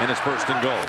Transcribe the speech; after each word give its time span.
and 0.00 0.10
it's 0.10 0.20
first 0.20 0.48
and 0.48 0.62
goal. 0.62 0.86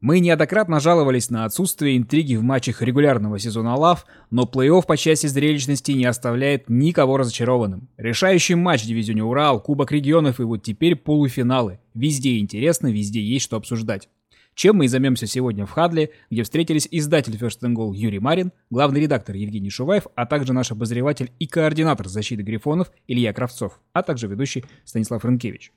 Мы 0.00 0.20
неоднократно 0.20 0.80
жаловались 0.80 1.30
на 1.30 1.46
отсутствие 1.46 1.96
интриги 1.96 2.36
в 2.36 2.42
матчах 2.42 2.82
регулярного 2.82 3.38
сезона 3.38 3.74
ЛАВ, 3.74 4.04
но 4.30 4.42
плей-офф 4.42 4.84
по 4.86 4.98
части 4.98 5.26
зрелищности 5.26 5.92
не 5.92 6.04
оставляет 6.04 6.68
никого 6.68 7.16
разочарованным. 7.16 7.88
Решающий 7.96 8.54
матч 8.54 8.84
дивизионе 8.84 9.24
Урал, 9.24 9.62
Кубок 9.62 9.92
регионов 9.92 10.40
и 10.40 10.42
вот 10.42 10.62
теперь 10.62 10.94
полуфиналы. 10.94 11.80
Везде 11.94 12.38
интересно, 12.38 12.88
везде 12.88 13.22
есть 13.22 13.46
что 13.46 13.56
обсуждать. 13.56 14.10
Чем 14.54 14.76
мы 14.76 14.84
и 14.84 14.88
займемся 14.88 15.26
сегодня 15.26 15.66
в 15.66 15.70
Хадле, 15.70 16.10
где 16.30 16.44
встретились 16.44 16.86
издатель 16.90 17.36
First 17.36 17.60
and 17.62 17.74
Goal 17.74 17.94
Юрий 17.94 18.20
Марин, 18.20 18.52
главный 18.70 19.00
редактор 19.00 19.34
Евгений 19.34 19.70
Шуваев, 19.70 20.06
а 20.14 20.26
также 20.26 20.52
наш 20.52 20.70
обозреватель 20.70 21.32
и 21.40 21.46
координатор 21.46 22.08
защиты 22.08 22.42
Грифонов 22.42 22.92
Илья 23.08 23.32
Кравцов, 23.32 23.80
а 23.92 24.02
также 24.02 24.28
ведущий 24.28 24.64
Станислав 24.84 25.24
Рынкевич. 25.24 25.72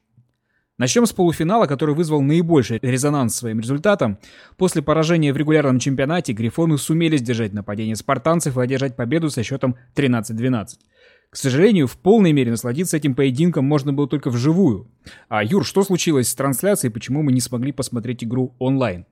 Начнем 0.78 1.08
с 1.08 1.12
полуфинала, 1.12 1.66
который 1.66 1.96
вызвал 1.96 2.22
наибольший 2.22 2.78
резонанс 2.84 3.36
своим 3.36 3.60
результатом. 3.60 4.20
После 4.58 4.84
поражения 4.84 5.34
в 5.34 5.38
регулярном 5.38 5.80
чемпионате 5.80 6.34
Грифоны 6.34 6.78
сумели 6.78 7.18
сдержать 7.18 7.52
нападение 7.52 7.96
спартанцев 7.96 8.56
и 8.56 8.62
одержать 8.62 8.96
победу 8.96 9.32
со 9.32 9.42
счетом 9.42 9.76
13-12. 9.96 10.68
К 11.30 11.36
сожалению, 11.36 11.88
в 11.88 11.98
полной 11.98 12.32
мере 12.32 12.52
насладиться 12.52 12.98
этим 12.98 13.14
поединком 13.14 13.66
можно 13.66 13.92
было 13.92 14.08
только 14.08 14.30
вживую. 14.30 14.88
А, 15.28 15.44
Юр, 15.44 15.66
что 15.66 15.84
случилось 15.84 16.30
с 16.30 16.36
трансляцией, 16.36 16.92
почему 16.92 17.22
мы 17.22 17.32
не 17.32 17.42
смогли 17.42 17.72
посмотреть 17.72 18.24
игру 18.24 18.56
онлайн? 18.60 19.06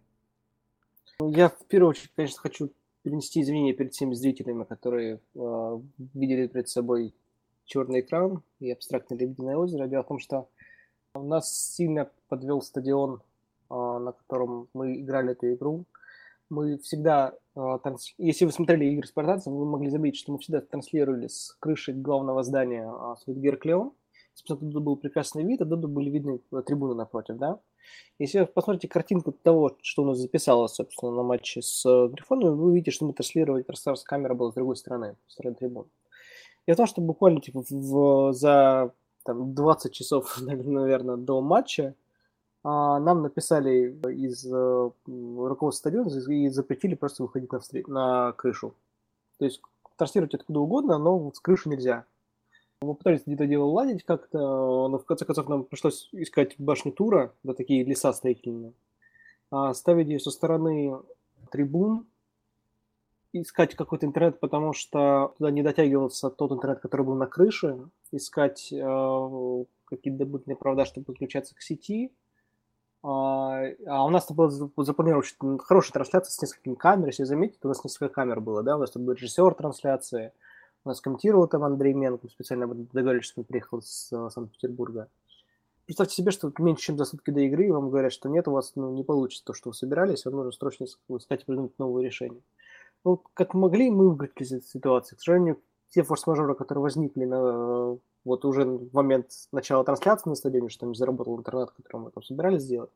Я 1.19 1.49
в 1.49 1.65
первую 1.67 1.91
очередь, 1.91 2.11
конечно, 2.15 2.39
хочу 2.41 2.71
принести 3.03 3.41
извинения 3.41 3.73
перед 3.73 3.93
всеми 3.93 4.13
зрителями, 4.13 4.63
которые 4.63 5.19
э, 5.35 5.79
видели 6.13 6.47
перед 6.47 6.67
собой 6.69 7.13
черный 7.65 7.99
экран 7.99 8.41
и 8.59 8.71
абстрактное 8.71 9.17
лебединое 9.17 9.57
озеро. 9.57 9.87
Дело 9.87 10.03
в 10.03 10.07
том, 10.07 10.19
что 10.19 10.47
у 11.13 11.23
нас 11.23 11.53
сильно 11.75 12.09
подвел 12.27 12.61
стадион, 12.61 13.21
а, 13.69 13.99
на 13.99 14.11
котором 14.11 14.67
мы 14.73 14.99
играли 14.99 15.31
эту 15.31 15.53
игру. 15.53 15.85
Мы 16.49 16.77
всегда, 16.77 17.33
а, 17.55 17.79
если 18.17 18.45
вы 18.45 18.51
смотрели 18.51 18.85
игры 18.85 19.07
спартанцев, 19.07 19.51
вы 19.51 19.65
могли 19.65 19.89
заметить, 19.89 20.19
что 20.19 20.31
мы 20.31 20.39
всегда 20.39 20.61
транслировали 20.61 21.27
с 21.27 21.55
крыши 21.59 21.91
главного 21.93 22.43
здания 22.43 22.91
Светгер 23.23 23.57
Клеон. 23.57 23.93
Собственно, 24.35 24.71
тут 24.71 24.83
был 24.83 24.97
прекрасный 24.97 25.43
вид, 25.43 25.61
а 25.61 25.65
тут 25.65 25.85
были 25.85 26.09
видны 26.09 26.39
трибуны 26.65 26.93
напротив, 26.93 27.37
да. 27.37 27.59
Если 28.19 28.39
вы 28.39 28.45
посмотрите 28.45 28.87
картинку 28.87 29.31
того, 29.31 29.77
что 29.81 30.03
у 30.03 30.05
нас 30.05 30.17
записалось, 30.17 30.73
собственно, 30.73 31.11
на 31.11 31.23
матче 31.23 31.61
с 31.61 31.85
э, 31.85 32.07
Грифоном, 32.09 32.57
вы 32.57 32.71
увидите, 32.71 32.91
что 32.91 33.05
мы 33.05 33.13
транслировали, 33.13 33.63
просто 33.63 33.95
камера 34.03 34.33
была 34.33 34.51
с 34.51 34.55
другой 34.55 34.75
стороны, 34.75 35.15
с 35.27 35.33
стороны 35.33 35.55
трибун. 35.55 35.87
И 36.65 36.73
то, 36.73 36.85
что 36.85 37.01
буквально 37.01 37.41
типа, 37.41 37.63
в, 37.69 38.33
за 38.33 38.93
там 39.23 39.53
20 39.53 39.93
часов, 39.93 40.37
наверное, 40.41 41.17
до 41.17 41.41
матча, 41.41 41.83
а, 41.83 42.04
нам 42.65 43.21
написали 43.21 43.95
из 44.11 44.43
э, 44.45 44.89
руководства 45.05 45.89
стадиона 45.89 46.09
и 46.31 46.49
запретили 46.49 46.95
просто 46.95 47.21
выходить 47.21 47.51
на, 47.51 47.59
встр... 47.59 47.87
на 47.87 48.31
крышу. 48.31 48.73
То 49.37 49.45
есть 49.45 49.61
транслировать 49.97 50.33
откуда 50.33 50.59
угодно, 50.61 50.97
но 50.97 51.31
с 51.31 51.39
крыши 51.39 51.69
нельзя. 51.69 52.05
Мы 52.81 52.95
пытались 52.95 53.21
где-то 53.25 53.45
дело 53.45 53.65
уладить 53.65 54.03
как-то, 54.03 54.39
но 54.87 54.97
в 54.97 55.05
конце 55.05 55.25
концов 55.25 55.47
нам 55.47 55.63
пришлось 55.63 56.09
искать 56.11 56.55
башню 56.57 56.91
тура, 56.91 57.33
да 57.43 57.53
такие 57.53 57.83
леса 57.83 58.11
строительные, 58.13 58.73
а 59.51 59.73
ставить 59.73 60.07
ее 60.07 60.19
со 60.19 60.31
стороны 60.31 60.97
трибун, 61.51 62.05
искать 63.31 63.75
какой-то 63.75 64.05
интернет, 64.05 64.39
потому 64.39 64.73
что 64.73 65.33
туда 65.37 65.51
не 65.51 65.61
дотягивался 65.61 66.29
тот 66.29 66.51
интернет, 66.51 66.79
который 66.79 67.05
был 67.05 67.15
на 67.15 67.27
крыше, 67.27 67.89
искать 68.11 68.71
э, 68.73 69.63
какие-то 69.85 70.19
дополнительные 70.19 70.57
провода, 70.57 70.85
чтобы 70.85 71.05
подключаться 71.05 71.55
к 71.55 71.61
сети. 71.61 72.11
А, 73.07 73.61
а 73.85 74.03
у 74.03 74.09
нас 74.09 74.31
было 74.31 74.49
запланировано 74.49 75.59
хорошая 75.59 75.93
трансляция 75.93 76.31
с 76.31 76.41
несколькими 76.41 76.73
камерами, 76.73 77.09
если 77.09 77.23
заметите, 77.23 77.59
у 77.61 77.67
нас 77.67 77.83
несколько 77.83 78.09
камер 78.09 78.39
было, 78.39 78.63
да, 78.63 78.77
у 78.77 78.79
нас 78.79 78.89
тут 78.89 79.03
был 79.03 79.13
режиссер 79.13 79.53
трансляции, 79.53 80.31
у 80.83 80.89
нас 80.89 81.01
комментировал 81.01 81.47
там 81.47 81.63
Андрей 81.63 81.93
Менков, 81.93 82.31
специально 82.31 82.67
договорились, 82.67 83.25
что 83.25 83.41
он 83.41 83.45
приехал 83.45 83.83
с 83.83 84.11
э, 84.11 84.29
Санкт-Петербурга. 84.31 85.07
Представьте 85.85 86.15
себе, 86.15 86.31
что 86.31 86.51
меньше 86.57 86.81
чем 86.81 86.97
за 86.97 87.05
сутки 87.05 87.29
до 87.29 87.41
игры 87.41 87.71
вам 87.71 87.91
говорят, 87.91 88.11
что 88.11 88.27
нет, 88.27 88.47
у 88.47 88.53
вас 88.53 88.71
ну, 88.73 88.91
не 88.91 89.03
получится 89.03 89.45
то, 89.45 89.53
что 89.53 89.69
вы 89.69 89.75
собирались, 89.75 90.25
вам 90.25 90.37
нужно 90.37 90.51
срочно 90.51 90.85
искать 90.85 91.45
придумать 91.45 91.77
новое 91.77 92.03
решение. 92.03 92.41
Ну, 93.03 93.21
как 93.35 93.53
могли, 93.53 93.91
мы 93.91 94.09
выкрутились 94.09 94.47
из 94.47 94.53
этой 94.53 94.67
ситуации. 94.67 95.15
К 95.15 95.19
сожалению, 95.19 95.61
те 95.89 96.01
форс-мажоры, 96.01 96.55
которые 96.55 96.81
возникли 96.81 97.25
на, 97.25 97.99
вот 98.25 98.43
уже 98.43 98.65
в 98.65 98.93
момент 98.93 99.27
начала 99.51 99.83
трансляции 99.83 100.29
на 100.29 100.35
стадионе, 100.35 100.69
что 100.69 100.85
не 100.85 100.95
заработал 100.95 101.37
интернет, 101.37 101.71
который 101.71 102.01
мы 102.01 102.11
там 102.11 102.23
собирались 102.23 102.63
сделать, 102.63 102.89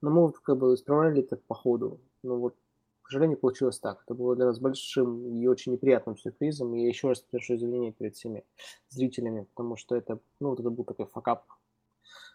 но 0.00 0.10
мы 0.10 0.20
вот 0.22 0.38
как 0.38 0.58
бы 0.58 0.74
исправляли 0.74 1.22
это 1.22 1.36
по 1.36 1.54
ходу. 1.54 2.00
Ну 2.22 2.38
вот, 2.38 2.54
к 3.02 3.10
сожалению, 3.10 3.38
получилось 3.38 3.80
так. 3.80 4.02
Это 4.04 4.14
было 4.14 4.36
для 4.36 4.46
нас 4.46 4.60
большим 4.60 5.26
и 5.26 5.46
очень 5.46 5.72
неприятным 5.72 6.16
сюрпризом. 6.16 6.74
И 6.74 6.82
я 6.82 6.88
еще 6.88 7.08
раз 7.08 7.20
прошу 7.20 7.54
извинения 7.56 7.92
перед 7.92 8.14
всеми 8.14 8.44
зрителями, 8.90 9.46
потому 9.54 9.76
что 9.76 9.96
это, 9.96 10.20
ну, 10.38 10.50
вот 10.50 10.60
это 10.60 10.70
был 10.70 10.84
такой 10.84 11.06
факап, 11.06 11.44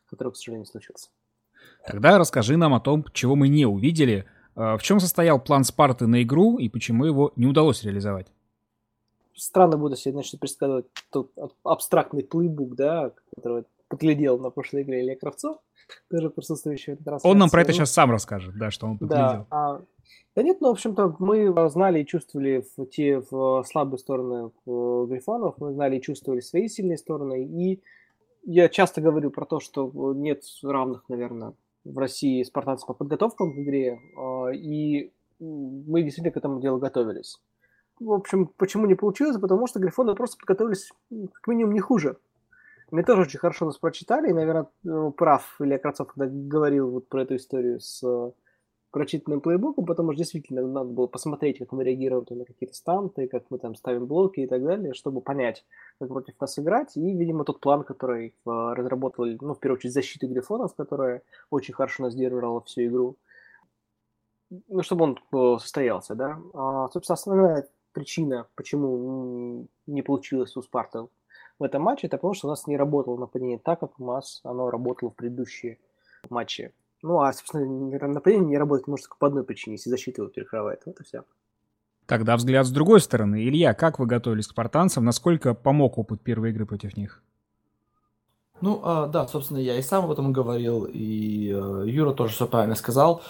который, 0.07 0.33
к 0.33 0.35
сожалению, 0.35 0.65
случился. 0.65 1.09
Тогда 1.85 2.17
расскажи 2.17 2.57
нам 2.57 2.73
о 2.73 2.79
том, 2.79 3.05
чего 3.13 3.35
мы 3.35 3.47
не 3.47 3.65
увидели. 3.65 4.25
А, 4.55 4.77
в 4.77 4.83
чем 4.83 4.99
состоял 4.99 5.39
план 5.39 5.63
Спарты 5.63 6.07
на 6.07 6.23
игру 6.23 6.57
и 6.57 6.69
почему 6.69 7.05
его 7.05 7.31
не 7.35 7.45
удалось 7.45 7.83
реализовать? 7.83 8.27
Странно 9.39 9.77
будет, 9.77 9.97
если 9.97 10.11
начнет 10.11 10.39
предсказывать 10.39 10.85
тот 11.11 11.31
абстрактный 11.63 12.23
плейбук, 12.23 12.75
да, 12.75 13.11
который 13.35 13.63
подглядел 13.87 14.37
на 14.37 14.49
прошлой 14.49 14.83
игре 14.83 15.01
Илья 15.01 15.15
Кравцов, 15.15 15.57
тоже 16.09 16.29
присутствующий 16.29 16.93
в 16.93 17.03
трансляции. 17.03 17.29
Он 17.29 17.37
нам 17.37 17.49
про 17.49 17.61
это 17.61 17.73
сейчас 17.73 17.91
сам 17.91 18.11
расскажет, 18.11 18.55
да, 18.57 18.69
что 18.69 18.87
он 18.87 18.97
подглядел. 18.97 19.25
Да, 19.25 19.47
а, 19.49 19.81
да 20.35 20.43
нет, 20.43 20.61
ну, 20.61 20.67
в 20.67 20.71
общем-то, 20.71 21.15
мы 21.19 21.69
знали 21.69 22.01
и 22.01 22.05
чувствовали 22.05 22.63
в 22.77 22.85
те 22.85 23.21
в 23.31 23.63
слабые 23.63 23.99
стороны 23.99 24.51
в 24.65 25.07
Грифонов, 25.07 25.55
мы 25.57 25.73
знали 25.73 25.97
и 25.97 26.01
чувствовали 26.01 26.41
свои 26.41 26.67
сильные 26.67 26.97
стороны, 26.97 27.43
и 27.43 27.81
я 28.43 28.69
часто 28.69 29.01
говорю 29.01 29.31
про 29.31 29.45
то, 29.45 29.59
что 29.59 29.91
нет 30.13 30.43
равных, 30.63 31.03
наверное, 31.09 31.53
в 31.83 31.97
России 31.97 32.43
спартанцев 32.43 32.87
по 32.87 32.93
подготовкам 32.93 33.51
в 33.53 33.61
игре, 33.61 33.99
а, 34.17 34.49
и 34.49 35.11
мы 35.39 36.03
действительно 36.03 36.31
к 36.33 36.37
этому 36.37 36.59
делу 36.61 36.77
готовились 36.77 37.39
в 37.99 38.11
общем, 38.11 38.47
почему 38.57 38.85
не 38.85 38.95
получилось? 38.95 39.37
Потому 39.37 39.67
что 39.67 39.79
Грифоны 39.79 40.15
просто 40.15 40.37
подготовились 40.37 40.91
как 41.09 41.47
минимум 41.47 41.73
не 41.73 41.79
хуже. 41.79 42.17
Мы 42.91 43.03
тоже 43.03 43.21
очень 43.21 43.39
хорошо 43.39 43.65
нас 43.65 43.77
прочитали, 43.77 44.29
и, 44.29 44.33
наверное, 44.33 44.67
ну, 44.83 45.11
прав 45.11 45.55
Илья 45.59 45.77
Кравцов, 45.77 46.07
когда 46.07 46.25
говорил 46.27 46.89
вот 46.89 47.07
про 47.07 47.21
эту 47.21 47.35
историю 47.35 47.79
с 47.79 48.01
э, 48.03 48.31
прочитанным 48.89 49.41
плейбуком, 49.41 49.85
потому 49.85 50.11
что 50.11 50.17
действительно 50.17 50.65
надо 50.65 50.89
было 50.89 51.05
посмотреть, 51.05 51.59
как 51.59 51.71
мы 51.71 51.83
реагируем 51.83 52.25
на 52.31 52.45
какие-то 52.45 52.75
станты, 52.75 53.27
как 53.27 53.43
мы 53.51 53.59
там 53.59 53.75
ставим 53.75 54.07
блоки 54.07 54.39
и 54.39 54.47
так 54.47 54.63
далее, 54.63 54.95
чтобы 54.95 55.21
понять, 55.21 55.65
как 55.99 56.09
против 56.09 56.39
нас 56.39 56.57
играть. 56.57 56.97
И, 56.97 57.15
видимо, 57.15 57.45
тот 57.45 57.59
план, 57.59 57.83
который 57.83 58.29
э, 58.29 58.31
разработали, 58.43 59.37
ну, 59.39 59.53
в 59.53 59.59
первую 59.59 59.77
очередь, 59.77 59.93
защиты 59.93 60.25
Грифонов, 60.25 60.73
которая 60.73 61.21
очень 61.51 61.75
хорошо 61.75 62.03
нас 62.03 62.13
сдерживала 62.13 62.61
всю 62.61 62.85
игру, 62.85 63.17
ну, 64.67 64.81
чтобы 64.81 65.03
он 65.03 65.19
э, 65.31 65.59
состоялся, 65.59 66.15
да. 66.15 66.39
А, 66.55 66.89
собственно, 66.89 67.13
основная 67.13 67.67
причина, 67.93 68.47
почему 68.55 69.67
не 69.87 70.01
получилось 70.01 70.55
у 70.57 70.61
Спарта 70.61 71.07
в 71.57 71.63
этом 71.63 71.81
матче, 71.81 72.07
это 72.07 72.17
потому 72.17 72.33
что 72.33 72.47
у 72.47 72.49
нас 72.49 72.67
не 72.67 72.77
работало 72.77 73.17
нападение 73.17 73.59
так, 73.59 73.79
как 73.79 73.99
у 73.99 74.05
нас 74.05 74.41
оно 74.43 74.69
работало 74.69 75.11
в 75.11 75.15
предыдущие 75.15 75.79
матчи. 76.29 76.73
Ну, 77.01 77.21
а, 77.21 77.31
собственно, 77.31 78.07
нападение 78.07 78.47
не 78.47 78.57
работает, 78.57 78.87
может, 78.87 79.05
только 79.05 79.17
по 79.17 79.27
одной 79.27 79.43
причине, 79.43 79.75
если 79.75 79.89
защита 79.89 80.21
его 80.21 80.31
перекрывает. 80.31 80.81
Вот 80.85 80.99
и 80.99 81.03
все. 81.03 81.23
Тогда 82.05 82.35
взгляд 82.35 82.65
с 82.65 82.71
другой 82.71 83.01
стороны. 83.01 83.47
Илья, 83.47 83.73
как 83.73 83.99
вы 83.99 84.07
готовились 84.07 84.47
к 84.47 84.51
спартанцам? 84.51 85.05
Насколько 85.05 85.53
помог 85.53 85.97
опыт 85.97 86.21
первой 86.21 86.49
игры 86.49 86.65
против 86.65 86.97
них? 86.97 87.23
Ну, 88.61 88.81
а, 88.83 89.07
да, 89.07 89.27
собственно, 89.27 89.59
я 89.59 89.77
и 89.77 89.81
сам 89.81 90.05
об 90.05 90.11
этом 90.11 90.33
говорил, 90.33 90.85
и 90.85 91.51
э, 91.53 91.83
Юра 91.87 92.13
тоже 92.13 92.33
все 92.33 92.47
правильно 92.47 92.75
сказал. 92.75 93.21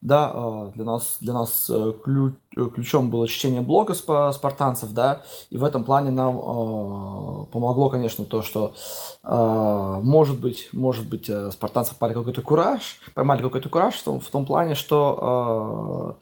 Да, 0.00 0.32
а, 0.34 0.72
для 0.74 0.84
нас, 0.84 1.18
для 1.20 1.32
нас 1.32 1.70
э, 1.70 1.92
ключ, 2.02 2.34
э, 2.56 2.66
ключом 2.74 3.08
было 3.08 3.28
чтение 3.28 3.60
блога 3.60 3.94
спартанцев, 3.94 4.90
да, 4.92 5.22
и 5.48 5.56
в 5.56 5.62
этом 5.62 5.84
плане 5.84 6.10
нам 6.10 6.38
э, 6.38 7.46
помогло, 7.52 7.88
конечно, 7.88 8.24
то, 8.24 8.42
что, 8.42 8.74
может 9.22 10.40
быть, 10.40 10.70
может 10.72 11.08
быть, 11.08 11.28
э, 11.28 11.52
спартанцы 11.52 11.94
поймали 11.94 12.18
какой-то 12.18 12.42
кураж, 12.42 12.98
поймали 13.14 13.42
какой-то 13.42 13.68
кураж 13.68 13.94
в 13.94 14.02
том, 14.02 14.18
в 14.18 14.26
том 14.26 14.44
плане, 14.44 14.74
что 14.74 16.18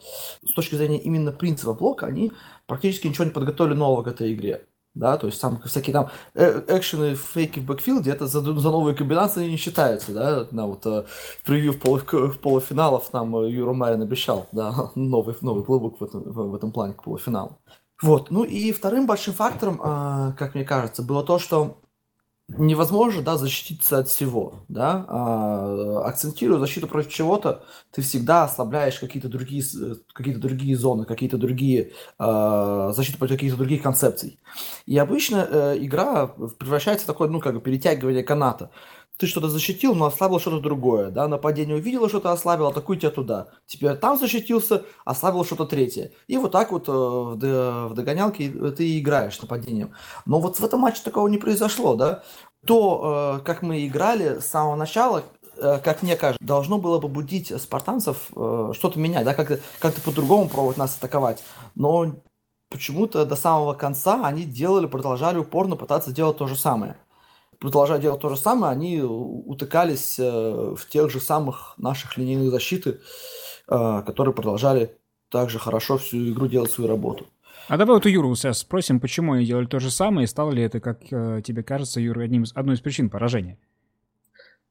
с 0.46 0.52
точки 0.52 0.74
зрения 0.74 0.98
именно 0.98 1.32
принципа 1.32 1.72
блока 1.72 2.04
они 2.04 2.32
практически 2.66 3.06
ничего 3.06 3.24
не 3.24 3.30
подготовили 3.30 3.74
нового 3.74 4.02
к 4.02 4.08
этой 4.08 4.34
игре 4.34 4.66
да, 4.94 5.16
то 5.16 5.26
есть 5.26 5.40
там 5.40 5.60
всякие 5.64 5.92
там 5.92 6.10
э, 6.34 6.62
экшены, 6.68 7.14
фейки 7.14 7.60
в 7.60 7.64
бэкфилде, 7.64 8.10
это 8.10 8.26
за, 8.26 8.40
за 8.40 8.70
новые 8.70 8.94
комбинации 8.94 9.48
не 9.48 9.56
считаются, 9.56 10.12
да, 10.12 10.46
на 10.50 10.66
вот 10.66 10.84
э, 10.86 11.04
превью 11.44 11.72
в, 11.72 11.78
полу, 11.78 11.98
в 11.98 12.38
полуфиналов 12.38 13.12
нам 13.12 13.36
э, 13.36 13.50
Юра 13.50 13.72
Марин 13.72 14.02
обещал, 14.02 14.48
да, 14.52 14.90
новый, 14.94 15.36
новый 15.40 15.64
клубок 15.64 16.00
в 16.00 16.04
этом, 16.04 16.22
в, 16.22 16.50
в 16.50 16.54
этом 16.54 16.72
плане 16.72 16.94
к 16.94 17.02
полуфиналу. 17.02 17.58
Вот. 18.02 18.30
Ну 18.30 18.44
и 18.44 18.72
вторым 18.72 19.06
большим 19.06 19.34
фактором, 19.34 19.80
а, 19.82 20.32
как 20.32 20.54
мне 20.54 20.64
кажется, 20.64 21.02
было 21.02 21.22
то, 21.22 21.38
что 21.38 21.76
невозможно, 22.58 23.22
да, 23.22 23.36
защититься 23.36 23.98
от 23.98 24.08
всего, 24.08 24.64
да, 24.68 25.04
а, 25.08 26.02
акцентируя 26.06 26.58
защиту 26.58 26.88
против 26.88 27.12
чего-то, 27.12 27.64
ты 27.92 28.02
всегда 28.02 28.44
ослабляешь 28.44 28.98
какие-то 28.98 29.28
другие, 29.28 29.62
какие-то 30.12 30.40
другие 30.40 30.76
зоны, 30.76 31.04
какие-то 31.04 31.38
другие, 31.38 31.92
а, 32.18 32.92
защиту 32.92 33.18
против 33.18 33.36
каких-то 33.36 33.58
других 33.58 33.82
концепций. 33.82 34.38
И 34.86 34.98
обычно 34.98 35.46
э, 35.48 35.76
игра 35.78 36.26
превращается 36.26 37.04
в 37.04 37.06
такое, 37.06 37.28
ну, 37.28 37.40
как 37.40 37.54
бы 37.54 37.60
перетягивание 37.60 38.24
каната 38.24 38.70
ты 39.20 39.26
что-то 39.26 39.50
защитил, 39.50 39.94
но 39.94 40.06
ослабил 40.06 40.40
что-то 40.40 40.60
другое, 40.60 41.10
да, 41.10 41.28
нападение 41.28 41.76
увидела, 41.76 42.08
что-то 42.08 42.32
ослабил, 42.32 42.68
атакуй 42.68 42.96
тебя 42.96 43.10
туда. 43.10 43.48
Теперь 43.66 43.94
там 43.96 44.18
защитился, 44.18 44.84
ослабил 45.04 45.44
что-то 45.44 45.66
третье. 45.66 46.12
И 46.26 46.38
вот 46.38 46.52
так 46.52 46.72
вот 46.72 46.88
э, 46.88 46.92
в, 46.92 47.36
в 47.36 47.94
догонялке 47.94 48.48
ты 48.48 48.98
играешь 48.98 49.40
нападением. 49.42 49.92
Но 50.24 50.40
вот 50.40 50.58
в 50.58 50.64
этом 50.64 50.80
матче 50.80 51.02
такого 51.04 51.28
не 51.28 51.36
произошло, 51.36 51.96
да. 51.96 52.22
То, 52.66 53.40
э, 53.40 53.44
как 53.44 53.60
мы 53.60 53.86
играли 53.86 54.38
с 54.38 54.46
самого 54.46 54.74
начала, 54.74 55.22
э, 55.58 55.78
как 55.84 56.02
мне 56.02 56.16
кажется, 56.16 56.42
должно 56.42 56.78
было 56.78 56.98
побудить 56.98 57.52
спартанцев 57.60 58.30
что-то 58.30 58.98
менять, 58.98 59.26
да, 59.26 59.34
как-то 59.34 59.60
как 59.80 59.94
по-другому 59.96 60.48
пробовать 60.48 60.78
нас 60.78 60.96
атаковать. 60.96 61.44
Но 61.74 62.14
почему-то 62.70 63.26
до 63.26 63.36
самого 63.36 63.74
конца 63.74 64.26
они 64.26 64.44
делали, 64.44 64.86
продолжали 64.86 65.36
упорно 65.36 65.76
пытаться 65.76 66.10
делать 66.10 66.38
то 66.38 66.46
же 66.46 66.56
самое 66.56 66.96
продолжая 67.60 68.00
делать 68.00 68.20
то 68.20 68.28
же 68.30 68.36
самое, 68.36 68.72
они 68.72 69.00
утыкались 69.02 70.18
э, 70.18 70.74
в 70.76 70.88
тех 70.88 71.10
же 71.10 71.20
самых 71.20 71.74
наших 71.76 72.16
линейных 72.16 72.50
защиты, 72.50 73.00
э, 73.68 74.02
которые 74.04 74.34
продолжали 74.34 74.96
также 75.28 75.60
хорошо 75.60 75.98
всю 75.98 76.32
игру 76.32 76.48
делать 76.48 76.72
свою 76.72 76.88
работу. 76.88 77.26
А 77.68 77.76
давай 77.76 77.94
вот 77.94 78.06
у 78.06 78.08
Юры 78.08 78.34
сейчас 78.34 78.58
спросим, 78.58 78.98
почему 78.98 79.34
они 79.34 79.44
делали 79.44 79.66
то 79.66 79.78
же 79.78 79.90
самое, 79.90 80.24
и 80.24 80.26
стало 80.26 80.50
ли 80.50 80.62
это, 80.62 80.80
как 80.80 81.00
э, 81.12 81.42
тебе 81.44 81.62
кажется, 81.62 82.00
Юра, 82.00 82.22
одним 82.22 82.42
из, 82.42 82.52
одной 82.56 82.74
из 82.74 82.80
причин 82.80 83.10
поражения? 83.10 83.58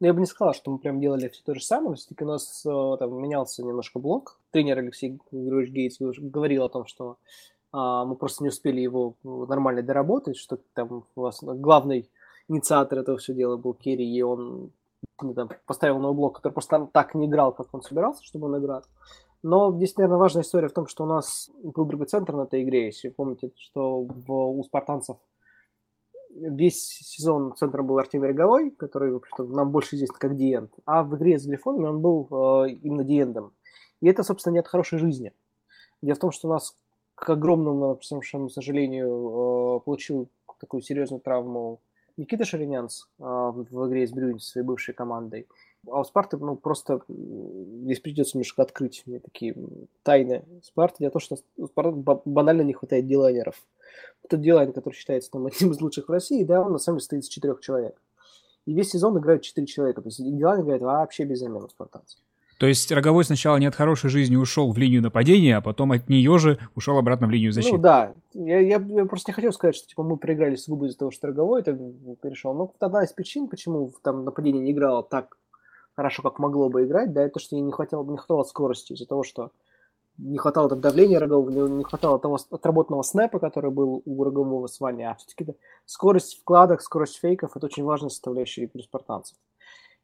Ну, 0.01 0.07
я 0.07 0.13
бы 0.13 0.19
не 0.19 0.25
сказал, 0.25 0.53
что 0.53 0.71
мы 0.71 0.79
прям 0.79 0.99
делали 0.99 1.29
все 1.29 1.43
то 1.43 1.53
же 1.53 1.61
самое, 1.61 1.95
все-таки 1.95 2.23
у 2.23 2.27
нас 2.27 2.61
там 2.63 3.21
менялся 3.21 3.63
немножко 3.63 3.99
блок. 3.99 4.39
Тренер 4.51 4.79
Алексей 4.79 5.19
Григорьевич 5.31 5.73
Гейтс 5.73 5.97
говорил 6.19 6.63
о 6.63 6.69
том, 6.69 6.87
что 6.87 7.17
а, 7.71 8.05
мы 8.05 8.15
просто 8.15 8.43
не 8.43 8.49
успели 8.49 8.79
его 8.79 9.15
нормально 9.23 9.83
доработать, 9.83 10.37
что 10.37 10.57
там 10.73 11.03
у 11.15 11.21
вас 11.21 11.39
главный 11.41 12.09
инициатор 12.49 12.99
этого 12.99 13.17
все 13.17 13.33
дела 13.33 13.55
был 13.55 13.73
Керри, 13.73 14.05
и 14.05 14.21
он 14.21 14.71
ну, 15.21 15.33
там, 15.33 15.49
поставил 15.65 15.99
новый 15.99 16.17
блок, 16.17 16.37
который 16.37 16.53
просто 16.53 16.89
так 16.91 17.15
не 17.15 17.27
играл, 17.27 17.53
как 17.53 17.67
он 17.71 17.81
собирался, 17.81 18.23
чтобы 18.23 18.47
он 18.47 18.57
играл. 18.57 18.83
Но 19.41 19.73
здесь, 19.73 19.95
наверное, 19.95 20.19
важная 20.19 20.43
история 20.43 20.67
в 20.67 20.73
том, 20.73 20.87
что 20.87 21.05
у 21.05 21.07
нас 21.07 21.49
был 21.63 21.85
другой 21.85 22.07
центр 22.07 22.33
на 22.33 22.41
этой 22.41 22.63
игре. 22.63 22.87
Если 22.87 23.07
помните, 23.09 23.51
что 23.55 24.01
в, 24.01 24.31
у 24.31 24.63
спартанцев 24.63 25.17
весь 26.29 26.83
сезон 26.85 27.55
центром 27.55 27.87
был 27.87 27.97
Артемий 27.97 28.27
Роговой, 28.27 28.71
который, 28.71 29.13
в 29.13 29.17
общем-то, 29.17 29.45
нам 29.45 29.71
больше 29.71 29.95
известен 29.95 30.17
как 30.19 30.35
Диент, 30.35 30.71
а 30.85 31.03
в 31.03 31.15
игре 31.15 31.39
с 31.39 31.45
Грифонами 31.45 31.87
он 31.87 32.01
был 32.01 32.27
э, 32.29 32.71
именно 32.81 33.03
Диендом. 33.03 33.53
И 34.01 34.07
это, 34.07 34.23
собственно, 34.23 34.55
нет 34.55 34.67
хорошей 34.67 34.99
жизни. 34.99 35.33
Дело 36.01 36.15
в 36.15 36.19
том, 36.19 36.31
что 36.31 36.47
у 36.47 36.51
нас, 36.51 36.77
к 37.15 37.29
огромному, 37.29 37.95
к 37.95 38.03
сожалению, 38.03 39.77
э, 39.77 39.79
получил 39.85 40.29
такую 40.59 40.81
серьезную 40.81 41.21
травму 41.21 41.79
Никита 42.19 42.43
Шаринянц 42.43 43.03
а, 43.19 43.51
в 43.51 43.87
игре 43.87 44.05
с 44.05 44.11
Брюнь, 44.11 44.41
своей 44.41 44.67
бывшей 44.67 44.93
командой. 44.93 45.47
А 45.87 46.01
у 46.01 46.03
Спарты, 46.03 46.35
ну, 46.35 46.57
просто 46.57 47.01
здесь 47.07 48.01
придется 48.01 48.37
немножко 48.37 48.61
открыть 48.61 49.03
мне 49.05 49.19
такие 49.21 49.55
тайны 50.03 50.43
Спарты. 50.61 50.97
Дело 50.99 51.11
в 51.11 51.13
том, 51.13 51.21
что 51.21 51.37
у 51.55 51.67
Спарты 51.67 51.91
банально 52.25 52.63
не 52.63 52.73
хватает 52.73 53.07
дилайнеров. 53.07 53.55
Тот 54.29 54.41
дилайн, 54.41 54.73
который 54.73 54.95
считается 54.95 55.31
там, 55.31 55.45
одним 55.45 55.71
из 55.71 55.79
лучших 55.79 56.09
в 56.09 56.11
России, 56.11 56.43
да, 56.43 56.61
он 56.61 56.73
на 56.73 56.77
самом 56.77 56.97
деле 56.97 57.05
стоит 57.05 57.23
из 57.23 57.29
четырех 57.29 57.61
человек. 57.61 58.01
И 58.65 58.73
весь 58.73 58.89
сезон 58.89 59.17
играют 59.17 59.43
четыре 59.43 59.65
человека. 59.65 60.01
То 60.01 60.09
есть 60.09 60.21
дилайн 60.21 60.61
играет 60.61 60.81
вообще 60.81 61.23
без 61.23 61.39
замены 61.39 61.69
спартанцев. 61.69 62.19
То 62.59 62.67
есть 62.67 62.91
Роговой 62.91 63.23
сначала 63.23 63.55
не 63.55 63.67
от 63.67 63.75
хорошей 63.75 64.09
жизни 64.09 64.35
ушел 64.35 64.73
в 64.73 64.77
линию 64.77 65.01
нападения, 65.01 65.55
а 65.55 65.61
потом 65.61 65.93
от 65.93 66.09
нее 66.09 66.37
же 66.39 66.59
ушел 66.75 66.97
обратно 66.97 67.25
в 67.27 67.29
линию 67.29 67.53
защиты. 67.53 67.77
Ну 67.77 67.81
да, 67.81 68.13
я, 68.33 68.59
я, 68.59 68.85
я 68.85 69.05
просто 69.05 69.31
не 69.31 69.33
хотел 69.33 69.53
сказать, 69.53 69.77
что 69.77 69.87
типа 69.87 70.03
мы 70.03 70.17
проиграли 70.17 70.55
сугубо 70.55 70.85
из-за 70.87 70.97
того, 70.97 71.09
что 71.09 71.27
Роговой 71.27 71.61
это 71.61 71.71
перешел. 72.21 72.53
Но 72.53 72.73
одна 72.81 73.05
из 73.05 73.13
причин, 73.13 73.47
почему 73.47 73.93
там 74.03 74.25
нападение 74.25 74.61
не 74.61 74.73
играло 74.73 75.03
так 75.03 75.37
хорошо, 75.95 76.21
как 76.21 76.37
могло 76.37 76.67
бы 76.67 76.83
играть, 76.83 77.13
да, 77.13 77.23
это 77.23 77.39
что 77.39 77.55
не 77.55 77.71
хватало, 77.71 78.03
не 78.03 78.17
хватало 78.17 78.43
скорости 78.43 78.91
из-за 78.91 79.05
того, 79.05 79.23
что 79.23 79.51
не 80.17 80.37
хватало 80.37 80.67
там 80.67 80.81
давления 80.81 81.17
Рогового, 81.17 81.51
не, 81.51 81.77
не 81.77 81.83
хватало 81.85 82.19
того 82.19 82.39
отработанного 82.51 83.03
снэпа, 83.03 83.39
который 83.39 83.71
был 83.71 84.01
у 84.03 84.21
Рогового 84.21 84.67
с 84.67 84.81
вами, 84.81 85.05
а 85.05 85.15
все-таки 85.15 85.53
скорость 85.85 86.41
вкладок, 86.41 86.81
скорость 86.81 87.19
фейков– 87.19 87.51
это 87.55 87.67
очень 87.67 87.85
важная 87.85 88.09
составляющая 88.09 88.63
игры 88.63 88.83
спартанцев. 88.83 89.37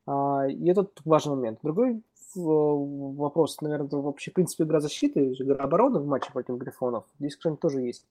А, 0.08 0.48
и 0.48 0.70
это 0.70 0.88
важный 1.04 1.36
момент. 1.36 1.60
Другой 1.62 2.02
вопрос, 2.36 3.60
наверное, 3.62 3.90
вообще, 3.90 4.32
в 4.32 4.34
принципе, 4.36 4.64
игра 4.64 4.80
защиты, 4.80 5.34
игра 5.34 5.56
обороны 5.58 6.00
в 6.00 6.06
матче 6.06 6.32
против 6.32 6.56
Грифонов. 6.58 7.06
Здесь, 7.20 7.36
кстати, 7.36 7.56
тоже 7.56 7.82
есть 7.82 8.06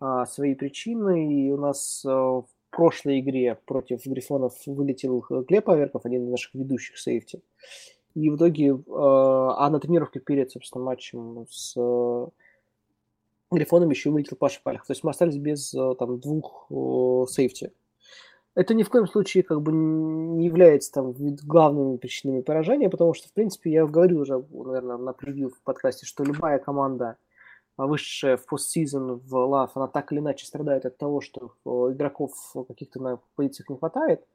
а, 0.00 0.26
свои 0.26 0.54
причины. 0.54 1.32
И 1.32 1.52
у 1.52 1.56
нас 1.56 2.04
а, 2.06 2.42
в 2.42 2.46
прошлой 2.70 3.20
игре 3.20 3.58
против 3.66 4.06
Грифонов 4.06 4.54
вылетел 4.66 5.24
Глеб 5.48 5.68
Аверков, 5.68 6.04
один 6.04 6.24
из 6.24 6.30
наших 6.30 6.54
ведущих 6.54 6.98
сейфти. 6.98 7.42
И 8.14 8.28
в 8.30 8.36
итоге, 8.36 8.74
а, 8.88 9.66
а 9.66 9.70
на 9.70 9.78
тренировке 9.78 10.20
перед, 10.20 10.50
собственно, 10.50 10.84
матчем 10.84 11.46
с 11.48 11.74
а, 11.76 12.28
Грифоном 13.50 13.90
еще 13.90 14.10
вылетел 14.10 14.36
Паша 14.36 14.60
Палях. 14.62 14.86
То 14.86 14.92
есть 14.92 15.04
мы 15.04 15.10
остались 15.10 15.36
без 15.36 15.74
а, 15.74 15.94
там 15.94 16.18
двух 16.18 16.66
сейфти 17.28 17.72
это 18.60 18.74
ни 18.74 18.82
в 18.82 18.90
коем 18.90 19.06
случае 19.06 19.42
как 19.42 19.62
бы 19.62 19.72
не 19.72 20.44
является 20.44 20.92
там 20.92 21.14
главными 21.14 21.96
причинами 21.96 22.42
поражения, 22.42 22.90
потому 22.90 23.14
что, 23.14 23.26
в 23.26 23.32
принципе, 23.32 23.70
я 23.70 23.86
говорил 23.86 24.20
уже, 24.20 24.44
наверное, 24.50 24.98
на 24.98 25.14
превью 25.14 25.48
в 25.48 25.62
подкасте, 25.62 26.04
что 26.04 26.24
любая 26.24 26.58
команда, 26.58 27.16
а, 27.78 27.86
вышедшая 27.86 28.36
в 28.36 28.44
постсезон 28.44 29.14
в 29.14 29.34
лав, 29.34 29.74
она 29.74 29.86
так 29.86 30.12
или 30.12 30.18
иначе 30.18 30.44
страдает 30.44 30.84
от 30.84 30.98
того, 30.98 31.22
что 31.22 31.54
игроков 31.64 32.32
каких-то 32.68 33.00
на 33.00 33.18
позициях 33.34 33.70
не 33.70 33.78
хватает. 33.78 34.26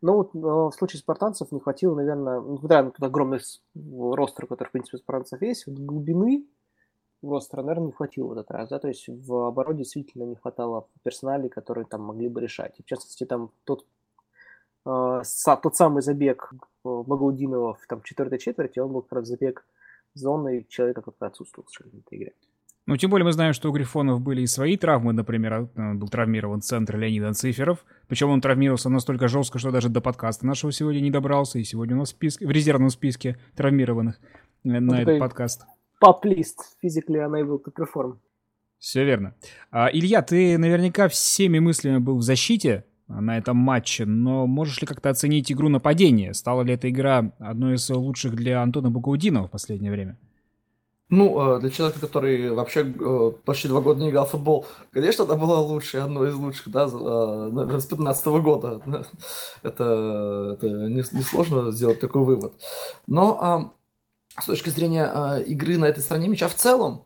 Но 0.00 0.16
вот 0.16 0.30
в 0.32 0.72
случае 0.72 1.00
спартанцев 1.00 1.52
не 1.52 1.60
хватило, 1.60 1.94
наверное, 1.94 2.40
несмотря 2.40 2.84
на 2.84 2.90
тот 2.90 3.02
огромный 3.02 3.40
ростер, 3.74 4.46
который, 4.46 4.68
в 4.68 4.72
принципе, 4.72 4.96
у 4.96 5.00
спартанцев 5.00 5.42
есть, 5.42 5.68
глубины 5.68 6.46
ростера, 7.30 7.62
наверное, 7.62 7.86
не 7.86 7.92
хватило 7.92 8.28
в 8.28 8.32
этот 8.32 8.50
раз, 8.50 8.68
да, 8.68 8.78
то 8.78 8.88
есть 8.88 9.08
в 9.08 9.46
обороне 9.46 9.78
действительно 9.78 10.24
не 10.24 10.36
хватало 10.36 10.88
персоналей, 11.02 11.48
которые 11.48 11.86
там 11.86 12.02
могли 12.02 12.28
бы 12.28 12.40
решать. 12.40 12.78
И 12.78 12.82
в 12.82 12.86
частности, 12.86 13.24
там 13.24 13.50
тот, 13.64 13.86
э, 14.86 15.22
тот 15.62 15.76
самый 15.76 16.02
забег 16.02 16.52
Багаудинова 16.84 17.74
в 17.74 17.86
там, 17.86 18.02
четвертой 18.02 18.38
четверти, 18.38 18.78
он 18.78 18.92
был 18.92 19.02
как 19.02 19.12
раз 19.12 19.28
забег 19.28 19.66
зоны 20.14 20.66
человека, 20.68 21.02
который 21.02 21.28
отсутствовал 21.28 21.66
совершенно 21.68 22.00
в 22.02 22.06
этой 22.06 22.18
игре. 22.18 22.32
Ну, 22.86 22.98
тем 22.98 23.10
более 23.10 23.24
мы 23.24 23.32
знаем, 23.32 23.54
что 23.54 23.70
у 23.70 23.72
Грифонов 23.72 24.20
были 24.20 24.42
и 24.42 24.46
свои 24.46 24.76
травмы, 24.76 25.14
например, 25.14 25.70
э, 25.74 25.94
был 25.94 26.08
травмирован 26.08 26.60
центр 26.60 26.98
Леонида 26.98 27.32
Циферов, 27.32 27.84
причем 28.08 28.28
он 28.28 28.42
травмировался 28.42 28.90
настолько 28.90 29.26
жестко, 29.26 29.58
что 29.58 29.70
даже 29.70 29.88
до 29.88 30.02
подкаста 30.02 30.46
нашего 30.46 30.70
сегодня 30.70 31.00
не 31.00 31.10
добрался, 31.10 31.58
и 31.58 31.64
сегодня 31.64 31.96
у 31.96 32.00
нас 32.00 32.08
в, 32.08 32.10
списке, 32.10 32.46
в 32.46 32.50
резервном 32.50 32.90
списке 32.90 33.38
травмированных 33.56 34.20
э, 34.64 34.68
на 34.68 34.80
ну, 34.80 34.94
этот 34.94 35.18
подкаст 35.18 35.64
pop-list 36.00 36.58
physically 36.82 37.18
unable 37.18 37.58
to 37.62 37.72
perform. 37.72 38.18
Все 38.78 39.04
верно. 39.04 39.34
А, 39.70 39.88
Илья, 39.90 40.20
ты 40.20 40.58
наверняка 40.58 41.08
всеми 41.08 41.58
мыслями 41.58 41.98
был 41.98 42.18
в 42.18 42.22
защите 42.22 42.84
на 43.08 43.38
этом 43.38 43.56
матче, 43.56 44.04
но 44.04 44.46
можешь 44.46 44.80
ли 44.80 44.86
как-то 44.86 45.10
оценить 45.10 45.50
игру 45.50 45.68
нападения? 45.68 46.34
Стала 46.34 46.62
ли 46.62 46.74
эта 46.74 46.90
игра 46.90 47.32
одной 47.38 47.74
из 47.74 47.88
лучших 47.88 48.34
для 48.34 48.62
Антона 48.62 48.90
Багаудинова 48.90 49.48
в 49.48 49.50
последнее 49.50 49.92
время? 49.92 50.18
Ну, 51.10 51.56
э, 51.56 51.60
для 51.60 51.70
человека, 51.70 52.00
который 52.00 52.50
вообще 52.50 52.80
э, 52.80 53.32
почти 53.44 53.68
два 53.68 53.80
года 53.80 54.00
не 54.00 54.10
играл 54.10 54.26
в 54.26 54.30
футбол, 54.30 54.66
конечно, 54.90 55.24
это 55.24 55.34
была 55.36 55.60
лучшей, 55.60 56.02
одной 56.02 56.30
из 56.30 56.34
лучших, 56.34 56.70
да, 56.70 56.84
э, 56.86 57.78
с 57.78 57.86
15 57.86 58.26
года. 58.26 58.80
Это, 59.62 60.56
это 60.58 60.66
несложно 60.66 61.70
сделать 61.72 62.00
такой 62.00 62.22
вывод. 62.22 62.52
Но 63.06 63.72
с 64.40 64.46
точки 64.46 64.70
зрения 64.70 65.10
э, 65.12 65.42
игры 65.44 65.78
на 65.78 65.86
этой 65.86 66.02
стороне 66.02 66.28
мяча 66.28 66.48
в 66.48 66.54
целом, 66.54 67.04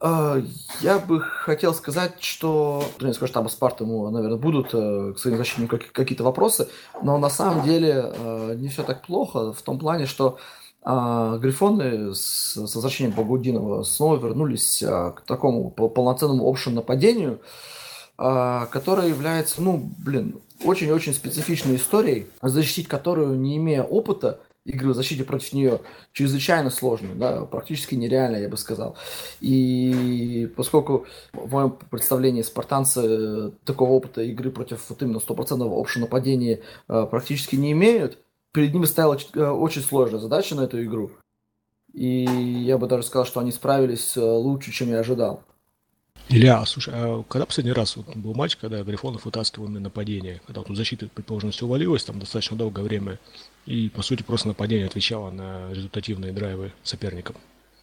э, 0.00 0.42
я 0.80 0.98
бы 0.98 1.20
хотел 1.20 1.74
сказать, 1.74 2.22
что 2.22 2.84
тренерского 2.98 3.28
штаба 3.28 3.48
Спарта, 3.48 3.84
ему, 3.84 4.08
наверное, 4.10 4.38
будут 4.38 4.70
э, 4.72 5.12
к 5.14 5.18
своим 5.18 5.36
защитникам 5.36 5.80
какие-то 5.92 6.24
вопросы, 6.24 6.68
но 7.02 7.18
на 7.18 7.30
самом 7.30 7.64
деле 7.64 8.12
э, 8.12 8.54
не 8.56 8.68
все 8.68 8.82
так 8.82 9.06
плохо 9.06 9.52
в 9.52 9.62
том 9.62 9.78
плане, 9.78 10.06
что 10.06 10.38
э, 10.84 11.38
Грифоны 11.40 12.14
с, 12.14 12.54
с 12.54 12.74
возвращением 12.74 13.14
Богудинова 13.14 13.84
снова 13.84 14.16
вернулись 14.16 14.82
э, 14.82 15.12
к 15.16 15.20
такому 15.22 15.70
полноценному 15.70 16.48
общему 16.48 16.76
нападению, 16.76 17.40
э, 18.18 18.66
которое 18.70 19.08
является, 19.08 19.62
ну, 19.62 19.90
блин, 19.98 20.40
очень-очень 20.64 21.14
специфичной 21.14 21.76
историей, 21.76 22.26
защитить 22.42 22.88
которую, 22.88 23.38
не 23.38 23.56
имея 23.56 23.82
опыта, 23.82 24.40
игры 24.64 24.92
в 24.92 24.94
защите 24.94 25.24
против 25.24 25.52
нее 25.52 25.80
чрезвычайно 26.12 26.70
сложную, 26.70 27.16
да, 27.16 27.44
практически 27.44 27.94
нереально, 27.94 28.36
я 28.36 28.48
бы 28.48 28.56
сказал. 28.56 28.96
И 29.40 30.52
поскольку 30.56 31.06
в 31.32 31.52
моем 31.52 31.70
представлении 31.90 32.42
спартанцы 32.42 33.52
такого 33.64 33.90
опыта 33.90 34.22
игры 34.22 34.50
против 34.50 34.88
вот 34.90 35.02
именно 35.02 35.20
стопроцентного 35.20 35.80
общего 35.80 36.02
нападения 36.02 36.60
э, 36.88 37.06
практически 37.10 37.56
не 37.56 37.72
имеют, 37.72 38.18
перед 38.52 38.74
ними 38.74 38.84
стояла 38.84 39.18
э, 39.34 39.46
очень 39.46 39.82
сложная 39.82 40.20
задача 40.20 40.54
на 40.54 40.62
эту 40.62 40.82
игру. 40.82 41.12
И 41.92 42.24
я 42.24 42.78
бы 42.78 42.86
даже 42.86 43.02
сказал, 43.04 43.26
что 43.26 43.40
они 43.40 43.52
справились 43.52 44.16
э, 44.16 44.20
лучше, 44.20 44.72
чем 44.72 44.90
я 44.90 45.00
ожидал. 45.00 45.42
Илья, 46.32 46.64
слушай, 46.64 46.94
а 46.96 47.24
когда 47.28 47.44
последний 47.44 47.72
раз 47.72 47.96
вот 47.96 48.14
был 48.14 48.34
матч, 48.34 48.56
когда 48.56 48.84
Грифонов 48.84 49.24
вытаскивал 49.24 49.66
на 49.66 49.80
нападение? 49.80 50.40
Когда 50.46 50.62
тут 50.62 50.76
защита, 50.76 51.08
предположим, 51.12 51.50
все 51.50 51.66
валилось 51.66 52.04
там 52.04 52.20
достаточно 52.20 52.56
долгое 52.56 52.82
время, 52.82 53.18
и, 53.66 53.88
по 53.88 54.02
сути, 54.02 54.22
просто 54.22 54.46
нападение 54.46 54.86
отвечало 54.86 55.32
на 55.32 55.72
результативные 55.72 56.32
драйвы 56.32 56.72
соперникам? 56.84 57.34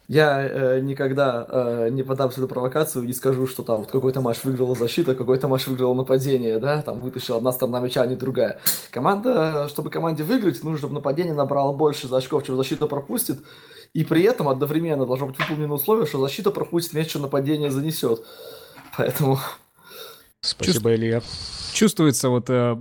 Я 0.08 0.48
э, 0.48 0.80
никогда 0.80 1.46
э, 1.46 1.88
не 1.90 2.02
подамся 2.02 2.40
на 2.40 2.46
провокацию 2.46 3.04
и 3.04 3.08
не 3.08 3.12
скажу, 3.12 3.46
что 3.46 3.62
там 3.62 3.80
вот 3.80 3.90
какой-то 3.90 4.22
матч 4.22 4.42
выиграла 4.42 4.74
защита, 4.74 5.14
какой-то 5.14 5.46
матч 5.48 5.66
выиграла 5.66 5.92
нападение, 5.92 6.58
да, 6.58 6.80
там 6.80 7.00
вытащила 7.00 7.36
одна 7.36 7.52
сторона 7.52 7.80
мяча, 7.80 8.00
а 8.00 8.06
не 8.06 8.16
другая. 8.16 8.60
Команда, 8.90 9.68
чтобы 9.68 9.90
команде 9.90 10.22
выиграть, 10.22 10.64
нужно, 10.64 10.78
чтобы 10.78 10.94
нападение 10.94 11.34
набрало 11.34 11.74
больше 11.74 12.08
очков, 12.10 12.46
чем 12.46 12.56
защита 12.56 12.86
пропустит, 12.86 13.40
и 13.94 14.04
при 14.04 14.22
этом 14.22 14.48
одновременно 14.48 15.06
должно 15.06 15.26
быть 15.26 15.38
выполнено 15.38 15.74
условие, 15.74 16.06
что 16.06 16.20
защита 16.20 16.50
пропустит 16.50 16.94
мяч, 16.94 17.10
что 17.10 17.18
нападение 17.18 17.70
занесет. 17.70 18.24
Поэтому... 18.96 19.38
Спасибо, 20.40 20.72
Чувств... 20.72 20.86
Илья. 20.86 21.22
Чувствуется 21.72 22.28
вот, 22.28 22.46
э, 22.48 22.76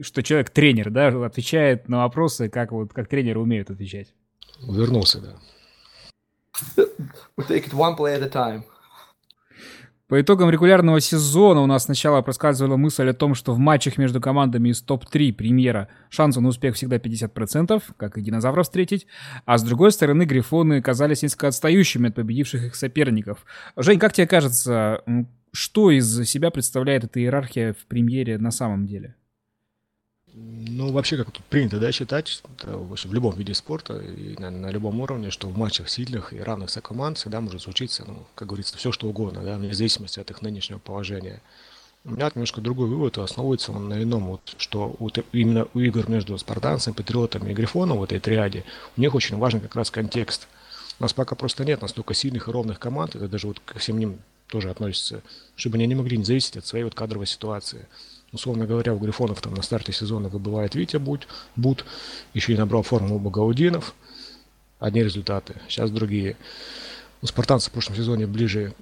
что 0.00 0.22
человек 0.22 0.50
тренер, 0.50 0.90
да, 0.90 1.08
отвечает 1.24 1.88
на 1.88 1.98
вопросы, 1.98 2.48
как 2.48 2.72
вот 2.72 2.92
как 2.92 3.08
тренеры 3.08 3.40
умеют 3.40 3.70
отвечать. 3.70 4.14
Вернулся, 4.62 5.20
да. 5.20 5.36
We 7.36 7.46
take 7.46 7.68
it 7.68 7.72
one 7.72 7.96
play 7.96 8.16
at 8.16 8.22
a 8.22 8.28
time. 8.28 8.64
По 10.10 10.20
итогам 10.20 10.50
регулярного 10.50 10.98
сезона 10.98 11.60
у 11.60 11.66
нас 11.66 11.84
сначала 11.84 12.20
проскальзывала 12.20 12.76
мысль 12.76 13.08
о 13.08 13.14
том, 13.14 13.36
что 13.36 13.54
в 13.54 13.60
матчах 13.60 13.96
между 13.96 14.20
командами 14.20 14.70
из 14.70 14.82
топ-3 14.82 15.32
премьера 15.32 15.86
шансы 16.08 16.40
на 16.40 16.48
успех 16.48 16.74
всегда 16.74 16.96
50%, 16.96 17.80
как 17.96 18.18
и 18.18 18.20
динозавров 18.20 18.66
встретить, 18.66 19.06
а 19.44 19.56
с 19.56 19.62
другой 19.62 19.92
стороны 19.92 20.24
грифоны 20.24 20.82
казались 20.82 21.22
несколько 21.22 21.46
отстающими 21.46 22.08
от 22.08 22.16
победивших 22.16 22.64
их 22.64 22.74
соперников. 22.74 23.46
Жень, 23.76 24.00
как 24.00 24.12
тебе 24.12 24.26
кажется, 24.26 25.04
что 25.52 25.92
из 25.92 26.28
себя 26.28 26.50
представляет 26.50 27.04
эта 27.04 27.20
иерархия 27.20 27.72
в 27.74 27.86
премьере 27.86 28.36
на 28.36 28.50
самом 28.50 28.86
деле? 28.88 29.14
Ну, 30.32 30.92
вообще, 30.92 31.16
как 31.16 31.32
принято, 31.48 31.80
да, 31.80 31.90
считать, 31.90 32.42
в 32.62 33.12
любом 33.12 33.34
виде 33.34 33.52
спорта 33.52 33.98
и 33.98 34.38
на, 34.38 34.50
на 34.50 34.70
любом 34.70 35.00
уровне, 35.00 35.30
что 35.30 35.48
в 35.48 35.58
матчах 35.58 35.88
сильных 35.88 36.32
и 36.32 36.38
равных 36.38 36.70
команд 36.82 37.18
всегда 37.18 37.40
может 37.40 37.62
случиться, 37.62 38.04
ну, 38.06 38.24
как 38.36 38.48
говорится, 38.48 38.76
все 38.76 38.92
что 38.92 39.08
угодно, 39.08 39.42
да, 39.42 39.56
вне 39.56 39.74
зависимости 39.74 40.20
от 40.20 40.30
их 40.30 40.40
нынешнего 40.40 40.78
положения. 40.78 41.42
У 42.04 42.12
меня 42.12 42.30
немножко 42.34 42.60
другой 42.60 42.88
вывод, 42.88 43.18
основывается 43.18 43.72
он 43.72 43.88
на 43.88 44.02
ином, 44.02 44.28
вот, 44.28 44.54
что 44.56 44.94
вот 45.00 45.18
именно 45.32 45.66
у 45.74 45.80
игр 45.80 46.08
между 46.08 46.38
спартанцами, 46.38 46.94
патриотами 46.94 47.50
и 47.50 47.54
грифоном 47.54 47.98
в 47.98 48.04
этой 48.04 48.20
триаде, 48.20 48.64
у 48.96 49.00
них 49.00 49.14
очень 49.14 49.36
важен 49.36 49.60
как 49.60 49.74
раз 49.74 49.90
контекст. 49.90 50.46
У 50.98 51.02
нас 51.02 51.12
пока 51.12 51.34
просто 51.34 51.64
нет 51.64 51.82
настолько 51.82 52.14
сильных 52.14 52.46
и 52.46 52.50
ровных 52.50 52.78
команд, 52.78 53.16
это 53.16 53.28
даже 53.28 53.48
вот 53.48 53.60
ко 53.60 53.78
всем 53.78 53.98
ним 53.98 54.20
тоже 54.46 54.70
относится, 54.70 55.22
чтобы 55.56 55.76
они 55.76 55.86
не 55.86 55.94
могли 55.94 56.16
не 56.16 56.24
зависеть 56.24 56.56
от 56.56 56.66
своей 56.66 56.84
вот 56.84 56.94
кадровой 56.94 57.26
ситуации 57.26 57.86
условно 58.32 58.66
говоря, 58.66 58.94
у 58.94 58.98
Грифонов 58.98 59.40
там 59.40 59.54
на 59.54 59.62
старте 59.62 59.92
сезона 59.92 60.28
выбывает 60.28 60.74
Витя 60.74 60.96
Будь, 60.96 61.26
Буд, 61.56 61.84
еще 62.34 62.52
и 62.52 62.56
набрал 62.56 62.82
форму 62.82 63.16
у 63.16 63.18
Багаудинов. 63.18 63.94
Одни 64.78 65.02
результаты, 65.02 65.56
сейчас 65.68 65.90
другие. 65.90 66.36
У 67.22 67.26
спартанцев 67.26 67.70
в 67.70 67.72
прошлом 67.72 67.96
сезоне 67.96 68.26
ближе 68.26 68.72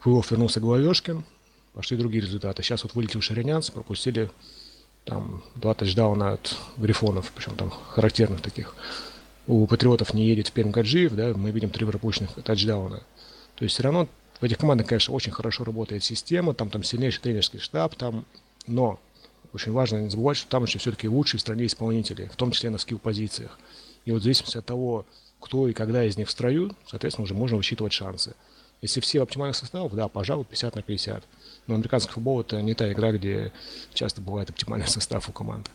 к 0.00 0.06
его 0.06 0.24
вернулся 0.28 0.60
Головешкин, 0.60 1.24
пошли 1.74 1.96
другие 1.96 2.22
результаты. 2.22 2.62
Сейчас 2.62 2.82
вот 2.84 2.94
вылетел 2.94 3.20
Ширинянц, 3.20 3.70
пропустили 3.70 4.30
там 5.04 5.42
два 5.54 5.74
тачдауна 5.74 6.32
от 6.32 6.56
Грифонов, 6.76 7.32
причем 7.34 7.56
там 7.56 7.70
характерных 7.70 8.40
таких. 8.40 8.74
У 9.46 9.66
Патриотов 9.66 10.14
не 10.14 10.26
едет 10.26 10.48
в 10.48 10.52
Пермь 10.52 10.70
Гаджиев, 10.70 11.14
да, 11.14 11.34
мы 11.34 11.50
видим 11.50 11.70
три 11.70 11.84
пропущенных 11.84 12.32
тачдауна. 12.42 13.02
То 13.56 13.64
есть 13.64 13.74
все 13.74 13.82
равно 13.82 14.08
в 14.40 14.44
этих 14.44 14.58
командах, 14.58 14.86
конечно, 14.86 15.14
очень 15.14 15.32
хорошо 15.32 15.64
работает 15.64 16.02
система, 16.02 16.54
там, 16.54 16.70
там 16.70 16.82
сильнейший 16.82 17.20
тренерский 17.20 17.58
штаб, 17.58 17.94
там 17.96 18.24
но 18.66 18.98
очень 19.52 19.72
важно 19.72 19.98
не 19.98 20.10
забывать, 20.10 20.36
что 20.36 20.48
там 20.48 20.64
еще 20.64 20.78
все-таки 20.78 21.08
лучшие 21.08 21.38
в 21.38 21.42
стране 21.42 21.66
исполнители, 21.66 22.30
в 22.32 22.36
том 22.36 22.50
числе 22.52 22.70
на 22.70 22.78
скилл-позициях. 22.78 23.58
И 24.04 24.12
вот 24.12 24.20
в 24.20 24.22
зависимости 24.22 24.58
от 24.58 24.66
того, 24.66 25.06
кто 25.40 25.68
и 25.68 25.72
когда 25.72 26.04
из 26.04 26.16
них 26.16 26.28
в 26.28 26.30
строю, 26.30 26.74
соответственно, 26.86 27.24
уже 27.24 27.34
можно 27.34 27.56
высчитывать 27.56 27.92
шансы. 27.92 28.34
Если 28.80 29.00
все 29.00 29.22
оптимальных 29.22 29.56
составов, 29.56 29.94
да, 29.94 30.08
пожалуй, 30.08 30.44
50 30.44 30.74
на 30.74 30.82
50. 30.82 31.24
Но 31.66 31.74
американский 31.74 32.12
футбол 32.12 32.40
это 32.40 32.60
не 32.62 32.74
та 32.74 32.90
игра, 32.92 33.12
где 33.12 33.52
часто 33.92 34.20
бывает 34.20 34.50
оптимальный 34.50 34.86
состав 34.88 35.28
у 35.28 35.32
команды. 35.32 35.70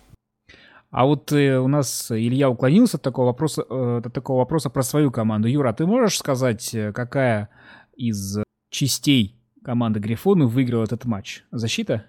А 0.89 1.05
вот 1.05 1.31
э, 1.31 1.59
у 1.59 1.67
нас 1.67 2.11
Илья 2.11 2.49
уклонился 2.49 2.97
от 2.97 3.03
такого 3.03 3.27
вопроса, 3.27 3.65
э, 3.69 4.01
от 4.05 4.13
такого 4.13 4.39
вопроса 4.39 4.69
про 4.69 4.83
свою 4.83 5.11
команду. 5.11 5.47
Юра, 5.47 5.73
ты 5.73 5.85
можешь 5.85 6.17
сказать, 6.17 6.73
э, 6.73 6.93
какая 6.93 7.49
из 7.95 8.39
частей 8.69 9.37
команды 9.63 9.99
Грифона 9.99 10.45
выиграла 10.45 10.83
этот 10.83 11.05
матч? 11.05 11.43
Защита? 11.51 12.05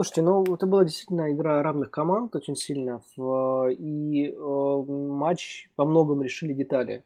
Слушайте, 0.00 0.22
ну 0.22 0.44
это 0.54 0.64
была 0.66 0.84
действительно 0.84 1.32
игра 1.32 1.60
равных 1.60 1.90
команд 1.90 2.36
очень 2.36 2.54
сильно, 2.54 3.02
в, 3.16 3.68
и 3.70 4.28
э, 4.28 4.84
матч 4.86 5.68
по 5.74 5.84
многому 5.84 6.22
решили 6.22 6.52
детали. 6.52 7.02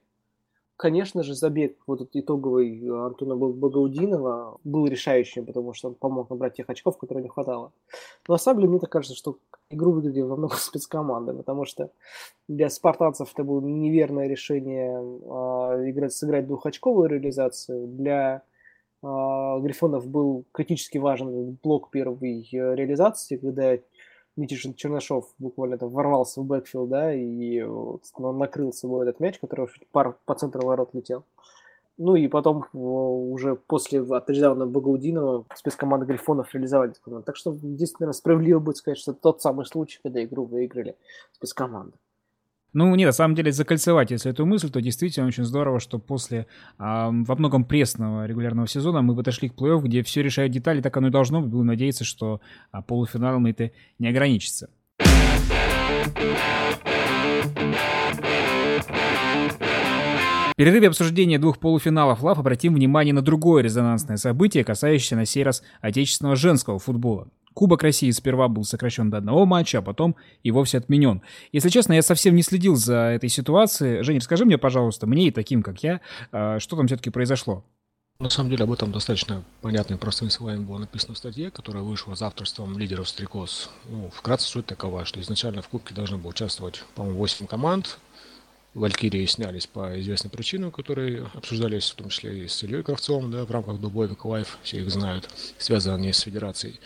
Конечно 0.76 1.22
же, 1.22 1.34
забег 1.34 1.78
вот 1.86 2.02
этот 2.02 2.16
итоговый 2.16 2.86
Антона 2.86 3.34
Багаудинова 3.34 4.58
был 4.64 4.86
решающим, 4.88 5.46
потому 5.46 5.72
что 5.72 5.88
он 5.88 5.94
помог 5.94 6.28
набрать 6.28 6.56
тех 6.56 6.68
очков, 6.68 6.98
которые 6.98 7.22
не 7.22 7.30
хватало. 7.30 7.72
Но 8.28 8.34
на 8.34 8.38
самом 8.38 8.60
деле, 8.60 8.72
мне 8.72 8.78
так 8.78 8.90
кажется, 8.90 9.16
что 9.16 9.38
игру 9.70 9.92
выиграли 9.92 10.20
во 10.20 10.36
многом 10.36 10.56
спецкоманды, 10.58 11.32
потому 11.32 11.64
что 11.64 11.92
для 12.46 12.68
спартанцев 12.68 13.32
это 13.32 13.42
было 13.42 13.62
неверное 13.62 14.28
решение 14.28 14.98
э, 14.98 15.90
играть, 15.90 16.12
сыграть 16.12 16.46
двухочковую 16.46 17.08
реализацию. 17.08 17.86
Для 17.86 18.42
Грифонов 19.02 20.06
был 20.06 20.44
критически 20.52 20.98
важен 20.98 21.58
блок 21.62 21.90
первой 21.90 22.48
э, 22.52 22.74
реализации, 22.76 23.36
когда 23.36 23.76
Митишин 24.36 24.74
Чернышов 24.74 25.34
буквально 25.38 25.76
там 25.76 25.90
ворвался 25.90 26.40
в 26.40 26.44
backfield, 26.44 26.88
да, 26.88 27.12
и 27.12 27.60
он 27.60 28.38
накрыл 28.38 28.72
собой 28.72 29.06
этот 29.06 29.20
мяч, 29.20 29.38
который 29.40 29.66
прям 29.90 30.16
по 30.24 30.34
центру 30.34 30.64
ворот 30.64 30.94
летел. 30.94 31.24
Ну 31.98 32.14
и 32.14 32.26
потом 32.28 32.64
уже 32.72 33.56
после 33.56 34.02
тачдауна 34.02 34.66
Багаудинова 34.66 35.44
спецкоманда 35.54 36.06
Грифонов 36.06 36.54
реализовали. 36.54 36.94
Так 37.26 37.36
что 37.36 37.52
здесь, 37.52 37.92
наверное, 37.98 38.16
справедливо 38.16 38.60
будет 38.60 38.78
сказать, 38.78 38.98
что 38.98 39.12
тот 39.12 39.42
самый 39.42 39.66
случай, 39.66 40.00
когда 40.02 40.24
игру 40.24 40.44
выиграли 40.44 40.96
спецкоманды. 41.32 41.96
Ну, 42.74 42.94
нет, 42.94 43.06
на 43.06 43.12
самом 43.12 43.34
деле, 43.34 43.52
закольцевать, 43.52 44.10
если 44.10 44.30
эту 44.30 44.46
мысль, 44.46 44.70
то 44.70 44.80
действительно 44.80 45.26
очень 45.26 45.44
здорово, 45.44 45.78
что 45.78 45.98
после 45.98 46.38
э, 46.38 46.44
во 46.78 47.36
многом 47.36 47.64
пресного 47.64 48.24
регулярного 48.26 48.66
сезона 48.66 49.02
мы 49.02 49.14
подошли 49.14 49.50
к 49.50 49.54
плей-офф, 49.54 49.82
где 49.82 50.02
все 50.02 50.22
решают 50.22 50.52
детали, 50.52 50.80
так 50.80 50.96
оно 50.96 51.08
и 51.08 51.10
должно 51.10 51.42
быть. 51.42 51.50
Будем 51.50 51.66
надеяться, 51.66 52.04
что 52.04 52.40
а, 52.70 52.80
полуфиналом 52.80 53.44
это 53.44 53.72
не 53.98 54.08
ограничится. 54.08 54.70
В 60.52 60.54
перерыве 60.56 60.88
обсуждения 60.88 61.38
двух 61.38 61.58
полуфиналов 61.58 62.22
ЛАФ 62.22 62.38
обратим 62.38 62.74
внимание 62.74 63.12
на 63.12 63.22
другое 63.22 63.62
резонансное 63.62 64.16
событие, 64.16 64.64
касающееся 64.64 65.16
на 65.16 65.26
сей 65.26 65.44
раз 65.44 65.62
отечественного 65.82 66.36
женского 66.36 66.78
футбола. 66.78 67.28
Кубок 67.54 67.82
России 67.82 68.10
сперва 68.10 68.48
был 68.48 68.64
сокращен 68.64 69.10
до 69.10 69.18
одного 69.18 69.46
матча, 69.46 69.78
а 69.78 69.82
потом 69.82 70.16
и 70.42 70.50
вовсе 70.50 70.78
отменен. 70.78 71.22
Если 71.52 71.68
честно, 71.68 71.92
я 71.92 72.02
совсем 72.02 72.34
не 72.34 72.42
следил 72.42 72.76
за 72.76 72.96
этой 72.96 73.28
ситуацией. 73.28 74.02
Женя, 74.02 74.20
расскажи 74.20 74.44
мне, 74.44 74.58
пожалуйста, 74.58 75.06
мне 75.06 75.28
и 75.28 75.30
таким, 75.30 75.62
как 75.62 75.82
я, 75.82 76.00
а, 76.30 76.58
что 76.58 76.76
там 76.76 76.86
все-таки 76.86 77.10
произошло? 77.10 77.64
На 78.22 78.30
самом 78.30 78.50
деле 78.50 78.62
об 78.62 78.72
этом 78.72 78.92
достаточно 78.92 79.42
понятно 79.62 79.94
и 79.94 79.96
простыми 79.96 80.28
словами 80.28 80.64
было 80.64 80.78
написано 80.78 81.14
в 81.14 81.18
статье, 81.18 81.50
которая 81.50 81.82
вышла 81.82 82.14
за 82.14 82.28
авторством 82.28 82.78
лидеров 82.78 83.08
Стрекоз. 83.08 83.68
Ну, 83.88 84.10
вкратце 84.14 84.46
суть 84.46 84.66
такова, 84.66 85.04
что 85.04 85.20
изначально 85.20 85.60
в 85.60 85.68
Кубке 85.68 85.92
должно 85.92 86.18
было 86.18 86.30
участвовать, 86.30 86.84
по-моему, 86.94 87.18
8 87.18 87.46
команд. 87.48 87.98
Валькирии 88.74 89.26
снялись 89.26 89.66
по 89.66 90.00
известным 90.00 90.30
причинам, 90.30 90.70
которые 90.72 91.26
обсуждались 91.34 91.90
в 91.90 91.94
том 91.94 92.08
числе 92.08 92.44
и 92.44 92.48
с 92.48 92.62
Ильей 92.62 92.82
Кравцовым, 92.82 93.30
да, 93.30 93.44
в 93.44 93.50
рамках 93.50 93.78
Дубой 93.78 94.08
Лайф, 94.24 94.58
все 94.62 94.80
их 94.80 94.90
знают, 94.90 95.28
связаны 95.58 95.96
они 95.96 96.12
с 96.12 96.20
федерацией 96.20 96.80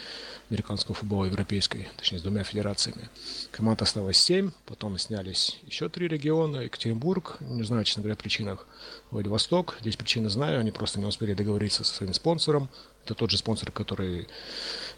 американского 0.50 0.94
футбола 0.96 1.26
европейской, 1.26 1.88
точнее 1.96 2.18
с 2.18 2.22
двумя 2.22 2.42
федерациями. 2.42 3.08
Команд 3.52 3.82
осталось 3.82 4.16
семь, 4.16 4.50
потом 4.64 4.98
снялись 4.98 5.58
еще 5.64 5.88
три 5.88 6.08
региона, 6.08 6.58
Екатеринбург, 6.58 7.36
не 7.40 7.62
знаю, 7.62 7.84
честно 7.84 8.02
говоря, 8.02 8.16
причинах, 8.16 8.66
Владивосток, 9.12 9.76
здесь 9.80 9.96
причины 9.96 10.28
знаю, 10.28 10.58
они 10.58 10.72
просто 10.72 10.98
не 10.98 11.06
успели 11.06 11.34
договориться 11.34 11.84
со 11.84 11.94
своим 11.94 12.14
спонсором, 12.14 12.68
это 13.04 13.14
тот 13.14 13.30
же 13.30 13.38
спонсор, 13.38 13.70
который 13.70 14.26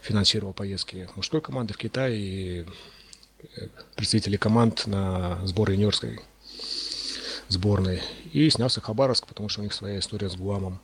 финансировал 0.01 0.53
поездки 0.53 1.07
мужской 1.15 1.41
команды 1.41 1.75
в 1.75 1.77
Китай 1.77 2.17
и 2.17 2.65
представителей 3.95 4.37
команд 4.37 4.87
на 4.87 5.45
сборы 5.45 5.73
юниорской 5.73 6.19
сборной. 7.49 8.01
И 8.31 8.49
снялся 8.49 8.79
Хабаровск, 8.79 9.27
потому 9.27 9.49
что 9.49 9.61
у 9.61 9.63
них 9.63 9.73
своя 9.73 9.99
история 9.99 10.29
с 10.29 10.35
Гуамом. 10.35 10.79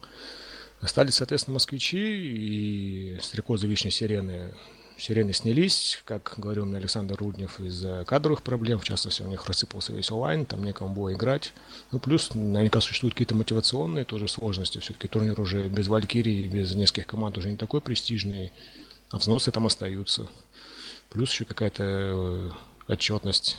Остались, 0.81 1.15
соответственно, 1.15 1.53
москвичи 1.53 1.97
и 1.97 3.19
стрекозы 3.21 3.67
Вишни 3.67 3.89
Сирены. 3.89 4.53
Сирены 4.97 5.33
снялись, 5.33 6.01
как 6.05 6.35
говорил 6.37 6.65
мне 6.65 6.77
Александр 6.77 7.15
Руднев, 7.15 7.59
из-за 7.59 8.05
кадровых 8.05 8.43
проблем. 8.43 8.79
В 8.79 8.85
частности, 8.85 9.21
у 9.21 9.27
них 9.27 9.45
рассыпался 9.45 9.93
весь 9.93 10.09
онлайн, 10.11 10.45
там 10.45 10.63
некому 10.63 10.93
было 10.93 11.13
играть. 11.13 11.53
Ну, 11.91 11.99
плюс 11.99 12.33
наверняка 12.33 12.79
существуют 12.81 13.13
какие-то 13.13 13.35
мотивационные 13.35 14.05
тоже 14.05 14.27
сложности. 14.27 14.79
Все-таки 14.79 15.07
турнир 15.07 15.39
уже 15.39 15.67
без 15.67 15.87
Валькирии, 15.87 16.47
без 16.47 16.73
нескольких 16.75 17.07
команд 17.07 17.37
уже 17.37 17.51
не 17.51 17.57
такой 17.57 17.81
престижный. 17.81 18.51
А 19.11 19.17
взносы 19.17 19.51
там 19.51 19.65
остаются. 19.65 20.27
Плюс 21.09 21.31
еще 21.31 21.45
какая-то 21.45 21.83
э, 21.83 22.51
отчетность 22.87 23.57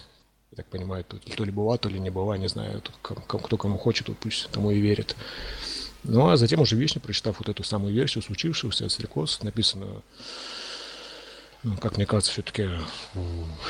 я 0.53 0.57
так 0.57 0.67
понимаю, 0.67 1.05
то, 1.05 1.19
то 1.19 1.45
ли 1.45 1.51
была, 1.51 1.77
то 1.77 1.89
ли 1.89 1.99
не 1.99 2.11
была, 2.11 2.39
не 2.39 2.49
знаю, 2.49 2.83
кто 3.03 3.57
кому 3.57 3.79
хочет, 3.79 4.09
вот 4.09 4.19
пусть 4.19 4.51
тому 4.51 4.71
и 4.71 4.81
верит. 4.81 5.17
Ну, 6.05 6.29
а 6.29 6.37
затем 6.37 6.61
уже 6.61 6.77
вечно, 6.77 7.01
прочитав 7.01 7.39
вот 7.39 7.49
эту 7.49 7.65
самую 7.65 7.93
версию 7.93 8.23
случившегося, 8.23 8.89
стрекоз, 8.89 9.43
написано, 9.43 10.03
ну, 11.65 11.77
как 11.79 11.97
мне 11.97 12.07
кажется, 12.07 12.31
все-таки 12.31 12.71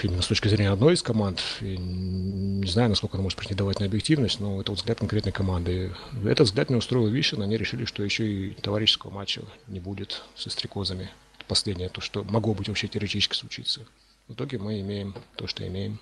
именно 0.03 0.21
с 0.21 0.27
точки 0.27 0.49
зрения 0.49 0.71
одной 0.71 0.95
из 0.95 1.03
команд, 1.03 1.41
и 1.63 1.79
не 1.79 2.69
знаю, 2.69 2.91
насколько 2.91 3.17
она 3.17 3.23
может 3.23 3.39
претендовать 3.39 3.81
на 3.81 3.87
объективность, 3.87 4.39
но 4.39 4.61
это 4.61 4.73
вот 4.73 4.79
взгляд 4.79 4.99
конкретной 4.99 5.33
команды. 5.33 5.95
Этот 6.27 6.49
взгляд 6.49 6.69
не 6.69 6.77
устроил 6.77 7.09
Вишен, 7.09 7.41
они 7.41 7.57
решили, 7.57 7.87
что 7.87 8.03
еще 8.03 8.31
и 8.31 8.51
товарищеского 8.51 9.11
матча 9.11 9.43
не 9.67 9.81
будет 9.81 10.23
со 10.35 10.51
стрекозами. 10.51 11.11
Последнее, 11.49 11.89
то, 11.89 12.03
что 12.03 12.23
могло 12.25 12.53
быть 12.53 12.69
вообще 12.69 12.87
теоретически 12.87 13.35
случиться. 13.35 13.87
В 14.29 14.35
итоге 14.35 14.59
мы 14.59 14.81
имеем 14.81 15.15
то, 15.37 15.47
что 15.47 15.67
имеем. 15.67 15.99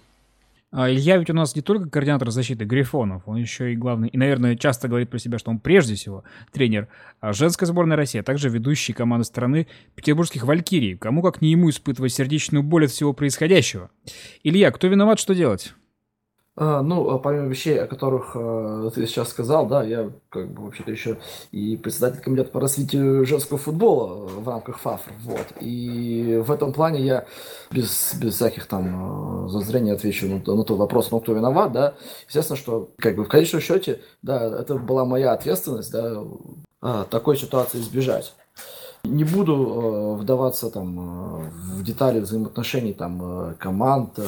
А 0.76 0.90
Илья 0.90 1.18
ведь 1.18 1.30
у 1.30 1.34
нас 1.34 1.54
не 1.54 1.62
только 1.62 1.88
координатор 1.88 2.32
защиты 2.32 2.64
Грифонов, 2.64 3.22
он 3.26 3.36
еще 3.36 3.72
и 3.72 3.76
главный, 3.76 4.08
и, 4.08 4.18
наверное, 4.18 4.56
часто 4.56 4.88
говорит 4.88 5.08
про 5.08 5.20
себя, 5.20 5.38
что 5.38 5.52
он 5.52 5.60
прежде 5.60 5.94
всего 5.94 6.24
тренер 6.52 6.88
а 7.20 7.32
женской 7.32 7.68
сборной 7.68 7.94
России, 7.94 8.18
а 8.18 8.24
также 8.24 8.48
ведущий 8.48 8.92
команды 8.92 9.24
страны 9.24 9.68
петербургских 9.94 10.42
«Валькирий». 10.42 10.96
Кому 10.96 11.22
как 11.22 11.40
не 11.40 11.52
ему 11.52 11.70
испытывать 11.70 12.12
сердечную 12.12 12.64
боль 12.64 12.86
от 12.86 12.90
всего 12.90 13.12
происходящего. 13.12 13.88
Илья, 14.42 14.72
кто 14.72 14.88
виноват, 14.88 15.20
что 15.20 15.32
делать? 15.32 15.74
А, 16.56 16.82
ну, 16.82 17.10
а 17.10 17.18
помимо 17.18 17.48
вещей, 17.48 17.80
о 17.80 17.88
которых 17.88 18.32
э, 18.36 18.90
ты 18.94 19.06
сейчас 19.08 19.30
сказал, 19.30 19.66
да, 19.66 19.82
я 19.82 20.12
как 20.28 20.52
бы 20.52 20.64
вообще-то 20.64 20.92
еще 20.92 21.18
и 21.50 21.76
председатель 21.76 22.20
комитета 22.20 22.50
по 22.50 22.60
развитию 22.60 23.26
женского 23.26 23.58
футбола 23.58 24.28
в 24.28 24.48
рамках 24.48 24.78
ФАФР, 24.78 25.12
вот. 25.24 25.46
И 25.60 26.40
в 26.44 26.52
этом 26.52 26.72
плане 26.72 27.00
я 27.00 27.26
без, 27.72 28.14
без 28.14 28.36
всяких 28.36 28.66
там 28.66 29.48
зазрений 29.48 29.92
отвечу 29.92 30.28
на, 30.28 30.34
на 30.36 30.64
тот 30.64 30.78
вопрос, 30.78 31.10
ну, 31.10 31.18
кто 31.18 31.32
виноват, 31.32 31.72
да. 31.72 31.94
Естественно, 32.28 32.56
что 32.56 32.90
как 32.98 33.16
бы 33.16 33.24
в 33.24 33.28
конечном 33.28 33.60
счете, 33.60 34.00
да, 34.22 34.60
это 34.60 34.76
была 34.76 35.04
моя 35.04 35.32
ответственность, 35.32 35.90
да, 35.90 37.04
такой 37.10 37.36
ситуации 37.36 37.80
избежать. 37.80 38.32
Не 39.04 39.24
буду 39.24 39.52
э, 39.52 40.14
вдаваться 40.22 40.70
там 40.70 40.98
э, 40.98 41.50
в 41.76 41.82
детали 41.82 42.20
взаимоотношений 42.20 42.94
там 42.94 43.20
э, 43.22 43.54
команд, 43.58 44.18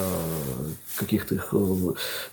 каких-то 0.98 1.34
их 1.34 1.54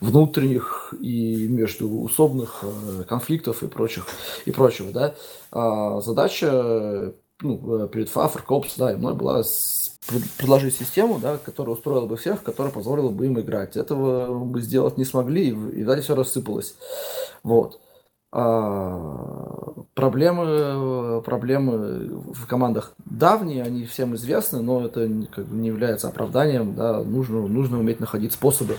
внутренних 0.01 0.93
и 0.99 1.47
междуусобных 1.47 2.63
конфликтов 3.07 3.63
и 3.63 3.67
прочих 3.67 4.07
и 4.45 4.51
прочего, 4.51 4.91
да. 4.91 5.15
А 5.51 6.01
задача 6.01 7.13
ну, 7.41 7.87
перед 7.87 8.09
ФАФР, 8.09 8.41
КОПС, 8.43 8.75
да, 8.77 8.91
и 8.91 8.95
мной 8.95 9.13
была 9.13 9.43
предложить 10.37 10.75
систему, 10.75 11.19
да, 11.19 11.37
которая 11.37 11.75
устроила 11.75 12.05
бы 12.05 12.17
всех, 12.17 12.43
которая 12.43 12.73
позволила 12.73 13.09
бы 13.09 13.25
им 13.25 13.39
играть. 13.39 13.77
Этого 13.77 14.33
мы 14.33 14.61
сделать 14.61 14.97
не 14.97 15.05
смогли, 15.05 15.49
и, 15.49 15.79
и 15.79 15.83
далее 15.83 16.03
все 16.03 16.15
рассыпалось. 16.15 16.75
Вот. 17.43 17.79
А, 18.35 19.85
проблемы, 19.93 21.21
проблемы 21.21 22.33
в 22.33 22.47
командах 22.47 22.95
давние, 23.05 23.61
они 23.61 23.85
всем 23.85 24.15
известны, 24.15 24.63
но 24.63 24.87
это 24.87 25.07
как 25.31 25.45
бы 25.45 25.55
не 25.55 25.67
является 25.67 26.07
оправданием. 26.07 26.73
Да, 26.73 27.03
нужно, 27.03 27.47
нужно 27.47 27.79
уметь 27.79 27.99
находить 27.99 28.33
способы. 28.33 28.77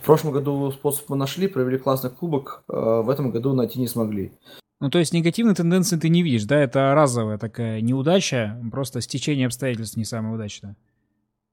В 0.00 0.04
прошлом 0.04 0.32
году 0.32 0.70
способ 0.70 1.08
мы 1.08 1.16
нашли, 1.16 1.48
провели 1.48 1.78
классный 1.78 2.10
кубок, 2.10 2.62
а 2.68 3.00
в 3.00 3.08
этом 3.08 3.30
году 3.30 3.54
найти 3.54 3.80
не 3.80 3.88
смогли. 3.88 4.32
Ну, 4.80 4.90
то 4.90 4.98
есть 4.98 5.14
негативной 5.14 5.54
тенденции 5.54 5.96
ты 5.96 6.10
не 6.10 6.22
видишь, 6.22 6.44
да? 6.44 6.58
Это 6.58 6.94
разовая 6.94 7.38
такая 7.38 7.80
неудача, 7.80 8.60
просто 8.70 9.00
стечение 9.00 9.46
обстоятельств 9.46 9.96
не 9.96 10.04
самое 10.04 10.34
удачное. 10.34 10.76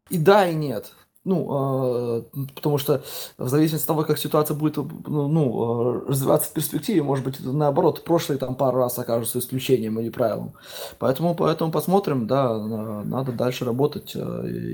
И 0.09 0.17
да, 0.17 0.49
и 0.49 0.53
нет. 0.53 0.91
Ну, 1.27 2.23
э, 2.33 2.45
потому 2.55 2.77
что 2.77 3.03
в 3.37 3.49
зависимости 3.49 3.83
от 3.83 3.87
того, 3.87 4.03
как 4.03 4.17
ситуация 4.17 4.55
будет 4.55 4.77
ну, 4.77 5.27
ну, 5.27 6.05
развиваться 6.07 6.49
в 6.49 6.53
перспективе, 6.53 7.03
может 7.03 7.25
быть, 7.25 7.35
наоборот, 7.41 8.05
прошлые 8.05 8.39
там 8.39 8.55
пару 8.55 8.77
раз 8.77 8.97
окажутся 8.97 9.39
исключением, 9.39 9.97
а 9.97 10.01
не 10.01 10.09
правилом. 10.09 10.53
Поэтому, 10.99 11.35
поэтому 11.35 11.69
посмотрим, 11.69 12.27
да, 12.27 12.57
надо 12.57 13.33
дальше 13.33 13.65
работать, 13.65 14.13
э, 14.15 14.19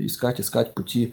искать, 0.06 0.40
искать 0.40 0.74
пути 0.74 1.12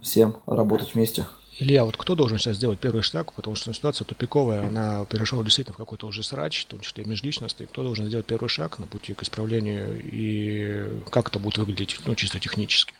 всем 0.00 0.36
работать 0.46 0.94
вместе. 0.94 1.26
Илья, 1.58 1.84
вот 1.84 1.96
кто 1.96 2.14
должен 2.14 2.38
сейчас 2.38 2.54
сделать 2.54 2.78
первый 2.78 3.02
шаг, 3.02 3.32
потому 3.32 3.56
что 3.56 3.74
ситуация 3.74 4.04
тупиковая, 4.04 4.68
она 4.68 5.04
перешла 5.06 5.42
действительно 5.42 5.74
в 5.74 5.78
какой-то 5.78 6.06
уже 6.06 6.22
срач, 6.22 6.62
в 6.62 6.66
том 6.68 6.78
числе 6.78 7.04
межличностный. 7.04 7.66
Кто 7.66 7.82
должен 7.82 8.06
сделать 8.06 8.26
первый 8.26 8.48
шаг 8.48 8.78
на 8.78 8.86
пути 8.86 9.12
к 9.12 9.24
исправлению 9.24 10.00
и 10.00 11.02
как 11.10 11.30
это 11.30 11.40
будет 11.40 11.58
выглядеть, 11.58 11.98
ну, 12.06 12.14
чисто 12.14 12.38
технически? 12.38 12.94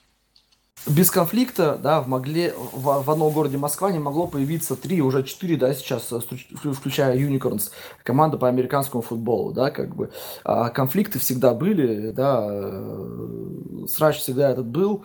Без 0.87 1.11
конфликта, 1.11 1.79
да, 1.83 2.01
в, 2.01 2.09
могле, 2.09 2.55
в, 2.73 3.03
в 3.03 3.11
одном 3.11 3.33
городе 3.33 3.59
Москва 3.59 3.93
не 3.93 3.99
могло 3.99 4.27
появиться 4.27 4.77
три, 4.77 5.01
уже 5.03 5.23
четыре, 5.23 5.57
да, 5.57 5.75
сейчас, 5.75 6.13
э, 6.13 6.73
включая 6.73 7.19
Unicorns, 7.19 7.71
команда 8.03 8.39
по 8.39 8.49
американскому 8.49 9.03
футболу, 9.03 9.53
да, 9.53 9.71
как 9.71 9.95
бы. 9.95 10.11
А 10.45 10.71
конфликты 10.71 11.19
всегда 11.19 11.55
были, 11.55 12.11
да, 12.11 12.47
э, 12.51 13.87
срач 13.89 14.19
всегда 14.19 14.51
этот 14.51 14.67
был, 14.67 15.05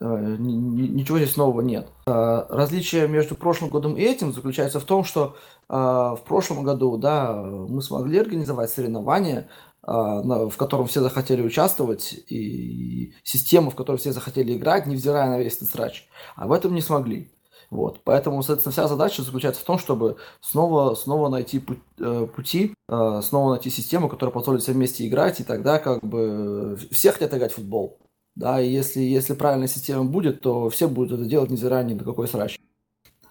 э, 0.00 0.36
ничего 0.38 1.18
здесь 1.18 1.36
нового 1.36 1.60
нет. 1.60 1.88
А 2.06 2.46
различие 2.48 3.08
между 3.08 3.34
прошлым 3.34 3.70
годом 3.70 3.96
и 3.96 4.02
этим 4.02 4.32
заключается 4.32 4.80
в 4.80 4.84
том, 4.84 5.04
что 5.04 5.36
в 5.70 6.20
прошлом 6.26 6.62
году, 6.62 6.96
да, 6.96 7.34
мы 7.34 7.82
смогли 7.82 8.20
организовать 8.20 8.70
соревнования, 8.70 9.48
в 9.88 10.56
котором 10.56 10.86
все 10.86 11.00
захотели 11.00 11.40
участвовать, 11.42 12.14
и 12.28 13.14
систему, 13.22 13.70
в 13.70 13.74
которой 13.74 13.96
все 13.96 14.12
захотели 14.12 14.56
играть, 14.56 14.86
невзирая 14.86 15.30
на 15.30 15.38
весь 15.38 15.56
этот 15.56 15.70
срач. 15.70 16.06
А 16.36 16.46
в 16.46 16.52
этом 16.52 16.74
не 16.74 16.82
смогли. 16.82 17.30
Вот. 17.70 18.00
Поэтому, 18.04 18.42
соответственно, 18.42 18.72
вся 18.72 18.88
задача 18.88 19.22
заключается 19.22 19.60
в 19.60 19.64
том, 19.64 19.78
чтобы 19.78 20.16
снова, 20.40 20.94
снова 20.94 21.28
найти 21.28 21.62
э, 21.98 22.26
пути, 22.34 22.74
э, 22.88 23.20
снова 23.22 23.52
найти 23.52 23.70
систему, 23.70 24.08
которая 24.08 24.32
позволит 24.32 24.62
всем 24.62 24.74
вместе 24.74 25.06
играть, 25.06 25.40
и 25.40 25.44
тогда 25.44 25.78
как 25.78 26.02
бы 26.02 26.78
все 26.90 27.12
хотят 27.12 27.34
играть 27.34 27.52
в 27.52 27.56
футбол. 27.56 27.98
Да, 28.34 28.60
и 28.60 28.70
если, 28.70 29.00
если 29.00 29.34
правильная 29.34 29.68
система 29.68 30.04
будет, 30.04 30.40
то 30.40 30.70
все 30.70 30.88
будут 30.88 31.18
это 31.18 31.28
делать, 31.28 31.50
невзирая 31.50 31.84
ни 31.84 31.94
на 31.94 32.04
какой 32.04 32.28
срач. 32.28 32.58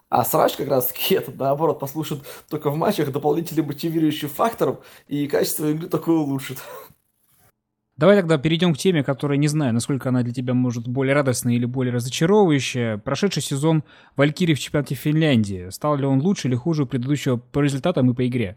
А 0.08 0.24
срач 0.24 0.56
как 0.56 0.68
раз 0.68 0.86
таки 0.86 1.14
этот, 1.16 1.36
наоборот, 1.38 1.80
послушает 1.80 2.22
только 2.48 2.70
в 2.70 2.76
матчах 2.76 3.12
дополнительных 3.12 3.66
мотивирующих 3.66 4.30
факторов, 4.30 4.78
и 5.06 5.26
качество 5.26 5.66
игры 5.66 5.88
такое 5.88 6.16
улучшит. 6.16 6.58
Давай 7.98 8.16
тогда 8.16 8.38
перейдем 8.38 8.74
к 8.74 8.78
теме, 8.78 9.02
которая, 9.02 9.38
не 9.38 9.48
знаю, 9.48 9.74
насколько 9.74 10.10
она 10.10 10.22
для 10.22 10.32
тебя 10.32 10.54
может 10.54 10.86
более 10.86 11.16
радостная 11.16 11.54
или 11.54 11.64
более 11.64 11.92
разочаровывающая. 11.92 12.98
Прошедший 12.98 13.42
сезон 13.42 13.82
Валькирии 14.14 14.54
в 14.54 14.60
чемпионате 14.60 14.94
Финляндии. 14.94 15.68
Стал 15.70 15.96
ли 15.96 16.06
он 16.06 16.20
лучше 16.20 16.46
или 16.46 16.54
хуже 16.54 16.86
предыдущего 16.86 17.38
по 17.38 17.58
результатам 17.58 18.08
и 18.08 18.14
по 18.14 18.24
игре? 18.24 18.56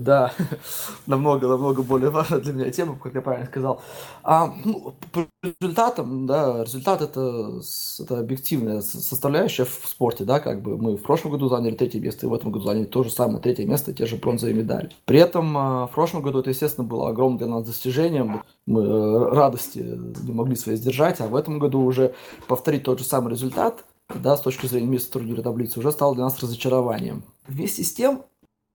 Да, 0.00 0.32
намного-намного 1.06 1.82
более 1.82 2.10
важная 2.10 2.40
для 2.40 2.52
меня 2.52 2.70
тема, 2.72 2.98
как 3.00 3.14
я 3.14 3.20
правильно 3.20 3.46
сказал. 3.46 3.80
А, 4.24 4.52
ну, 4.64 4.92
по 5.12 5.28
результатам, 5.60 6.26
да, 6.26 6.64
результат 6.64 7.00
это, 7.00 7.60
это 8.00 8.18
объективная 8.18 8.80
составляющая 8.80 9.64
в 9.64 9.80
спорте, 9.86 10.24
да, 10.24 10.40
как 10.40 10.62
бы 10.62 10.76
мы 10.76 10.96
в 10.96 11.02
прошлом 11.02 11.30
году 11.30 11.48
заняли 11.48 11.76
третье 11.76 12.00
место, 12.00 12.26
и 12.26 12.28
в 12.28 12.34
этом 12.34 12.50
году 12.50 12.64
заняли 12.64 12.86
то 12.86 13.04
же 13.04 13.10
самое 13.10 13.38
третье 13.38 13.66
место, 13.66 13.92
те 13.92 14.06
же 14.06 14.16
бронзовые 14.16 14.54
медали. 14.56 14.90
При 15.04 15.20
этом 15.20 15.56
а, 15.56 15.86
в 15.86 15.92
прошлом 15.92 16.22
году 16.22 16.40
это, 16.40 16.50
естественно, 16.50 16.86
было 16.86 17.10
огромным 17.10 17.38
для 17.38 17.46
нас 17.46 17.64
достижением, 17.64 18.42
мы 18.66 18.82
э, 18.82 19.28
радости 19.30 19.78
не 19.78 20.32
могли 20.32 20.56
свои 20.56 20.74
сдержать, 20.74 21.20
а 21.20 21.28
в 21.28 21.36
этом 21.36 21.60
году 21.60 21.80
уже 21.80 22.14
повторить 22.48 22.82
тот 22.82 22.98
же 22.98 23.04
самый 23.04 23.30
результат, 23.30 23.84
да, 24.12 24.36
с 24.36 24.40
точки 24.40 24.66
зрения 24.66 24.88
места 24.88 25.12
турнира 25.12 25.42
таблицы, 25.42 25.78
уже 25.78 25.92
стало 25.92 26.14
для 26.14 26.24
нас 26.24 26.38
разочарованием. 26.40 27.22
Вместе 27.46 27.84
с 27.84 27.94
тем, 27.94 28.22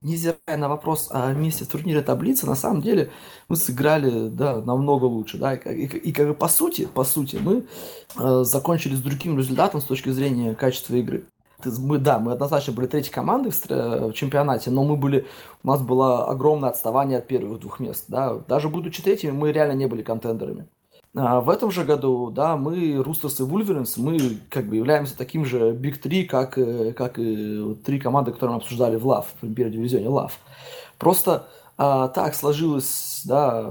невзирая 0.02 0.58
на 0.58 0.70
вопрос 0.70 1.10
о 1.12 1.34
месте 1.34 1.66
в 1.66 1.68
турнире 1.68 2.02
таблицы, 2.02 2.46
на 2.46 2.56
самом 2.56 2.82
деле 2.82 3.12
мы 3.48 3.56
сыграли, 3.56 4.30
да, 4.30 4.62
намного 4.62 5.06
лучше, 5.06 5.38
да, 5.38 5.56
и, 5.56 5.86
и, 5.86 5.86
и 5.86 6.12
как 6.14 6.28
бы 6.28 6.34
по 6.34 6.48
сути, 6.48 6.86
по 6.86 7.04
сути, 7.04 7.38
мы 7.42 7.66
э, 8.18 8.44
закончили 8.44 8.96
с 8.96 9.02
другим 9.02 9.38
результатом 9.38 9.82
с 9.82 9.86
точки 9.86 10.10
зрения 10.10 10.56
качества 10.56 10.96
игры. 10.96 11.26
Мы, 11.66 11.98
да, 11.98 12.20
мы 12.20 12.32
однозначно 12.32 12.72
были 12.72 12.88
третьей 12.88 13.12
командой 13.12 13.52
в, 13.52 13.66
в 13.68 14.14
чемпионате, 14.14 14.72
но 14.72 14.86
мы 14.86 14.96
были, 14.96 15.28
у 15.64 15.68
нас 15.68 15.82
было 15.82 16.30
огромное 16.30 16.70
отставание 16.70 17.18
от 17.18 17.28
первых 17.28 17.60
двух 17.60 17.82
мест, 17.82 18.06
да, 18.08 18.36
даже 18.48 18.70
будучи 18.70 19.04
третьими, 19.04 19.32
мы 19.32 19.52
реально 19.52 19.74
не 19.74 19.88
были 19.88 20.02
контендерами. 20.02 20.70
А 21.22 21.42
в 21.42 21.50
этом 21.50 21.70
же 21.70 21.84
году, 21.84 22.32
да, 22.32 22.56
мы, 22.56 23.04
Рустерс 23.04 23.42
и 23.42 23.44
Вульверинс, 23.44 23.98
мы 23.98 24.38
как 24.50 24.68
бы 24.68 24.78
являемся 24.78 25.18
таким 25.18 25.44
же 25.44 25.72
Биг 25.72 26.02
3, 26.02 26.24
как, 26.24 26.58
э, 26.58 26.94
как 26.94 27.20
и 27.20 27.76
три 27.84 28.00
команды, 28.00 28.32
которые 28.32 28.56
мы 28.56 28.62
обсуждали 28.62 28.96
в 28.96 29.06
ЛАВ, 29.06 29.28
в 29.42 29.54
первом 29.54 29.74
дивизионе 29.74 30.08
ЛАВ. 30.08 30.40
Просто 30.98 31.48
а, 31.78 32.08
так 32.08 32.36
сложилась, 32.36 33.22
да, 33.26 33.70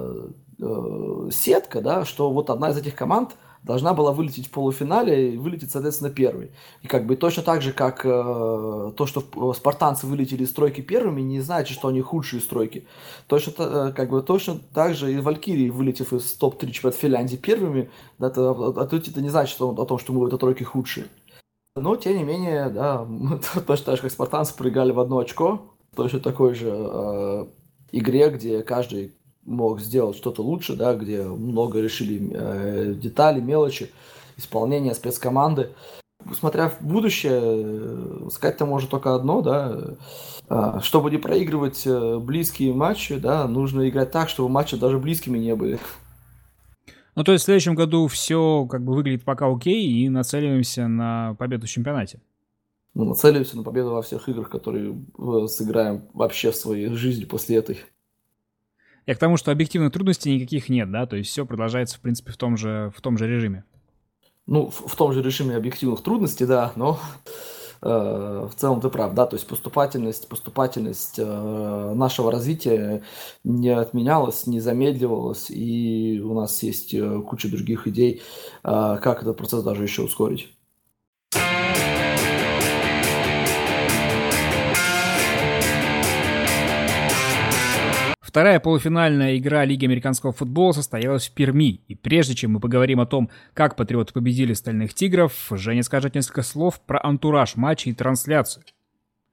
э, 0.61 1.30
сетка, 1.32 1.80
да, 1.80 2.04
что 2.04 2.30
вот 2.30 2.50
одна 2.50 2.70
из 2.70 2.76
этих 2.76 2.94
команд– 2.94 3.30
должна 3.62 3.94
была 3.94 4.12
вылететь 4.12 4.46
в 4.46 4.50
полуфинале 4.50 5.34
и 5.34 5.36
вылететь, 5.36 5.70
соответственно, 5.70 6.10
первой. 6.10 6.52
И 6.82 6.86
как 6.86 7.06
бы 7.06 7.16
точно 7.16 7.42
так 7.42 7.62
же, 7.62 7.72
как 7.72 8.04
э, 8.04 8.92
то, 8.96 9.06
что 9.06 9.20
э, 9.20 9.56
спартанцы 9.56 10.06
вылетели 10.06 10.44
из 10.44 10.50
стройки 10.50 10.80
первыми, 10.80 11.20
не 11.20 11.40
значит, 11.40 11.76
что 11.76 11.88
они 11.88 12.00
худшие 12.00 12.40
стройки. 12.40 12.86
Точно, 13.26 13.52
э, 13.58 13.92
как 13.94 14.10
бы, 14.10 14.22
точно 14.22 14.60
так 14.72 14.94
же 14.94 15.12
и 15.12 15.18
Валькирии, 15.18 15.70
вылетев 15.70 16.12
из 16.12 16.32
топ-3 16.34 16.70
чемпионата 16.70 16.98
Финляндии 16.98 17.36
первыми, 17.36 17.90
да, 18.18 18.28
это, 18.28 18.96
это 18.96 19.20
не 19.22 19.30
значит 19.30 19.54
что, 19.54 19.70
о 19.70 19.86
том, 19.86 19.98
что 19.98 20.12
мы 20.12 20.20
в 20.20 20.26
этой 20.26 20.38
тройке 20.38 20.64
худшие. 20.64 21.06
Но, 21.76 21.96
тем 21.96 22.16
не 22.16 22.24
менее, 22.24 22.70
да, 22.70 23.06
точно 23.66 23.86
так 23.86 23.96
же, 23.96 24.02
как 24.02 24.10
спартанцы, 24.10 24.56
прыгали 24.56 24.92
в 24.92 25.00
одно 25.00 25.18
очко, 25.18 25.74
точно 25.94 26.20
такой 26.20 26.54
же 26.54 26.70
э, 26.70 27.46
игре, 27.92 28.30
где 28.30 28.62
каждый 28.62 29.14
мог 29.48 29.80
сделать 29.80 30.16
что-то 30.16 30.42
лучше, 30.42 30.76
да, 30.76 30.94
где 30.94 31.22
много 31.22 31.80
решили 31.80 32.30
э, 32.32 32.94
детали, 32.94 33.40
мелочи, 33.40 33.90
исполнение 34.37 34.94
спецкоманды. 34.94 35.70
Смотря 36.34 36.68
в 36.68 36.82
будущее, 36.82 37.40
э, 37.40 38.28
сказать-то 38.30 38.66
может 38.66 38.90
только 38.90 39.14
одно, 39.14 39.40
да, 39.40 39.96
э, 40.48 40.80
чтобы 40.82 41.11
не 41.11 41.16
проигрывать 41.16 41.87
э, 41.87 42.18
близкие 42.18 42.74
матчи, 42.74 43.16
да, 43.16 43.46
нужно 43.46 43.88
играть 43.88 44.11
так, 44.11 44.28
чтобы 44.28 44.48
матчи 44.48 44.76
даже 44.76 44.98
близкими 44.98 45.38
не 45.38 45.54
были. 45.54 45.78
Ну, 47.14 47.24
то 47.24 47.32
есть 47.32 47.42
в 47.42 47.46
следующем 47.46 47.74
году 47.74 48.06
все 48.08 48.66
как 48.66 48.84
бы 48.84 48.94
выглядит 48.94 49.24
пока 49.24 49.52
окей, 49.52 49.84
и 49.84 50.08
нацеливаемся 50.08 50.87
на 50.87 51.34
победу 51.38 51.66
в 51.66 51.70
чемпионате. 51.70 52.20
Ну, 52.94 53.04
нацеливаемся 53.04 53.56
на 53.56 53.62
победу 53.62 53.90
во 53.90 54.02
всех 54.02 54.28
играх, 54.28 54.50
которые 54.50 54.96
сыграем 55.48 56.08
вообще 56.14 56.50
в 56.50 56.56
своей 56.56 56.88
жизни 56.90 57.24
после 57.24 57.56
этой. 57.56 57.78
Я 59.08 59.14
к 59.14 59.18
тому, 59.18 59.38
что 59.38 59.50
объективных 59.50 59.90
трудностей 59.90 60.34
никаких 60.34 60.68
нет, 60.68 60.90
да, 60.90 61.06
то 61.06 61.16
есть 61.16 61.30
все 61.30 61.46
продолжается, 61.46 61.96
в 61.96 62.00
принципе, 62.00 62.30
в 62.30 62.36
том 62.36 62.58
же, 62.58 62.92
в 62.94 63.00
том 63.00 63.16
же 63.16 63.26
режиме. 63.26 63.64
Ну, 64.46 64.66
в, 64.66 64.86
в 64.86 64.94
том 64.96 65.14
же 65.14 65.22
режиме 65.22 65.56
объективных 65.56 66.02
трудностей, 66.02 66.44
да, 66.44 66.72
но 66.76 67.00
э, 67.80 67.88
в 67.88 68.54
целом 68.54 68.82
ты 68.82 68.90
прав, 68.90 69.14
да, 69.14 69.24
то 69.24 69.36
есть 69.36 69.48
поступательность, 69.48 70.28
поступательность 70.28 71.18
э, 71.18 71.92
нашего 71.94 72.30
развития 72.30 73.02
не 73.44 73.70
отменялась, 73.70 74.46
не 74.46 74.60
замедливалась, 74.60 75.50
и 75.50 76.20
у 76.22 76.34
нас 76.34 76.62
есть 76.62 76.92
э, 76.92 77.22
куча 77.22 77.48
других 77.48 77.86
идей, 77.86 78.20
как 78.62 79.22
этот 79.22 79.38
процесс 79.38 79.62
даже 79.62 79.84
еще 79.84 80.02
ускорить. 80.02 80.54
Вторая 88.28 88.60
полуфинальная 88.60 89.38
игра 89.38 89.64
Лиги 89.64 89.86
американского 89.86 90.34
футбола 90.34 90.72
состоялась 90.72 91.26
в 91.28 91.32
Перми. 91.32 91.80
И 91.88 91.94
прежде 91.94 92.34
чем 92.34 92.52
мы 92.52 92.60
поговорим 92.60 93.00
о 93.00 93.06
том, 93.06 93.30
как 93.54 93.74
патриоты 93.74 94.12
победили 94.12 94.52
стальных 94.52 94.92
тигров, 94.92 95.32
Женя 95.52 95.82
скажет 95.82 96.14
несколько 96.14 96.42
слов 96.42 96.78
про 96.78 97.02
антураж 97.02 97.56
матча 97.56 97.88
и 97.88 97.94
трансляцию. 97.94 98.64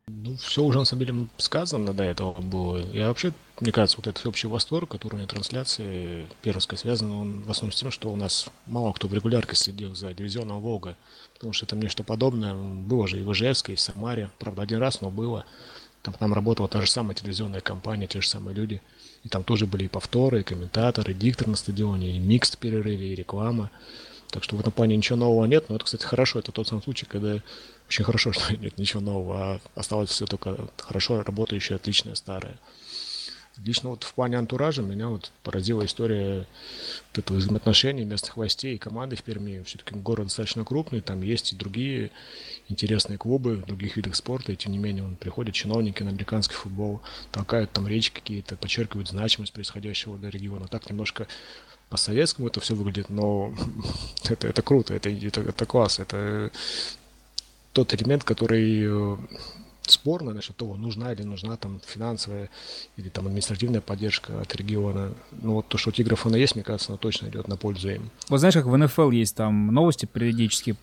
Ну, 0.08 0.38
все 0.38 0.63
уже 0.63 0.79
на 0.79 0.86
самом 0.86 1.05
деле 1.05 1.27
сказано 1.36 1.93
до 1.93 2.03
этого 2.03 2.39
было. 2.39 2.77
Я 2.93 3.10
вообще, 3.10 3.34
мне 3.60 3.73
кажется, 3.73 3.97
вот 3.97 4.08
этот 4.08 4.25
общий 4.25 4.47
восторг, 4.47 4.91
который 4.91 5.19
на 5.19 5.27
трансляции 5.27 6.25
пермской 6.41 6.77
связан, 6.77 7.12
он 7.12 7.41
в 7.41 7.51
основном 7.51 7.73
с 7.73 7.79
тем, 7.81 7.91
что 7.91 8.10
у 8.13 8.15
нас 8.15 8.47
мало 8.65 8.93
кто 8.93 9.10
в 9.10 9.13
регулярке 9.13 9.58
следил 9.58 9.93
за 9.93 10.13
дивизионом 10.13 10.62
Волга. 10.62 10.95
Потому 11.34 11.51
что 11.51 11.65
это 11.65 11.75
нечто 11.75 12.05
подобное 12.05 12.53
было 12.53 13.10
же 13.10 13.19
и 13.19 13.23
в 13.23 13.34
Ижевске, 13.34 13.73
и 13.73 13.75
в 13.75 13.81
Самаре. 13.81 14.29
Правда, 14.39 14.62
один 14.62 14.79
раз, 14.79 15.01
но 15.01 15.12
было. 15.12 15.45
Там, 16.06 16.13
там 16.13 16.34
работала 16.36 16.68
та 16.68 16.82
же 16.82 16.88
самая 16.88 17.15
телевизионная 17.15 17.62
компания, 17.62 18.06
те 18.06 18.22
же 18.22 18.30
самые 18.30 18.54
люди. 18.54 18.80
И 19.24 19.30
там 19.30 19.44
тоже 19.44 19.65
были 19.65 19.86
и 19.86 19.88
повторы, 19.88 20.41
и 20.41 20.44
комментаторы, 20.44 21.13
и 21.13 21.15
диктор 21.15 21.48
на 21.48 21.56
стадионе, 21.56 22.15
и 22.15 22.20
микс 22.20 22.52
в 22.52 22.60
перерыве, 22.60 23.12
и 23.12 23.15
реклама. 23.15 23.72
Так 24.30 24.44
что 24.44 24.56
в 24.56 24.60
этом 24.60 24.72
плане 24.72 24.96
ничего 24.96 25.18
нового 25.18 25.46
нет. 25.46 25.68
Но 25.68 25.78
это, 25.78 25.86
кстати, 25.86 26.04
хорошо. 26.04 26.38
Это 26.38 26.52
тот 26.52 26.68
самый 26.68 26.84
случай, 26.84 27.08
когда 27.08 27.39
очень 27.89 28.06
хорошо, 28.06 28.32
что 28.34 28.56
нет 28.56 28.78
ничего 28.78 29.02
нового, 29.02 29.56
а 29.56 29.60
осталось 29.74 30.12
все 30.12 30.28
только 30.28 30.70
хорошо 30.78 31.24
работающее, 31.24 31.76
отличное, 31.78 32.13
старое. 32.13 32.56
Лично 33.63 33.89
вот 33.89 34.04
в 34.04 34.13
плане 34.13 34.38
антуража 34.38 34.82
меня 34.82 35.08
вот 35.08 35.32
поразила 35.44 35.86
история 35.86 36.46
вот 37.10 37.18
этого 37.18 37.38
взаимоотношений 37.38 38.04
местных 38.04 38.36
властей 38.38 38.76
и 38.76 38.78
команды 38.78 39.15
в 39.15 39.24
Перми. 39.24 39.63
Все-таки 39.63 39.96
город 39.96 40.28
достаточно 40.28 40.65
крупный, 40.65 41.02
там 41.02 41.22
есть 41.22 41.54
и 41.54 41.56
другие 41.56 42.12
интересные 42.68 43.18
клубы 43.18 43.56
в 43.56 43.65
других 43.65 43.96
видах 43.96 44.15
спорта, 44.15 44.52
и 44.52 44.56
тем 44.56 44.72
не 44.72 44.78
менее 44.78 45.04
он 45.04 45.15
приходят 45.15 45.54
чиновники 45.54 46.04
на 46.04 46.10
американский 46.10 46.56
футбол, 46.56 47.02
толкают 47.32 47.72
там 47.72 47.88
речи 47.88 48.12
какие-то, 48.12 48.58
подчеркивают 48.58 49.10
значимость 49.10 49.54
происходящего 49.54 50.18
для 50.18 50.30
региона. 50.30 50.68
Так 50.68 50.89
немножко 50.89 51.28
по-советскому 51.89 52.48
это 52.48 52.60
все 52.60 52.76
выглядит, 52.76 53.10
но 53.10 53.54
это, 54.26 54.48
это 54.48 54.62
круто, 54.62 54.94
это, 54.94 55.10
это, 55.10 55.41
это 55.41 55.65
класс, 55.65 56.00
это 56.00 56.52
тот 57.74 57.94
элемент, 57.94 58.24
который 58.24 59.18
спорно 59.91 60.34
насчет 60.34 60.56
того, 60.56 60.76
нужна 60.76 61.12
или 61.13 61.24
нужна 61.24 61.58
там 61.58 61.82
финансовая 61.86 62.50
или 62.98 63.10
там 63.10 63.28
административная 63.28 63.82
поддержка 63.82 64.41
от 64.41 64.56
региона. 64.56 65.13
Ну 65.32 65.54
вот 65.54 65.67
то, 65.67 65.78
что 65.78 65.89
у 65.89 65.93
Тигров 65.93 66.26
она 66.26 66.38
есть, 66.38 66.56
мне 66.56 66.63
кажется, 66.63 66.91
она 66.91 66.98
точно 66.98 67.28
идет 67.28 67.48
на 67.48 67.58
пользу 67.58 67.89
им. 67.89 68.10
Вот 68.30 68.39
знаешь, 68.39 68.56
как 68.56 68.65
в 68.65 68.76
НФЛ 68.76 69.12
есть 69.12 69.36
там 69.36 69.67
новости 69.67 70.06
периодически 70.06 70.76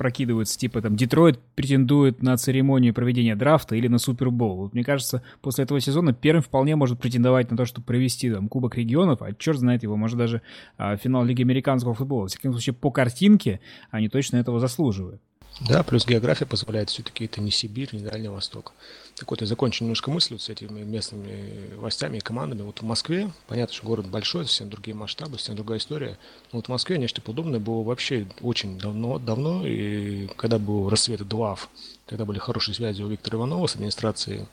прокидываются, 0.00 0.58
типа 0.58 0.80
там 0.80 0.96
Детройт 0.96 1.38
претендует 1.54 2.22
на 2.22 2.34
церемонию 2.38 2.94
проведения 2.94 3.36
драфта 3.36 3.76
или 3.76 3.86
на 3.86 3.98
Супербол. 3.98 4.56
Вот, 4.56 4.72
мне 4.72 4.82
кажется, 4.82 5.22
после 5.42 5.64
этого 5.64 5.78
сезона 5.78 6.14
первым 6.14 6.42
вполне 6.42 6.74
может 6.74 6.98
претендовать 6.98 7.50
на 7.50 7.56
то, 7.58 7.66
чтобы 7.66 7.84
провести 7.84 8.32
там 8.32 8.48
Кубок 8.48 8.78
регионов, 8.78 9.20
а 9.20 9.34
черт 9.34 9.58
знает 9.58 9.82
его, 9.82 9.96
может 9.96 10.16
даже 10.16 10.40
а, 10.78 10.96
финал 10.96 11.22
Лиги 11.24 11.42
американского 11.42 11.92
футбола. 11.92 12.28
В 12.28 12.30
всяком 12.30 12.52
случае, 12.52 12.72
по 12.72 12.90
картинке 12.90 13.60
они 13.90 14.08
точно 14.08 14.38
этого 14.38 14.58
заслуживают. 14.58 15.20
Да, 15.58 15.82
плюс 15.82 16.06
география 16.06 16.46
позволяет 16.46 16.88
все-таки 16.88 17.26
это 17.26 17.40
не 17.40 17.50
Сибирь, 17.50 17.90
не 17.92 18.00
Дальний 18.00 18.28
Восток. 18.28 18.72
Так 19.16 19.30
вот, 19.30 19.42
я 19.42 19.46
закончу 19.46 19.84
немножко 19.84 20.10
мысль 20.10 20.32
вот 20.34 20.42
с 20.42 20.48
этими 20.48 20.80
местными 20.82 21.74
властями 21.74 22.16
и 22.16 22.20
командами. 22.20 22.62
Вот 22.62 22.80
в 22.80 22.84
Москве, 22.84 23.30
понятно, 23.46 23.74
что 23.74 23.86
город 23.86 24.08
большой, 24.08 24.46
совсем 24.46 24.70
другие 24.70 24.94
масштабы, 24.94 25.36
совсем 25.36 25.56
другая 25.56 25.78
история. 25.78 26.16
Но 26.52 26.58
вот 26.58 26.66
в 26.66 26.68
Москве 26.70 26.96
нечто 26.96 27.20
подобное 27.20 27.60
было 27.60 27.82
вообще 27.82 28.26
очень 28.40 28.78
давно, 28.78 29.18
давно 29.18 29.66
и 29.66 30.28
когда 30.36 30.58
был 30.58 30.88
расцвет 30.88 31.28
ДУАФ, 31.28 31.68
когда 32.06 32.24
были 32.24 32.38
хорошие 32.38 32.74
связи 32.74 33.02
у 33.02 33.08
Виктора 33.08 33.38
Иванова 33.38 33.66
с 33.66 33.74
администрацией 33.74 34.46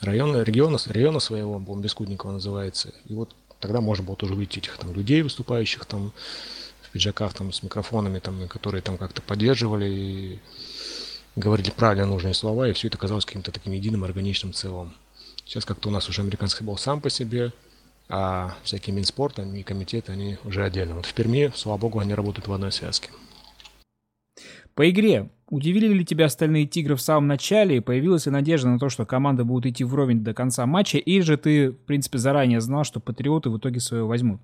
района, 0.00 0.42
региона, 0.42 0.78
района 0.86 1.20
своего, 1.20 1.60
по 1.60 1.76
Бескудникова 1.76 2.32
называется. 2.32 2.92
И 3.06 3.14
вот 3.14 3.34
тогда 3.60 3.80
можно 3.80 4.04
было 4.04 4.16
тоже 4.16 4.34
увидеть 4.34 4.58
этих 4.58 4.76
там 4.78 4.92
людей, 4.92 5.22
выступающих 5.22 5.84
там 5.86 6.12
пиджаках 6.96 7.34
там 7.34 7.52
с 7.52 7.62
микрофонами, 7.62 8.18
там, 8.18 8.48
которые 8.48 8.80
там 8.80 8.96
как-то 8.96 9.20
поддерживали 9.20 9.86
и 9.86 10.38
говорили 11.36 11.70
правильно 11.70 12.06
нужные 12.06 12.32
слова, 12.32 12.68
и 12.68 12.72
все 12.72 12.88
это 12.88 12.96
казалось 12.96 13.26
каким-то 13.26 13.52
таким 13.52 13.74
единым 13.74 14.04
органичным 14.04 14.54
целым. 14.54 14.94
Сейчас 15.44 15.64
как-то 15.64 15.90
у 15.90 15.92
нас 15.92 16.08
уже 16.08 16.22
американский 16.22 16.58
футбол 16.58 16.78
сам 16.78 17.00
по 17.02 17.10
себе, 17.10 17.52
а 18.08 18.54
всякие 18.64 18.96
Минспорт, 18.96 19.38
они 19.38 19.62
комитеты, 19.62 20.12
они 20.12 20.38
уже 20.44 20.64
отдельно. 20.64 20.94
Вот 20.94 21.06
в 21.06 21.12
Перми, 21.12 21.52
слава 21.54 21.78
богу, 21.78 21.98
они 21.98 22.14
работают 22.14 22.48
в 22.48 22.52
одной 22.52 22.72
связке. 22.72 23.10
По 24.74 24.88
игре. 24.88 25.30
Удивили 25.48 25.86
ли 25.86 26.04
тебя 26.04 26.26
остальные 26.26 26.66
тигры 26.66 26.96
в 26.96 27.00
самом 27.00 27.28
начале? 27.28 27.80
Появилась 27.80 28.26
ли 28.26 28.32
надежда 28.32 28.68
на 28.68 28.78
то, 28.78 28.88
что 28.88 29.06
команды 29.06 29.44
будут 29.44 29.66
идти 29.66 29.84
вровень 29.84 30.24
до 30.24 30.34
конца 30.34 30.66
матча? 30.66 30.98
Или 30.98 31.20
же 31.20 31.36
ты, 31.36 31.70
в 31.70 31.76
принципе, 31.76 32.18
заранее 32.18 32.60
знал, 32.60 32.84
что 32.84 33.00
патриоты 33.00 33.50
в 33.50 33.58
итоге 33.58 33.80
свое 33.80 34.04
возьмут? 34.04 34.40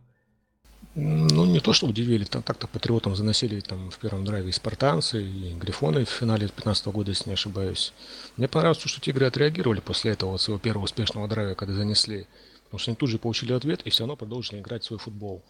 Ну, 0.95 1.47
не 1.47 1.61
то, 1.61 1.73
что 1.73 1.87
удивили, 1.87 2.25
там 2.25 2.43
так-то 2.43 2.67
патриотам 2.67 3.17
заносили 3.17 3.61
там 3.61 3.91
в 3.91 3.99
первом 3.99 4.27
драйве 4.27 4.51
и 4.51 4.53
спартанцы, 4.53 5.23
и 5.23 5.55
грифоны 5.55 6.05
в 6.05 6.11
финале 6.11 6.41
2015 6.41 6.87
года, 6.89 7.11
если 7.13 7.31
не 7.31 7.35
ошибаюсь. 7.35 7.95
Мне 8.37 8.47
понравилось, 8.47 8.83
что 8.85 9.01
тигры 9.01 9.25
отреагировали 9.25 9.81
после 9.81 10.13
этого, 10.13 10.37
своего 10.37 10.61
первого 10.61 10.85
успешного 10.85 11.29
драйва, 11.29 11.55
когда 11.55 11.73
занесли. 11.73 12.27
Потому 12.65 12.79
что 12.79 12.91
они 12.91 12.97
тут 12.97 13.09
же 13.09 13.19
получили 13.19 13.55
ответ 13.55 13.81
и 13.85 13.91
все 13.91 14.03
равно 14.03 14.17
продолжили 14.17 14.61
играть 14.61 14.83
в 14.83 14.87
свой 14.87 14.99
футбол. 14.99 15.43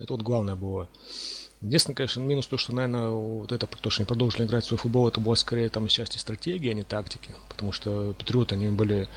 Это 0.00 0.14
вот 0.14 0.22
главное 0.22 0.56
было. 0.56 0.88
Единственное, 1.60 1.96
конечно, 1.96 2.20
минус 2.20 2.46
то, 2.46 2.56
что, 2.56 2.72
наверное, 2.72 3.08
вот 3.08 3.50
это, 3.50 3.66
то, 3.66 3.90
что 3.90 4.02
они 4.02 4.06
продолжили 4.06 4.44
играть 4.44 4.64
в 4.64 4.68
свой 4.68 4.78
футбол, 4.78 5.08
это 5.08 5.20
было 5.20 5.34
скорее 5.34 5.68
там 5.68 5.88
части 5.88 6.16
стратегии, 6.16 6.70
а 6.70 6.74
не 6.74 6.84
тактики. 6.84 7.34
Потому 7.48 7.72
что 7.72 8.14
Патриоты, 8.16 8.54
они 8.54 8.68
были 8.68 9.08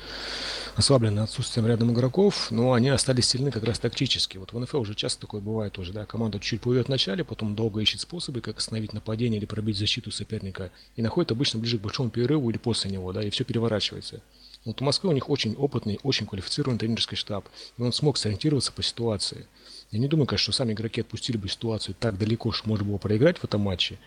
ослаблены 0.74 1.20
отсутствием 1.20 1.68
рядом 1.68 1.92
игроков, 1.92 2.50
но 2.50 2.72
они 2.72 2.88
остались 2.88 3.28
сильны 3.28 3.52
как 3.52 3.62
раз 3.62 3.78
тактически. 3.78 4.38
Вот 4.38 4.52
в 4.52 4.58
НФЛ 4.58 4.80
уже 4.80 4.96
часто 4.96 5.20
такое 5.20 5.40
бывает 5.40 5.72
тоже, 5.72 5.92
да, 5.92 6.04
команда 6.04 6.40
чуть-чуть 6.40 6.62
плывет 6.62 6.86
в 6.86 6.90
начале, 6.90 7.22
потом 7.22 7.54
долго 7.54 7.80
ищет 7.80 8.00
способы, 8.00 8.40
как 8.40 8.58
остановить 8.58 8.92
нападение 8.92 9.38
или 9.38 9.46
пробить 9.46 9.78
защиту 9.78 10.10
соперника, 10.10 10.72
и 10.96 11.02
находит 11.02 11.30
обычно 11.30 11.60
ближе 11.60 11.78
к 11.78 11.82
большому 11.82 12.10
перерыву 12.10 12.50
или 12.50 12.58
после 12.58 12.90
него, 12.90 13.12
да, 13.12 13.22
и 13.22 13.30
все 13.30 13.44
переворачивается. 13.44 14.20
Вот 14.64 14.80
у 14.80 14.84
Москвы 14.84 15.10
у 15.10 15.12
них 15.12 15.28
очень 15.28 15.54
опытный, 15.54 15.98
очень 16.02 16.26
квалифицированный 16.26 16.78
тренерский 16.78 17.16
штаб, 17.16 17.48
и 17.78 17.82
он 17.82 17.92
смог 17.92 18.16
сориентироваться 18.16 18.72
по 18.72 18.82
ситуации. 18.82 19.46
Я 19.92 19.98
не 19.98 20.08
думаю, 20.08 20.26
конечно, 20.26 20.44
что 20.44 20.52
сами 20.52 20.72
игроки 20.72 21.02
отпустили 21.02 21.36
бы 21.36 21.48
ситуацию 21.48 21.94
так 21.98 22.16
далеко, 22.18 22.50
что 22.50 22.66
можно 22.66 22.86
было 22.86 22.96
проиграть 22.96 23.36
в 23.38 23.44
этом 23.44 23.60
матче. 23.60 23.98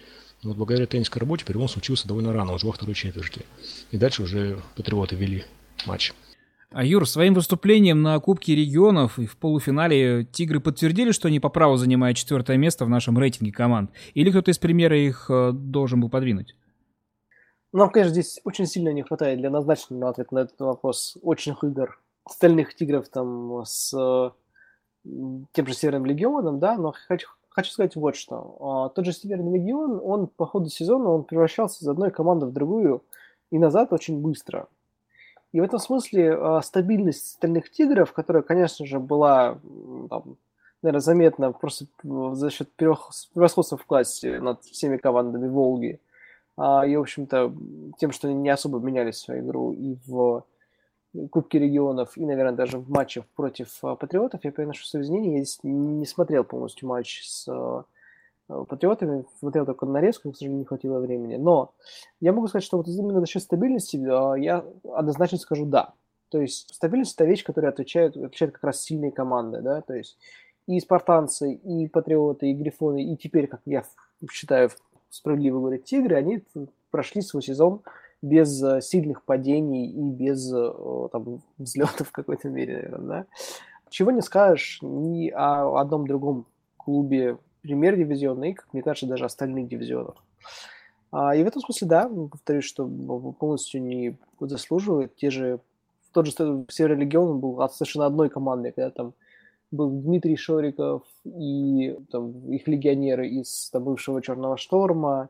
Но 0.42 0.50
вот 0.50 0.58
благодаря 0.58 0.88
тренерской 0.88 1.20
работе 1.20 1.46
перелом 1.46 1.68
случился 1.68 2.08
довольно 2.08 2.34
рано, 2.34 2.54
уже 2.54 2.66
во 2.66 2.74
второй 2.74 2.96
четверти. 2.96 3.46
И 3.92 3.98
дальше 3.98 4.24
уже 4.24 4.60
патриоты 4.76 5.16
вели 5.16 5.46
матч. 5.86 6.12
А 6.72 6.84
Юр, 6.84 7.08
своим 7.08 7.36
выступлением 7.36 8.02
на 8.02 8.20
Кубке 8.20 8.56
регионов 8.56 9.20
и 9.20 9.28
в 9.28 9.38
полуфинале 9.38 10.26
«Тигры» 10.26 10.60
подтвердили, 10.60 11.12
что 11.12 11.28
они 11.28 11.40
по 11.40 11.50
праву 11.50 11.78
занимают 11.78 12.18
четвертое 12.18 12.58
место 12.58 12.86
в 12.86 12.90
нашем 12.90 13.18
рейтинге 13.20 13.54
команд? 13.54 13.92
Или 14.16 14.32
кто-то 14.32 14.50
из 14.50 14.58
примера 14.58 15.00
их 15.00 15.28
э, 15.30 15.52
должен 15.54 16.02
был 16.02 16.10
подвинуть? 16.10 16.56
Нам, 17.72 17.92
конечно, 17.92 18.12
здесь 18.12 18.42
очень 18.44 18.66
сильно 18.66 18.90
не 18.90 19.04
хватает 19.04 19.38
для 19.38 19.52
назначенного 19.52 20.10
ответа 20.10 20.34
на 20.34 20.40
этот 20.40 20.60
вопрос 20.60 21.16
очень 21.22 21.56
игр 21.62 22.02
остальных 22.26 22.76
«Тигров» 22.76 23.08
там 23.08 23.64
с 23.64 23.94
тем 25.52 25.68
же 25.68 25.74
Северным 25.74 26.06
Легионом, 26.06 26.60
да, 26.60 26.78
но 26.78 26.94
хочу, 27.08 27.28
хочу 27.50 27.72
сказать 27.72 27.96
вот 27.96 28.16
что. 28.16 28.58
А, 28.60 28.90
тот 28.90 29.06
же 29.06 29.14
Северный 29.14 29.54
Легион, 29.54 30.00
он 30.04 30.28
по 30.28 30.46
ходу 30.46 30.70
сезона 30.70 31.10
он 31.10 31.24
превращался 31.24 31.84
из 31.84 31.88
одной 31.88 32.12
команды 32.12 32.46
в 32.46 32.54
другую 32.54 33.04
и 33.52 33.60
назад 33.60 33.94
очень 33.94 34.22
быстро. 34.22 34.68
И 35.52 35.62
в 35.62 35.64
этом 35.64 35.80
смысле 35.80 36.36
а, 36.36 36.62
стабильность 36.62 37.34
стальных 37.34 37.72
тигров, 37.72 38.14
которая, 38.14 38.44
конечно 38.44 38.86
же, 38.86 39.00
была, 39.00 39.60
там, 40.10 40.38
наверное, 40.82 41.02
заметна 41.02 41.52
просто 41.52 41.86
за 42.04 42.50
счет 42.50 42.70
превосходства 42.74 43.78
в 43.78 43.86
классе 43.86 44.40
над 44.40 44.64
всеми 44.64 44.98
командами 44.98 45.48
Волги, 45.48 46.00
а, 46.58 46.86
и, 46.86 46.96
в 46.96 47.02
общем-то, 47.02 47.54
тем, 47.98 48.12
что 48.12 48.28
они 48.28 48.38
не 48.38 48.50
особо 48.50 48.80
меняли 48.80 49.12
свою 49.12 49.46
игру 49.46 49.72
и 49.72 49.98
в 50.06 50.44
Кубке 51.32 51.60
регионов, 51.60 52.18
и, 52.18 52.26
наверное, 52.26 52.54
даже 52.56 52.78
в 52.78 52.90
матчах 52.90 53.26
против 53.36 53.80
Патриотов, 53.82 54.44
я 54.44 54.52
приношу 54.52 54.86
свои 54.86 55.04
извинения, 55.04 55.38
я 55.38 55.44
здесь 55.44 55.60
не 55.64 56.06
смотрел 56.06 56.44
полностью 56.44 56.88
матч 56.88 57.24
с 57.28 57.48
Патриотами, 58.48 59.26
смотрел 59.40 59.66
только 59.66 59.86
нарезку, 59.86 60.32
к 60.32 60.36
сожалению, 60.36 60.60
не 60.60 60.66
хватило 60.66 61.00
времени. 61.00 61.36
Но 61.36 61.74
я 62.20 62.32
могу 62.32 62.48
сказать, 62.48 62.64
что 62.64 62.78
вот 62.78 62.88
именно 62.88 63.20
насчет 63.20 63.42
стабильности 63.42 63.98
я 63.98 64.66
однозначно 64.94 65.38
скажу 65.38 65.66
«да». 65.66 65.94
То 66.30 66.42
есть 66.42 66.74
стабильность– 66.74 67.14
это 67.16 67.26
вещь, 67.26 67.44
которая 67.44 67.72
отвечает, 67.72 68.18
отвечает 68.18 68.52
как 68.52 68.64
раз 68.64 68.82
сильные 68.82 69.12
команды, 69.12 69.62
да, 69.62 69.82
то 69.82 69.94
есть 69.94 70.18
и 70.68 70.80
спартанцы, 70.80 71.54
и 71.54 71.88
патриоты, 71.88 72.50
и 72.50 72.54
грифоны, 72.54 73.04
и 73.04 73.16
теперь, 73.16 73.48
как 73.48 73.62
я 73.66 73.84
считаю, 74.32 74.70
справедливо 75.10 75.60
говорить, 75.60 75.86
тигры, 75.86 76.16
они 76.16 76.44
прошли 76.92 77.22
свой 77.22 77.44
сезон 77.44 77.82
без 78.26 78.62
сильных 78.86 79.24
падений 79.24 79.88
и 79.88 80.10
без 80.10 80.50
там, 81.12 81.42
взлетов 81.58 82.10
в 82.10 82.12
какой-то 82.12 82.50
мере, 82.50 82.76
наверное, 82.76 83.08
да. 83.08 83.26
Чего 83.90 84.12
не 84.12 84.22
скажешь 84.22 84.80
ни 84.82 85.30
о 85.30 85.80
одном 85.80 86.08
другом 86.08 86.46
клубе 86.78 87.38
премьер-дивизиона 87.62 88.46
и, 88.46 88.54
как 88.54 88.74
мне 88.74 88.84
кажется, 88.84 89.08
даже 89.08 89.26
остальных 89.26 89.68
дивизионов. 89.68 90.16
А, 91.12 91.36
и 91.36 91.44
в 91.44 91.48
этом 91.48 91.62
смысле, 91.62 91.88
да, 91.88 92.10
повторюсь, 92.10 92.66
что 92.66 92.88
полностью 93.40 93.82
не 93.82 94.18
заслуживает. 94.40 95.16
Те 95.16 95.30
же, 95.30 95.60
тот 96.12 96.26
же 96.26 96.34
Северный 96.70 97.06
Легион 97.06 97.40
был 97.40 97.68
совершенно 97.70 98.06
одной 98.06 98.30
командой, 98.30 98.72
когда 98.72 98.90
там 98.90 99.14
был 99.72 99.90
Дмитрий 99.90 100.36
Шориков 100.36 101.04
и 101.24 101.98
там, 102.12 102.52
их 102.52 102.68
легионеры 102.68 103.28
из 103.28 103.70
там, 103.72 103.84
бывшего 103.84 104.22
Черного 104.22 104.58
Шторма. 104.58 105.30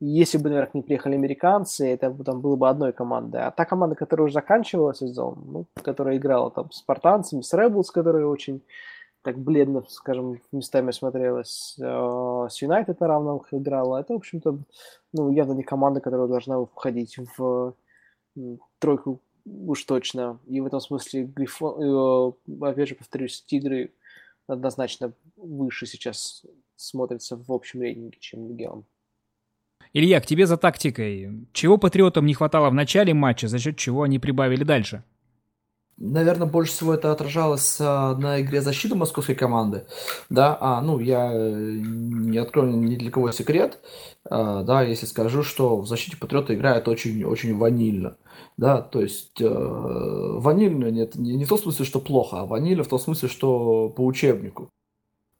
Если 0.00 0.38
бы, 0.38 0.48
наверное, 0.48 0.70
не 0.74 0.82
приехали 0.82 1.14
американцы, 1.14 1.88
это 1.88 2.12
там 2.24 2.40
было 2.40 2.54
бы 2.54 2.68
одной 2.68 2.92
командой. 2.92 3.42
А 3.42 3.50
та 3.50 3.64
команда, 3.64 3.96
которая 3.96 4.26
уже 4.26 4.34
заканчивала 4.34 4.94
сезон, 4.94 5.42
ну, 5.46 5.66
которая 5.82 6.16
играла 6.16 6.50
там 6.50 6.70
с 6.70 6.78
спартанцами, 6.78 7.40
с 7.40 7.52
Rebels, 7.52 7.86
которые 7.92 8.26
очень 8.28 8.62
так 9.22 9.38
бледно, 9.38 9.82
скажем, 9.88 10.40
местами 10.52 10.92
смотрелась. 10.92 11.76
Э, 11.80 12.46
с 12.48 12.62
Юнайтед 12.62 13.00
на 13.00 13.08
равных 13.08 13.52
играла. 13.52 13.98
Это, 13.98 14.12
в 14.14 14.18
общем-то, 14.18 14.58
ну, 15.12 15.30
явно 15.32 15.54
не 15.54 15.64
команда, 15.64 16.00
которая 16.00 16.28
должна 16.28 16.64
входить 16.64 17.18
в 17.36 17.74
тройку 18.78 19.20
уж 19.44 19.84
точно. 19.84 20.38
И 20.46 20.60
в 20.60 20.66
этом 20.66 20.80
смысле 20.80 21.24
Грифон, 21.24 21.82
э, 21.82 22.32
опять 22.64 22.88
же, 22.88 22.94
повторюсь, 22.94 23.42
Тигры 23.42 23.92
однозначно 24.46 25.12
выше 25.36 25.86
сейчас 25.86 26.44
смотрятся 26.76 27.36
в 27.36 27.52
общем 27.52 27.82
рейтинге, 27.82 28.18
чем 28.20 28.48
Легион. 28.48 28.84
Илья, 29.92 30.20
к 30.20 30.26
тебе 30.26 30.46
за 30.46 30.56
тактикой. 30.56 31.46
Чего 31.52 31.78
патриотам 31.78 32.26
не 32.26 32.34
хватало 32.34 32.70
в 32.70 32.74
начале 32.74 33.14
матча, 33.14 33.48
за 33.48 33.58
счет 33.58 33.76
чего 33.76 34.02
они 34.02 34.18
прибавили 34.18 34.64
дальше? 34.64 35.02
Наверное, 36.00 36.46
больше 36.46 36.72
всего 36.72 36.94
это 36.94 37.10
отражалось 37.10 37.78
а, 37.80 38.14
на 38.14 38.40
игре 38.40 38.60
защиты 38.60 38.94
московской 38.94 39.34
команды. 39.34 39.84
Да, 40.30 40.56
а, 40.60 40.80
ну, 40.80 41.00
я 41.00 41.32
э, 41.32 41.72
не 41.80 42.38
открою 42.38 42.76
ни 42.76 42.94
для 42.94 43.10
кого 43.10 43.32
секрет, 43.32 43.80
а, 44.24 44.62
да, 44.62 44.82
если 44.82 45.06
скажу, 45.06 45.42
что 45.42 45.80
в 45.80 45.88
защите 45.88 46.16
Патриота 46.16 46.54
играет 46.54 46.86
очень, 46.86 47.24
очень 47.24 47.56
ванильно. 47.56 48.16
Да, 48.56 48.80
то 48.80 49.00
есть 49.00 49.40
э, 49.40 49.48
ванильно 49.48 50.88
нет, 50.88 51.16
не, 51.16 51.34
не 51.34 51.44
в 51.44 51.48
том 51.48 51.58
смысле, 51.58 51.84
что 51.84 51.98
плохо, 51.98 52.40
а 52.40 52.46
ванильно 52.46 52.84
в 52.84 52.88
том 52.88 53.00
смысле, 53.00 53.28
что 53.28 53.88
по 53.88 54.04
учебнику. 54.06 54.70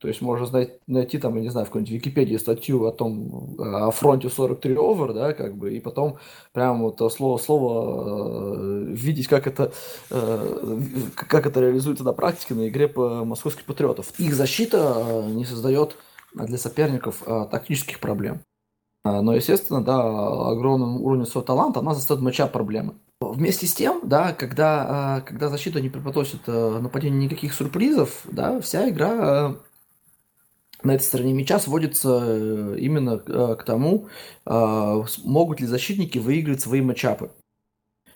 То 0.00 0.08
есть 0.08 0.20
можно 0.20 0.66
найти 0.86 1.18
там, 1.18 1.34
я 1.36 1.42
не 1.42 1.48
знаю, 1.48 1.66
в 1.66 1.70
какой-нибудь 1.70 1.92
Википедии 1.92 2.36
статью 2.36 2.86
о 2.86 2.92
том, 2.92 3.56
о 3.58 3.90
фронте 3.90 4.28
43 4.28 4.74
over, 4.74 5.12
да, 5.12 5.32
как 5.32 5.56
бы, 5.56 5.74
и 5.74 5.80
потом 5.80 6.18
прямо 6.52 6.84
вот 6.84 7.12
слово-слово 7.12 8.54
э, 8.54 8.84
видеть, 8.90 9.26
как 9.26 9.48
это, 9.48 9.72
э, 10.10 10.80
как 11.14 11.46
это 11.46 11.60
реализуется 11.60 12.04
на 12.04 12.12
практике 12.12 12.54
на 12.54 12.68
игре 12.68 12.86
по 12.86 13.24
московских 13.24 13.64
патриотов. 13.64 14.12
Их 14.18 14.34
защита 14.34 15.04
э, 15.06 15.30
не 15.30 15.44
создает 15.44 15.96
для 16.32 16.58
соперников 16.58 17.22
э, 17.26 17.46
тактических 17.50 17.98
проблем. 17.98 18.40
А, 19.04 19.22
но, 19.22 19.34
естественно, 19.34 19.82
да, 19.82 20.00
огромным 20.50 21.00
уровнем 21.00 21.26
своего 21.26 21.46
таланта 21.46 21.80
она 21.80 21.94
заставит 21.94 22.22
мяча 22.22 22.46
проблемы. 22.46 22.94
Вместе 23.20 23.66
с 23.66 23.74
тем, 23.74 24.00
да, 24.04 24.32
когда, 24.32 24.86
а, 24.88 25.20
когда 25.22 25.48
защита 25.48 25.80
не 25.80 25.88
преподносит 25.88 26.40
э, 26.46 26.78
нападению 26.80 27.20
никаких 27.20 27.52
сюрпризов, 27.52 28.22
да, 28.30 28.60
вся 28.60 28.88
игра 28.88 29.56
на 30.82 30.92
этой 30.92 31.02
стороне 31.02 31.32
мяча 31.32 31.58
сводится 31.58 32.20
э, 32.22 32.76
именно 32.78 33.20
э, 33.26 33.56
к 33.58 33.64
тому, 33.64 34.08
э, 34.46 35.02
могут 35.24 35.60
ли 35.60 35.66
защитники 35.66 36.18
выиграть 36.18 36.60
свои 36.60 36.80
матчапы. 36.80 37.30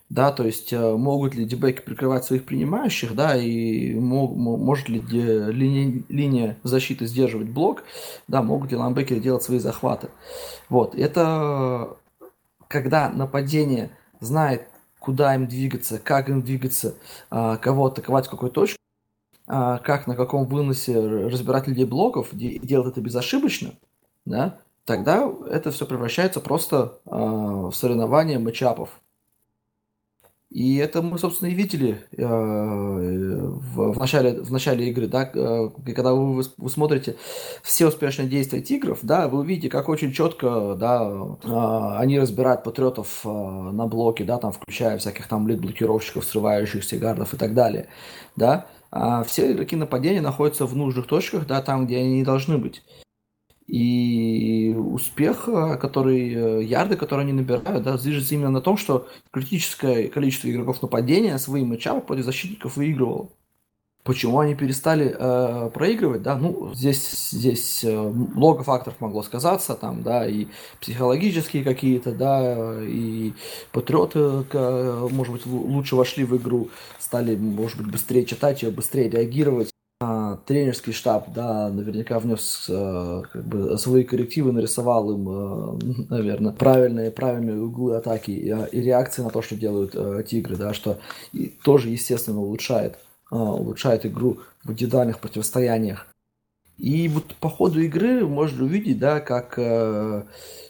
Да, 0.09 0.31
то 0.31 0.45
есть 0.45 0.71
могут 0.71 1.33
ли 1.33 1.43
дебеки 1.43 1.81
прикрывать 1.81 2.23
своих 2.23 2.45
принимающих, 2.45 3.15
да, 3.15 3.35
и 3.35 3.95
мог, 3.95 4.35
может 4.35 4.87
ли 4.87 4.99
линия, 4.99 6.03
линия 6.07 6.57
защиты 6.61 7.07
сдерживать 7.07 7.49
блок, 7.49 7.83
да, 8.27 8.43
могут 8.43 8.69
ли 8.69 8.77
ламбекеры 8.77 9.21
делать 9.21 9.41
свои 9.41 9.57
захваты. 9.57 10.09
Вот, 10.69 10.93
это 10.93 11.97
когда 12.67 13.09
нападение 13.09 13.89
знает, 14.19 14.67
куда 14.99 15.33
им 15.33 15.47
двигаться, 15.47 15.97
как 15.97 16.29
им 16.29 16.43
двигаться, 16.43 16.93
кого 17.29 17.87
атаковать, 17.87 18.27
в 18.27 18.29
какой 18.29 18.51
точке, 18.51 18.77
как 19.45 20.07
на 20.07 20.15
каком 20.15 20.45
выносе 20.45 20.99
разбирать 20.99 21.67
людей 21.67 21.85
блоков, 21.85 22.29
делать 22.31 22.87
это 22.93 23.01
безошибочно, 23.01 23.73
да, 24.25 24.59
тогда 24.85 25.29
это 25.49 25.71
все 25.71 25.85
превращается 25.85 26.39
просто 26.39 26.99
э, 27.05 27.09
в 27.11 27.73
соревнование 27.73 28.39
матчапов. 28.39 28.89
И 30.53 30.75
это 30.75 31.01
мы, 31.01 31.17
собственно, 31.17 31.49
и 31.49 31.55
видели 31.55 32.05
э, 32.11 32.23
в, 32.23 33.93
в, 33.93 33.99
начале, 33.99 34.39
в 34.39 34.51
начале 34.51 34.87
игры, 34.87 35.07
да, 35.07 35.25
когда 35.25 36.13
вы, 36.13 36.43
вы 36.57 36.69
смотрите 36.69 37.15
все 37.63 37.87
успешные 37.87 38.27
действия 38.27 38.61
тигров, 38.61 38.99
да, 39.01 39.27
вы 39.27 39.39
увидите, 39.39 39.69
как 39.69 39.89
очень 39.89 40.11
четко, 40.11 40.75
да, 40.75 41.09
э, 41.43 41.97
они 41.97 42.19
разбирают 42.19 42.63
патриотов 42.63 43.21
э, 43.25 43.29
на 43.29 43.87
блоке, 43.87 44.25
да, 44.25 44.37
там, 44.37 44.51
включая 44.51 44.99
всяких 44.99 45.27
там 45.27 45.47
лид-блокировщиков, 45.47 46.23
срывающихся 46.23 46.97
гардов 46.97 47.33
и 47.33 47.37
так 47.37 47.55
далее, 47.55 47.87
да, 48.35 48.67
а 48.82 48.82
все 49.25 49.51
игроки 49.51 49.75
нападения 49.75 50.21
находятся 50.21 50.65
в 50.65 50.75
нужных 50.75 51.07
точках, 51.07 51.47
да, 51.47 51.61
там, 51.61 51.85
где 51.85 51.97
они 51.97 52.23
должны 52.23 52.57
быть. 52.57 52.83
И 53.65 54.75
успех, 54.75 55.45
который, 55.79 56.33
э, 56.33 56.63
ярды, 56.63 56.97
которые 56.97 57.23
они 57.23 57.33
набирают, 57.33 57.83
да, 57.83 57.97
движется 57.97 58.35
именно 58.35 58.51
на 58.51 58.61
том, 58.61 58.77
что 58.77 59.07
критическое 59.31 60.09
количество 60.09 60.49
игроков 60.49 60.81
нападения 60.81 61.37
своим 61.37 61.69
матчам 61.69 62.01
против 62.01 62.25
защитников 62.25 62.75
выигрывало. 62.75 63.29
Почему 64.03 64.39
они 64.39 64.53
перестали 64.53 65.15
э, 65.17 65.69
проигрывать, 65.73 66.23
да, 66.23 66.35
ну, 66.35 66.73
здесь, 66.73 67.29
здесь 67.31 67.85
э, 67.85 67.97
много 67.97 68.61
факторов 68.63 68.99
могло 68.99 69.23
сказаться, 69.23 69.75
там, 69.75 70.03
да, 70.03 70.27
и 70.27 70.47
психологические 70.81 71.63
какие-то, 71.63 72.11
да, 72.11 72.81
и 72.81 73.31
патриоты, 73.71 74.19
э, 74.51 75.07
может 75.09 75.33
быть, 75.33 75.45
лучше 75.45 75.95
вошли 75.95 76.25
в 76.25 76.35
игру, 76.35 76.69
стали, 76.99 77.37
может 77.37 77.77
быть, 77.77 77.91
быстрее 77.91 78.25
читать 78.25 78.61
ее, 78.61 78.71
быстрее 78.71 79.09
реагировать. 79.09 79.69
А, 80.01 80.35
тренерский 80.47 80.91
штаб, 80.91 81.31
да, 81.33 81.69
наверняка 81.69 82.19
внес 82.19 82.65
э, 82.67 83.21
как 83.31 83.45
бы 83.45 83.77
свои 83.77 84.03
коррективы, 84.03 84.51
нарисовал 84.51 85.11
им, 85.11 85.29
э, 85.29 86.05
наверное, 86.09 86.51
правильные, 86.51 87.09
правильные 87.09 87.61
углы 87.61 87.95
атаки 87.95 88.31
и, 88.31 88.49
и 88.49 88.81
реакции 88.81 89.21
на 89.21 89.29
то, 89.29 89.41
что 89.41 89.55
делают 89.55 89.95
э, 89.95 90.25
тигры, 90.27 90.57
да, 90.57 90.73
что 90.73 90.99
и 91.31 91.47
тоже, 91.63 91.87
естественно, 91.87 92.41
улучшает 92.41 92.97
улучшает 93.41 94.05
игру 94.05 94.39
в 94.63 94.71
индивидуальных 94.71 95.19
противостояниях. 95.19 96.07
И 96.77 97.07
вот 97.07 97.35
по 97.35 97.49
ходу 97.49 97.79
игры 97.81 98.25
можно 98.25 98.65
увидеть, 98.65 98.97
да, 98.97 99.19
как 99.19 99.53
э, 99.57 100.23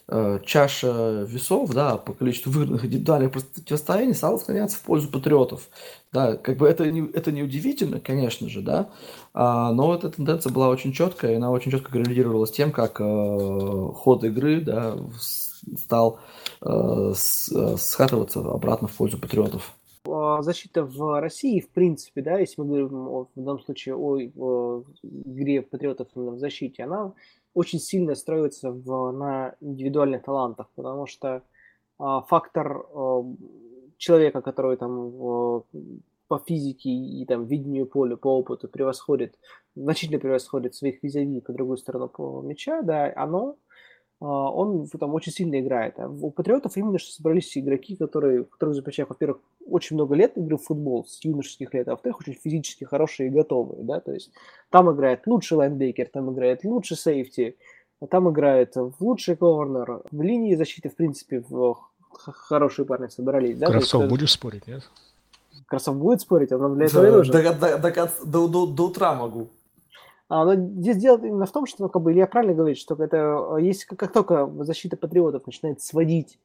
э, 0.10 0.40
чаша 0.46 1.26
весов, 1.28 1.72
да, 1.72 1.98
по 1.98 2.14
количеству 2.14 2.52
выигранных 2.52 2.86
индивидуальных 2.86 3.32
противостояний 3.32 4.14
стала 4.14 4.38
склоняться 4.38 4.78
в 4.78 4.82
пользу 4.82 5.08
патриотов. 5.10 5.70
Да, 6.12 6.36
как 6.36 6.58
бы 6.58 6.68
это 6.68 6.92
не, 6.92 7.10
это 7.14 7.32
не 7.32 7.42
удивительно, 7.42 8.02
конечно 8.02 8.50
же, 8.50 8.62
да, 8.62 8.90
а, 9.34 9.72
но 9.72 9.96
эта 9.96 10.10
тенденция 10.10 10.52
была 10.52 10.68
очень 10.68 10.92
четкая, 10.92 11.32
и 11.32 11.36
она 11.36 11.52
очень 11.52 11.72
четко 11.72 11.92
коррелировала 11.92 12.46
с 12.46 12.52
тем, 12.52 12.72
как 12.72 13.00
э, 13.00 13.90
ход 13.96 14.24
игры, 14.26 14.60
да, 14.62 14.98
стал 15.80 16.20
э, 16.62 17.14
с, 17.16 17.50
э, 17.52 17.78
схватываться 17.78 18.42
обратно 18.42 18.88
в 18.90 18.94
пользу 18.94 19.18
патриотов. 19.18 19.74
А, 20.06 20.42
защита 20.42 20.84
в 20.84 21.22
России, 21.22 21.62
в 21.62 21.70
принципе, 21.70 22.22
да, 22.22 22.38
если 22.38 22.62
мы 22.62 22.68
говорим 22.68 23.08
о, 23.08 23.30
в 23.36 23.42
данном 23.42 23.60
случае 23.62 23.96
о, 23.96 24.20
о 24.38 24.84
игре 25.04 25.62
патриотов 25.62 26.10
в 26.14 26.38
защите, 26.38 26.84
она 26.84 27.14
очень 27.54 27.80
сильно 27.80 28.16
строится 28.16 28.72
в, 28.72 29.12
на 29.12 29.56
индивидуальных 29.62 30.24
талантах, 30.24 30.70
потому 30.76 31.08
что 31.08 31.44
а, 32.00 32.22
фактор 32.22 32.86
а, 32.94 33.24
человека, 33.98 34.42
который 34.42 34.76
там 34.76 35.14
а, 35.22 35.64
по 36.28 36.40
физике 36.40 36.90
и 36.90 37.26
там 37.26 37.46
видению 37.46 37.86
поля, 37.86 38.18
по 38.18 38.40
опыту 38.40 38.68
превосходит, 38.68 39.40
значительно 39.76 40.20
превосходит 40.20 40.76
своих 40.76 41.02
визави 41.02 41.40
по 41.40 41.54
другую 41.54 41.78
сторону 41.78 42.10
по 42.10 42.42
мяча, 42.42 42.82
да, 42.82 43.14
оно 43.16 43.56
он 44.20 44.88
там 44.88 45.14
очень 45.14 45.32
сильно 45.32 45.60
играет. 45.60 46.00
А 46.00 46.08
у 46.08 46.32
Патриотов 46.32 46.78
именно 46.78 46.98
что 46.98 47.12
собрались 47.12 47.58
игроки, 47.58 47.96
которые, 47.96 48.46
которые 48.46 48.76
заключают, 48.76 49.10
во-первых, 49.10 49.40
очень 49.66 49.96
много 49.96 50.16
лет 50.16 50.38
игры 50.38 50.58
в 50.58 50.64
футбол, 50.64 51.06
с 51.06 51.24
юношеских 51.24 51.74
лет, 51.74 51.88
а 51.88 51.92
во-вторых, 51.92 52.20
очень 52.22 52.34
физически 52.34 52.84
хорошие 52.84 53.28
и 53.28 53.32
готовые, 53.32 53.84
да, 53.84 54.00
то 54.00 54.12
есть 54.14 54.32
там 54.70 54.92
играет 54.92 55.26
лучший 55.28 55.58
лайнбекер, 55.58 56.08
там 56.08 56.34
играет 56.34 56.64
лучший 56.64 56.98
сейфти, 56.98 57.58
там 58.10 58.30
играет 58.30 58.76
в 58.76 58.94
лучший 59.00 59.36
корнер, 59.36 60.02
в 60.12 60.22
линии 60.22 60.56
защиты, 60.56 60.90
в 60.90 60.96
принципе, 60.96 61.44
в 61.48 61.78
хорошие 62.12 62.86
парни 62.86 63.08
собрались, 63.08 63.58
да. 63.58 63.68
Кравцов 63.68 64.02
есть, 64.04 64.12
будешь 64.12 64.32
спорить, 64.32 64.68
нет? 64.68 64.90
Кравцов 65.68 65.98
будет 65.98 66.22
спорить, 66.22 66.52
он 66.52 66.62
нам 66.62 66.76
для 66.76 66.86
этого 66.86 67.08
и 67.08 67.12
нужен. 67.12 67.34
До, 67.34 67.54
до, 67.54 67.78
до, 67.78 68.10
до, 68.26 68.48
до, 68.48 68.66
до 68.68 68.84
утра 68.88 69.16
могу. 69.16 69.50
А, 70.34 70.46
но 70.46 70.56
здесь 70.56 70.98
дело 70.98 71.20
именно 71.24 71.46
в 71.46 71.52
том, 71.52 71.68
что, 71.68 71.84
ну, 71.84 71.90
как 71.90 72.02
бы, 72.02 72.12
Илья 72.12 72.26
правильно 72.26 72.56
говорит, 72.56 72.80
что 72.80 72.96
это, 72.96 73.58
если 73.60 73.86
как, 73.86 74.12
только 74.12 74.52
защита 74.64 74.98
патриотов 74.98 75.46
начинает 75.46 75.80
сводить 75.84 76.40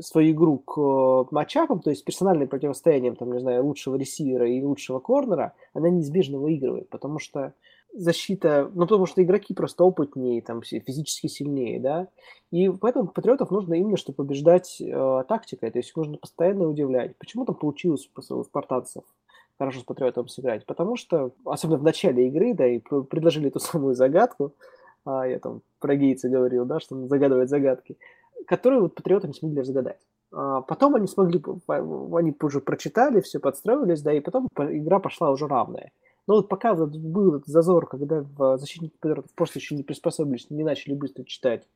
свою 0.00 0.32
игру 0.32 0.56
к 0.56 0.80
э, 0.80 1.24
матчапам, 1.30 1.80
то 1.80 1.90
есть 1.90 2.06
персональным 2.06 2.48
противостоянием, 2.48 3.16
там, 3.16 3.30
не 3.34 3.40
знаю, 3.40 3.66
лучшего 3.66 3.96
ресивера 3.96 4.48
и 4.48 4.62
лучшего 4.62 4.98
корнера, 4.98 5.52
она 5.74 5.90
неизбежно 5.90 6.38
выигрывает, 6.38 6.88
потому 6.88 7.18
что 7.18 7.52
защита, 7.92 8.70
ну, 8.74 8.86
потому 8.86 9.04
что 9.04 9.22
игроки 9.22 9.52
просто 9.52 9.84
опытнее, 9.84 10.40
там, 10.40 10.62
физически 10.62 11.26
сильнее, 11.26 11.80
да, 11.80 12.08
и 12.50 12.70
поэтому 12.70 13.08
патриотов 13.08 13.50
нужно 13.50 13.74
именно, 13.74 13.98
чтобы 13.98 14.16
побеждать 14.16 14.80
э, 14.80 15.24
тактикой, 15.28 15.70
то 15.70 15.78
есть 15.78 15.94
нужно 15.94 16.16
постоянно 16.16 16.66
удивлять. 16.66 17.14
Почему 17.18 17.44
там 17.44 17.56
получилось 17.56 18.08
у 18.16 18.42
спартанцев? 18.44 19.04
Хорошо 19.58 19.80
с 19.80 19.84
Патриотом 19.84 20.28
сыграть, 20.28 20.64
потому 20.66 20.96
что, 20.96 21.32
особенно 21.44 21.78
в 21.78 21.82
начале 21.82 22.28
игры, 22.28 22.54
да, 22.54 22.66
и 22.66 22.78
предложили 22.78 23.50
ту 23.50 23.58
самую 23.58 23.94
загадку, 23.94 24.54
а, 25.04 25.26
я 25.26 25.38
там 25.38 25.62
про 25.80 25.96
гейца 25.96 26.28
говорил, 26.28 26.64
да, 26.64 26.80
что 26.80 26.94
он 26.94 27.08
загадывает 27.08 27.48
загадки, 27.48 27.96
которую 28.46 28.82
вот 28.82 28.94
Патриоты 28.94 29.26
не 29.26 29.34
смогли 29.34 29.60
разгадать. 29.60 30.00
А 30.30 30.60
потом 30.60 30.94
они 30.94 31.06
смогли, 31.06 31.42
они 31.66 32.36
уже 32.40 32.60
прочитали, 32.60 33.20
все 33.20 33.40
подстроились, 33.40 34.02
да, 34.02 34.12
и 34.12 34.20
потом 34.20 34.48
игра 34.56 34.98
пошла 34.98 35.30
уже 35.30 35.46
равная. 35.46 35.90
Но 36.26 36.34
вот 36.34 36.48
пока 36.48 36.74
был 36.74 37.36
этот 37.36 37.46
зазор, 37.46 37.88
когда 37.88 38.22
защитники 38.58 38.96
Патриотов 39.00 39.32
просто 39.34 39.58
еще 39.58 39.74
не 39.74 39.82
приспособились, 39.82 40.50
не 40.50 40.62
начали 40.62 40.94
быстро 40.94 41.24
читать, 41.24 41.66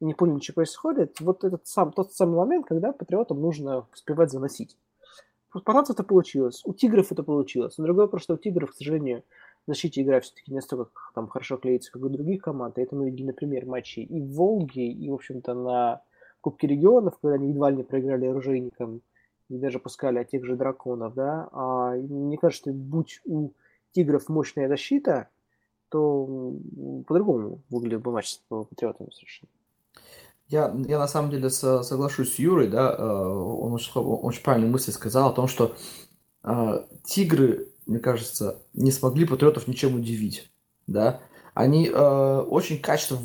не 0.00 0.12
поняли, 0.12 0.40
что 0.40 0.52
происходит, 0.52 1.18
вот 1.20 1.44
этот 1.44 1.66
сам, 1.66 1.90
тот 1.92 2.12
самый 2.12 2.36
момент, 2.36 2.66
когда 2.66 2.92
Патриотам 2.92 3.40
нужно 3.40 3.86
успевать 3.94 4.30
заносить. 4.30 4.76
У 5.54 5.60
спартанцев 5.60 5.94
это 5.94 6.02
получилось, 6.02 6.62
у 6.64 6.74
тигров 6.74 7.12
это 7.12 7.22
получилось. 7.22 7.78
Но 7.78 7.84
другой 7.84 8.06
вопрос, 8.06 8.22
что 8.22 8.34
у 8.34 8.36
тигров, 8.36 8.72
к 8.72 8.74
сожалению, 8.74 9.22
в 9.66 9.70
защите 9.70 10.02
игра 10.02 10.20
все-таки 10.20 10.50
не 10.50 10.56
настолько 10.56 10.90
там, 11.14 11.28
хорошо 11.28 11.56
клеится, 11.56 11.92
как 11.92 12.02
у 12.02 12.08
других 12.08 12.42
команд. 12.42 12.76
И 12.76 12.82
это 12.82 12.96
мы 12.96 13.06
видели, 13.06 13.28
например, 13.28 13.64
матчи 13.64 14.00
и 14.00 14.20
в 14.20 14.34
Волге, 14.34 14.88
и, 14.88 15.08
в 15.08 15.14
общем-то, 15.14 15.54
на 15.54 16.02
Кубке 16.40 16.66
регионов, 16.66 17.18
когда 17.22 17.36
они 17.36 17.50
едва 17.50 17.70
ли 17.70 17.78
не 17.78 17.82
проиграли 17.84 18.26
оружейникам, 18.26 19.00
и 19.48 19.56
даже 19.56 19.78
пускали 19.78 20.18
от 20.18 20.28
тех 20.28 20.44
же 20.44 20.56
драконов, 20.56 21.14
да. 21.14 21.48
А, 21.52 21.92
мне 21.94 22.36
кажется, 22.36 22.70
что 22.70 22.72
будь 22.72 23.20
у 23.24 23.50
тигров 23.92 24.28
мощная 24.28 24.68
защита, 24.68 25.28
то 25.88 26.54
по-другому 27.06 27.60
выглядел 27.70 28.00
бы 28.00 28.10
матч 28.10 28.30
с 28.30 28.42
патриотами 28.48 29.10
совершенно. 29.10 29.50
Я, 30.48 30.74
я 30.86 30.98
на 30.98 31.08
самом 31.08 31.30
деле 31.30 31.48
со, 31.50 31.82
соглашусь 31.82 32.34
с 32.34 32.38
Юрой, 32.38 32.68
да, 32.68 32.94
э, 32.96 33.02
он 33.02 33.72
очень, 33.72 33.92
очень 33.94 34.42
правильную 34.42 34.72
мысль 34.72 34.92
сказал 34.92 35.30
о 35.30 35.32
том, 35.32 35.48
что 35.48 35.74
э, 36.42 36.84
тигры, 37.04 37.68
мне 37.86 37.98
кажется, 37.98 38.62
не 38.74 38.92
смогли 38.92 39.26
патриотов 39.26 39.66
ничем 39.68 39.94
удивить, 39.94 40.50
да. 40.86 41.20
Они 41.54 41.88
э, 41.88 42.38
очень 42.48 42.80
качественно, 42.80 43.20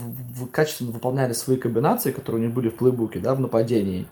качественно 0.51 0.91
выполняли 0.91 1.33
свои 1.33 1.57
комбинации, 1.57 2.11
которые 2.11 2.41
у 2.41 2.45
них 2.45 2.53
были 2.53 2.69
в 2.69 2.77
плейбуке, 2.77 3.19
да, 3.19 3.35
в 3.35 3.41
нападении. 3.41 4.07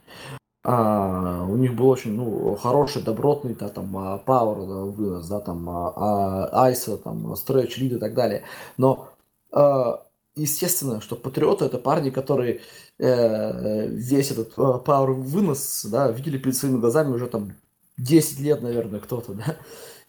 А, 0.70 1.46
у 1.48 1.56
них 1.56 1.76
был 1.76 1.88
очень 1.88 2.12
ну, 2.12 2.56
хороший, 2.58 3.02
добротный 3.02 3.56
да, 3.56 3.70
там, 3.70 3.96
а, 3.96 4.18
пауэр 4.18 4.68
да, 4.68 4.76
вынос, 4.84 5.28
да, 5.30 5.40
там, 5.40 5.70
а, 5.70 5.94
а, 5.96 6.66
айса, 6.66 6.98
там, 6.98 7.38
стретч, 7.38 7.78
лид 7.78 7.94
и 7.94 8.00
так 8.00 8.14
далее. 8.14 8.44
Но 8.76 9.08
а, 9.54 10.04
естественно, 10.38 11.02
что 11.02 11.16
патриоты 11.16 11.66
это 11.66 11.78
парни, 11.78 12.10
которые 12.10 12.62
э, 13.00 13.88
весь 13.88 14.32
этот 14.32 14.54
э, 14.58 14.62
power 14.62 15.14
вынос, 15.14 15.86
да, 15.86 16.12
видели 16.12 16.38
перед 16.38 16.56
своими 16.56 16.80
глазами 16.80 17.14
уже 17.14 17.28
там 17.28 17.54
10 17.98 18.40
лет, 18.40 18.62
наверное, 18.62 19.00
кто-то, 19.00 19.34
да. 19.34 19.58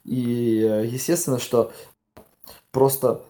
И 0.04 0.60
э, 0.62 0.86
естественно, 0.86 1.38
что 1.38 1.72
просто 2.70 3.22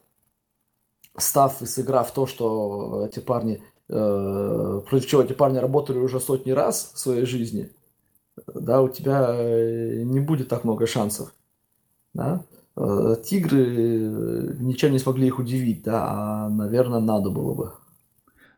став 1.16 1.60
и 1.62 1.66
сыграв 1.66 2.12
то, 2.12 2.26
что 2.26 3.06
эти 3.08 3.20
парни, 3.20 3.62
э, 3.88 4.80
против 4.88 5.06
чего 5.06 5.22
эти 5.22 5.32
парни 5.32 5.58
работали 5.58 5.98
уже 5.98 6.20
сотни 6.20 6.50
раз 6.50 6.92
в 6.94 6.98
своей 6.98 7.24
жизни, 7.24 7.72
да, 8.46 8.82
у 8.82 8.88
тебя 8.88 9.28
э, 9.30 10.02
не 10.04 10.20
будет 10.20 10.48
так 10.48 10.64
много 10.64 10.86
шансов, 10.86 11.34
да. 12.14 12.44
Э, 12.80 13.16
тигры 13.24 13.66
э, 13.66 14.54
ничем 14.60 14.92
не 14.92 15.00
смогли 15.00 15.26
их 15.26 15.40
удивить, 15.40 15.82
да, 15.82 16.04
а, 16.08 16.48
наверное, 16.48 17.00
надо 17.00 17.30
было 17.30 17.52
бы. 17.52 17.72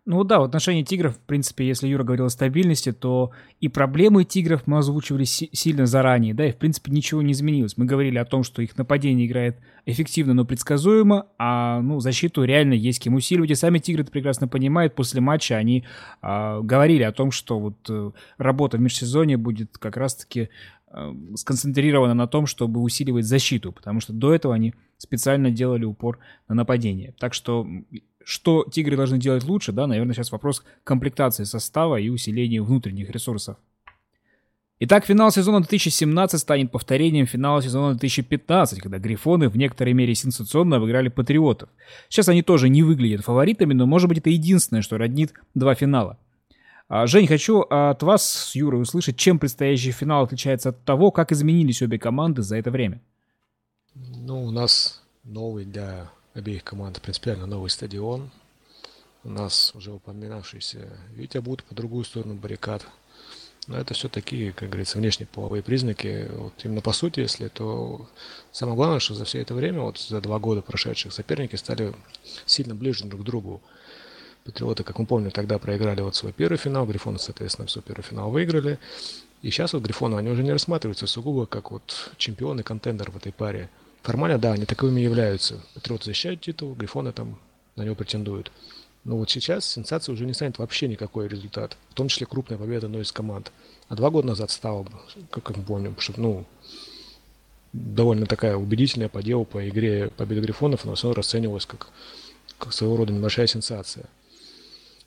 Ну 0.04 0.24
да, 0.24 0.40
в 0.40 0.42
отношении 0.44 0.82
тигров, 0.82 1.14
в 1.14 1.20
принципе, 1.20 1.66
если 1.66 1.86
Юра 1.86 2.04
говорил 2.04 2.26
о 2.26 2.30
стабильности, 2.30 2.90
то 2.90 3.30
и 3.60 3.68
проблемы 3.68 4.24
тигров 4.24 4.66
мы 4.66 4.78
озвучивали 4.78 5.24
си- 5.24 5.50
сильно 5.52 5.86
заранее, 5.86 6.34
да, 6.34 6.46
и 6.46 6.52
в 6.52 6.56
принципе 6.56 6.90
ничего 6.90 7.22
не 7.22 7.32
изменилось. 7.32 7.76
Мы 7.76 7.84
говорили 7.84 8.18
о 8.18 8.24
том, 8.24 8.42
что 8.42 8.60
их 8.60 8.76
нападение 8.76 9.26
играет 9.26 9.58
эффективно, 9.86 10.34
но 10.34 10.44
предсказуемо, 10.44 11.26
а 11.38 11.80
ну 11.80 12.00
защиту 12.00 12.44
реально 12.44 12.74
есть 12.74 13.00
кем 13.02 13.14
усиливать, 13.14 13.50
и 13.50 13.54
сами 13.54 13.78
тигры 13.78 14.02
это 14.02 14.10
прекрасно 14.10 14.48
понимают. 14.48 14.94
После 14.94 15.20
матча 15.20 15.56
они 15.56 15.84
а, 16.22 16.60
говорили 16.60 17.02
о 17.02 17.12
том, 17.12 17.30
что 17.30 17.58
вот 17.58 17.76
а, 17.88 18.12
работа 18.36 18.78
в 18.78 18.80
межсезонье 18.80 19.36
будет 19.36 19.78
как 19.78 19.96
раз-таки 19.96 20.48
сконцентрирована 21.36 22.14
на 22.14 22.26
том, 22.26 22.46
чтобы 22.46 22.80
усиливать 22.80 23.24
защиту, 23.24 23.72
потому 23.72 24.00
что 24.00 24.12
до 24.12 24.34
этого 24.34 24.54
они 24.54 24.74
специально 24.98 25.50
делали 25.50 25.84
упор 25.84 26.18
на 26.48 26.54
нападение. 26.54 27.14
Так 27.18 27.34
что 27.34 27.66
что 28.24 28.64
тигры 28.70 28.96
должны 28.96 29.18
делать 29.18 29.44
лучше, 29.44 29.72
да, 29.72 29.86
наверное, 29.86 30.14
сейчас 30.14 30.30
вопрос 30.30 30.62
комплектации 30.84 31.44
состава 31.44 31.96
и 31.96 32.08
усиления 32.08 32.62
внутренних 32.62 33.10
ресурсов. 33.10 33.56
Итак, 34.82 35.04
финал 35.04 35.30
сезона 35.30 35.60
2017 35.60 36.40
станет 36.40 36.70
повторением 36.70 37.26
финала 37.26 37.60
сезона 37.60 37.90
2015, 37.90 38.80
когда 38.80 38.98
Грифоны 38.98 39.50
в 39.50 39.56
некоторой 39.56 39.92
мере 39.92 40.14
сенсационно 40.14 40.76
обыграли 40.76 41.08
Патриотов. 41.08 41.68
Сейчас 42.08 42.30
они 42.30 42.42
тоже 42.42 42.70
не 42.70 42.82
выглядят 42.82 43.20
фаворитами, 43.20 43.74
но 43.74 43.84
может 43.84 44.08
быть 44.08 44.18
это 44.18 44.30
единственное, 44.30 44.80
что 44.80 44.96
роднит 44.96 45.34
два 45.54 45.74
финала. 45.74 46.18
А, 46.92 47.06
Жень, 47.06 47.28
хочу 47.28 47.60
от 47.60 48.02
вас 48.02 48.28
с 48.28 48.56
Юрой 48.56 48.82
услышать, 48.82 49.16
чем 49.16 49.38
предстоящий 49.38 49.92
финал 49.92 50.24
отличается 50.24 50.70
от 50.70 50.84
того, 50.84 51.12
как 51.12 51.30
изменились 51.30 51.82
обе 51.82 52.00
команды 52.00 52.42
за 52.42 52.56
это 52.56 52.72
время. 52.72 53.00
Ну, 53.94 54.44
у 54.44 54.50
нас 54.50 55.00
новый 55.22 55.64
для 55.66 56.10
обеих 56.34 56.64
команд 56.64 57.00
принципиально 57.00 57.46
новый 57.46 57.70
стадион. 57.70 58.32
У 59.22 59.30
нас 59.30 59.72
уже 59.76 59.92
упоминавшийся 59.92 60.88
Витя 61.14 61.38
будет 61.38 61.62
по 61.62 61.76
другую 61.76 62.02
сторону 62.02 62.34
баррикад. 62.34 62.84
Но 63.68 63.78
это 63.78 63.94
все 63.94 64.08
такие, 64.08 64.52
как 64.52 64.70
говорится, 64.70 64.98
внешние 64.98 65.28
половые 65.28 65.62
признаки. 65.62 66.28
Вот 66.32 66.54
именно 66.64 66.80
по 66.80 66.92
сути, 66.92 67.20
если, 67.20 67.46
то 67.46 68.08
самое 68.50 68.74
главное, 68.74 68.98
что 68.98 69.14
за 69.14 69.24
все 69.24 69.40
это 69.40 69.54
время, 69.54 69.82
вот 69.82 69.98
за 69.98 70.20
два 70.20 70.40
года 70.40 70.60
прошедших, 70.60 71.12
соперники 71.12 71.54
стали 71.54 71.94
сильно 72.46 72.74
ближе 72.74 73.04
друг 73.04 73.20
к 73.20 73.24
другу. 73.24 73.62
Патриоты, 74.50 74.82
как 74.82 74.98
мы 74.98 75.06
помним, 75.06 75.30
тогда 75.30 75.60
проиграли 75.60 76.00
вот 76.00 76.16
свой 76.16 76.32
первый 76.32 76.56
финал, 76.56 76.84
Грифоны, 76.84 77.20
соответственно, 77.20 77.68
свой 77.68 77.84
первый 77.86 78.02
финал 78.02 78.30
выиграли. 78.32 78.80
И 79.42 79.50
сейчас 79.50 79.72
вот 79.72 79.84
Грифоны, 79.84 80.16
они 80.16 80.28
уже 80.28 80.42
не 80.42 80.50
рассматриваются 80.50 81.06
сугубо 81.06 81.46
как 81.46 81.70
вот 81.70 82.10
чемпионы, 82.16 82.64
контендер 82.64 83.12
в 83.12 83.16
этой 83.16 83.32
паре. 83.32 83.70
формально, 84.02 84.38
да, 84.38 84.52
они 84.52 84.64
таковыми 84.64 85.00
являются. 85.00 85.60
Патриоты 85.74 86.06
защищают 86.06 86.40
титул, 86.40 86.74
Грифоны 86.74 87.12
там 87.12 87.38
на 87.76 87.84
него 87.84 87.94
претендуют. 87.94 88.50
Но 89.04 89.18
вот 89.18 89.30
сейчас 89.30 89.64
сенсация 89.66 90.12
уже 90.12 90.26
не 90.26 90.34
станет 90.34 90.58
вообще 90.58 90.88
никакой 90.88 91.28
результат. 91.28 91.76
В 91.90 91.94
том 91.94 92.08
числе 92.08 92.26
крупная 92.26 92.58
победа 92.58 92.86
одной 92.86 93.02
из 93.02 93.12
команд. 93.12 93.52
А 93.88 93.94
два 93.94 94.10
года 94.10 94.26
назад 94.28 94.50
стало, 94.50 94.84
как 95.30 95.56
мы 95.56 95.62
помним, 95.62 95.94
что, 96.00 96.12
ну, 96.16 96.44
довольно 97.72 98.26
такая 98.26 98.56
убедительная 98.56 99.08
по 99.08 99.22
делу, 99.22 99.44
по 99.44 99.68
игре 99.68 100.10
победа 100.16 100.40
Грифонов, 100.40 100.84
но 100.84 100.96
все 100.96 101.06
равно 101.06 101.18
расценивалась 101.18 101.66
как, 101.66 101.86
как 102.58 102.72
своего 102.72 102.96
рода 102.96 103.12
небольшая 103.12 103.46
сенсация. 103.46 104.06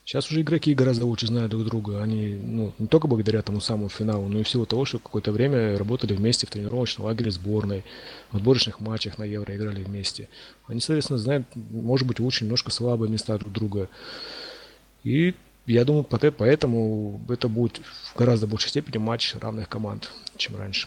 Сейчас 0.04 0.30
уже 0.30 0.42
игроки 0.42 0.74
гораздо 0.74 1.06
лучше 1.06 1.26
знают 1.26 1.50
друг 1.50 1.64
друга. 1.64 2.02
Они, 2.02 2.34
ну, 2.34 2.74
не 2.78 2.88
только 2.88 3.08
благодаря 3.08 3.40
тому 3.40 3.60
самому 3.60 3.88
финалу, 3.88 4.28
но 4.28 4.40
и 4.40 4.42
в 4.42 4.48
силу 4.48 4.66
того, 4.66 4.84
что 4.84 4.98
какое-то 4.98 5.32
время 5.32 5.78
работали 5.78 6.12
вместе 6.12 6.46
в 6.46 6.50
тренировочном 6.50 7.06
лагере 7.06 7.30
сборной, 7.30 7.84
в 8.30 8.36
отборочных 8.36 8.80
матчах 8.80 9.16
на 9.16 9.24
Евро 9.24 9.56
играли 9.56 9.82
вместе. 9.82 10.28
Они, 10.66 10.80
соответственно, 10.80 11.18
знают, 11.18 11.46
может 11.54 12.06
быть, 12.06 12.20
лучше 12.20 12.44
немножко 12.44 12.70
слабые 12.70 13.10
места 13.10 13.38
друг 13.38 13.50
друга. 13.52 13.88
И 15.04 15.34
я 15.64 15.86
думаю, 15.86 16.04
поэтому 16.04 17.24
это 17.30 17.48
будет 17.48 17.80
в 18.12 18.18
гораздо 18.18 18.46
большей 18.46 18.68
степени 18.68 18.98
матч 18.98 19.34
равных 19.36 19.70
команд, 19.70 20.10
чем 20.36 20.56
раньше. 20.56 20.86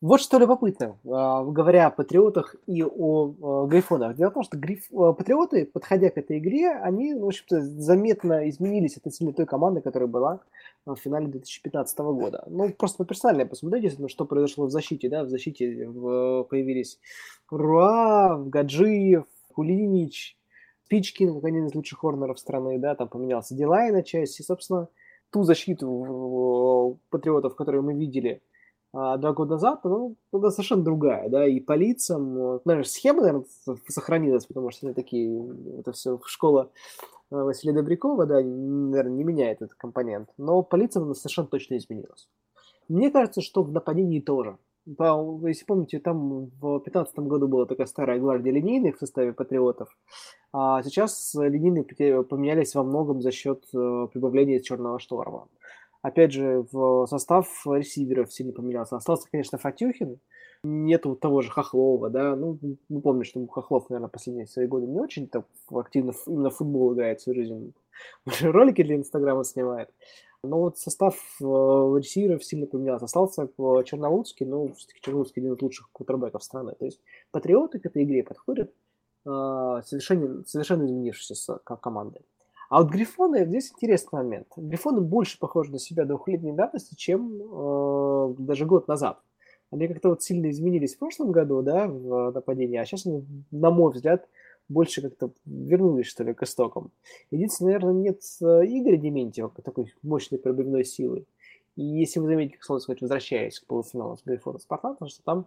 Вот 0.00 0.20
что 0.20 0.38
любопытно, 0.38 0.96
а, 1.10 1.42
говоря 1.44 1.88
о 1.88 1.90
патриотах 1.90 2.54
и 2.68 2.84
о 2.84 3.66
грифонах. 3.66 4.14
Дело 4.14 4.30
в 4.30 4.34
том, 4.34 4.42
что 4.44 4.56
гриф... 4.56 4.84
А, 4.92 5.12
патриоты, 5.12 5.66
подходя 5.66 6.08
к 6.10 6.18
этой 6.18 6.38
игре, 6.38 6.70
они, 6.70 7.14
в 7.14 7.26
общем-то, 7.26 7.60
заметно 7.62 8.48
изменились 8.48 8.96
относительно 8.96 9.32
той 9.32 9.46
команды, 9.46 9.80
которая 9.80 10.08
была 10.08 10.40
в 10.86 10.94
финале 10.94 11.26
2015 11.26 11.98
года. 11.98 12.44
Ну, 12.46 12.72
просто 12.74 13.04
персонально 13.04 13.46
посмотрите, 13.46 13.96
ну, 13.98 14.08
что 14.08 14.24
произошло 14.24 14.66
в 14.66 14.70
защите. 14.70 15.08
Да? 15.08 15.24
В 15.24 15.30
защите 15.30 15.66
появились 16.48 17.00
Руа, 17.50 18.36
Гаджиев, 18.38 19.24
Кулинич, 19.52 20.38
Пичкин, 20.88 21.34
как 21.34 21.44
один 21.44 21.66
из 21.66 21.74
лучших 21.74 21.98
хорнеров 21.98 22.38
страны, 22.38 22.78
да, 22.78 22.94
там 22.94 23.08
поменялся 23.08 23.56
Дилай 23.56 23.90
на 23.90 24.04
части. 24.04 24.42
Собственно, 24.42 24.86
ту 25.30 25.42
защиту 25.42 27.00
патриотов, 27.10 27.56
которую 27.56 27.82
мы 27.82 27.94
видели– 27.94 28.42
а, 28.47 28.47
два 29.18 29.32
года 29.32 29.52
назад, 29.52 29.80
ну, 29.84 30.16
она 30.32 30.50
совершенно 30.50 30.82
другая, 30.82 31.28
да, 31.28 31.46
и 31.46 31.60
по 31.60 31.74
лицам, 31.74 32.60
наверное, 32.64 32.84
схема, 32.84 33.20
наверное, 33.20 33.46
сохранилась, 33.88 34.46
потому 34.46 34.70
что 34.70 34.86
они 34.86 34.94
такие, 34.94 35.78
это 35.78 35.92
все 35.92 36.18
школа 36.24 36.70
э, 37.30 37.36
Василия 37.36 37.74
Добрякова, 37.74 38.26
да, 38.26 38.40
наверное, 38.40 39.12
не 39.12 39.24
меняет 39.24 39.62
этот 39.62 39.74
компонент, 39.74 40.30
но 40.36 40.62
по 40.62 40.76
лицам 40.76 41.04
она 41.04 41.14
совершенно 41.14 41.48
точно 41.48 41.76
изменилась. 41.76 42.28
Мне 42.88 43.10
кажется, 43.10 43.42
что 43.42 43.62
в 43.62 43.72
нападении 43.72 44.20
тоже. 44.20 44.58
Если 44.86 45.66
помните, 45.66 45.98
там 45.98 46.46
в 46.46 46.80
2015 46.80 47.18
году 47.18 47.46
была 47.46 47.66
такая 47.66 47.86
старая 47.86 48.18
гвардия 48.18 48.50
линейных 48.52 48.96
в 48.96 49.00
составе 49.00 49.34
патриотов, 49.34 49.94
а 50.50 50.82
сейчас 50.82 51.34
линейные 51.34 51.84
поменялись 52.24 52.74
во 52.74 52.82
многом 52.82 53.20
за 53.20 53.30
счет 53.30 53.64
э, 53.74 54.06
прибавления 54.10 54.60
черного 54.60 54.98
шторма. 54.98 55.46
Опять 56.08 56.32
же, 56.32 56.64
в 56.72 57.06
состав 57.06 57.46
ресиверов 57.66 58.32
сильно 58.32 58.54
поменялся. 58.54 58.96
Остался, 58.96 59.28
конечно, 59.30 59.58
Фатюхин. 59.58 60.18
Нету 60.62 61.14
того 61.16 61.42
же 61.42 61.50
Хохлова, 61.50 62.08
да. 62.08 62.34
Ну, 62.34 62.58
мы 62.88 63.02
помним, 63.02 63.24
что 63.24 63.46
Хохлов, 63.46 63.90
наверное, 63.90 64.08
последние 64.08 64.46
свои 64.46 64.66
годы 64.66 64.86
не 64.86 64.98
очень 64.98 65.28
так 65.28 65.44
активно 65.70 66.14
именно 66.26 66.48
в 66.48 66.56
футбол 66.56 66.94
играет 66.94 67.20
всю 67.20 67.34
жизнь. 67.34 67.74
Уже 68.24 68.50
ролики 68.52 68.82
для 68.82 68.96
Инстаграма 68.96 69.44
снимает. 69.44 69.90
Но 70.42 70.60
вот 70.60 70.78
состав 70.78 71.14
э, 71.42 71.44
ресиверов 71.44 72.42
сильно 72.42 72.66
поменялся. 72.66 73.04
Остался 73.04 73.46
Черноудский, 73.84 74.46
но 74.46 74.68
все-таки 74.68 75.00
Черноудский 75.02 75.42
один 75.42 75.56
из 75.56 75.60
лучших 75.60 75.90
кутербеков 75.92 76.42
страны. 76.42 76.74
То 76.78 76.86
есть 76.86 77.02
патриоты 77.32 77.80
к 77.80 77.86
этой 77.86 78.04
игре 78.04 78.22
подходят 78.22 78.72
э, 79.26 79.82
совершенно, 79.84 80.42
совершенно 80.46 80.86
изменившиеся 80.86 81.58
командой. 81.58 82.22
А 82.68 82.82
вот 82.82 82.92
Грифоны, 82.92 83.46
здесь 83.46 83.72
интересный 83.72 84.18
момент. 84.18 84.48
Грифоны 84.56 85.00
больше 85.00 85.38
похожи 85.38 85.72
на 85.72 85.78
себя 85.78 86.04
двухлетней 86.04 86.52
давности, 86.52 86.94
чем 86.94 87.32
э, 87.40 88.34
даже 88.38 88.66
год 88.66 88.88
назад. 88.88 89.20
Они 89.70 89.88
как-то 89.88 90.10
вот 90.10 90.22
сильно 90.22 90.50
изменились 90.50 90.94
в 90.94 90.98
прошлом 90.98 91.32
году, 91.32 91.62
да, 91.62 91.86
в 91.88 92.30
нападении, 92.32 92.78
а 92.78 92.84
сейчас 92.84 93.06
они, 93.06 93.24
на 93.50 93.70
мой 93.70 93.92
взгляд, 93.92 94.26
больше 94.68 95.00
как-то 95.00 95.30
вернулись, 95.46 96.06
что 96.06 96.24
ли, 96.24 96.34
к 96.34 96.42
истокам. 96.42 96.90
Единственное, 97.30 97.72
наверное, 97.72 97.94
нет 97.94 98.20
э, 98.42 98.44
Игоря 98.66 98.98
Дементьева, 98.98 99.50
такой 99.62 99.94
мощной 100.02 100.38
пробивной 100.38 100.84
силы. 100.84 101.24
И 101.78 101.84
если 101.84 102.18
вы 102.18 102.26
заметите, 102.26 102.58
как 102.58 102.80
сказать, 102.80 103.00
возвращаясь 103.00 103.60
к 103.60 103.66
полуфиналу 103.66 104.16
с 104.16 104.24
Грифона 104.24 104.58
Спартан, 104.58 104.96
что 105.06 105.22
там 105.22 105.46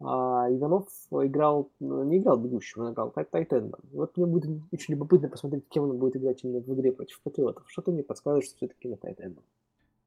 а, 0.00 0.48
Иванов 0.50 0.88
играл, 1.12 1.70
ну, 1.78 2.02
не 2.02 2.18
играл 2.18 2.36
бегущим, 2.36 2.82
он 2.82 2.92
играл 2.92 3.12
тайтендом. 3.12 3.78
Вот 3.92 4.16
мне 4.16 4.26
будет 4.26 4.60
очень 4.72 4.94
любопытно 4.94 5.28
посмотреть, 5.28 5.68
кем 5.68 5.84
он 5.84 5.98
будет 5.98 6.16
играть 6.16 6.42
именно 6.42 6.58
в 6.58 6.74
игре 6.74 6.90
против 6.90 7.20
Патриотов. 7.20 7.62
Что-то 7.68 7.92
мне 7.92 8.02
подсказывает, 8.02 8.46
что 8.46 8.56
все-таки 8.56 8.88
на 8.88 8.96
тайтендом. 8.96 9.44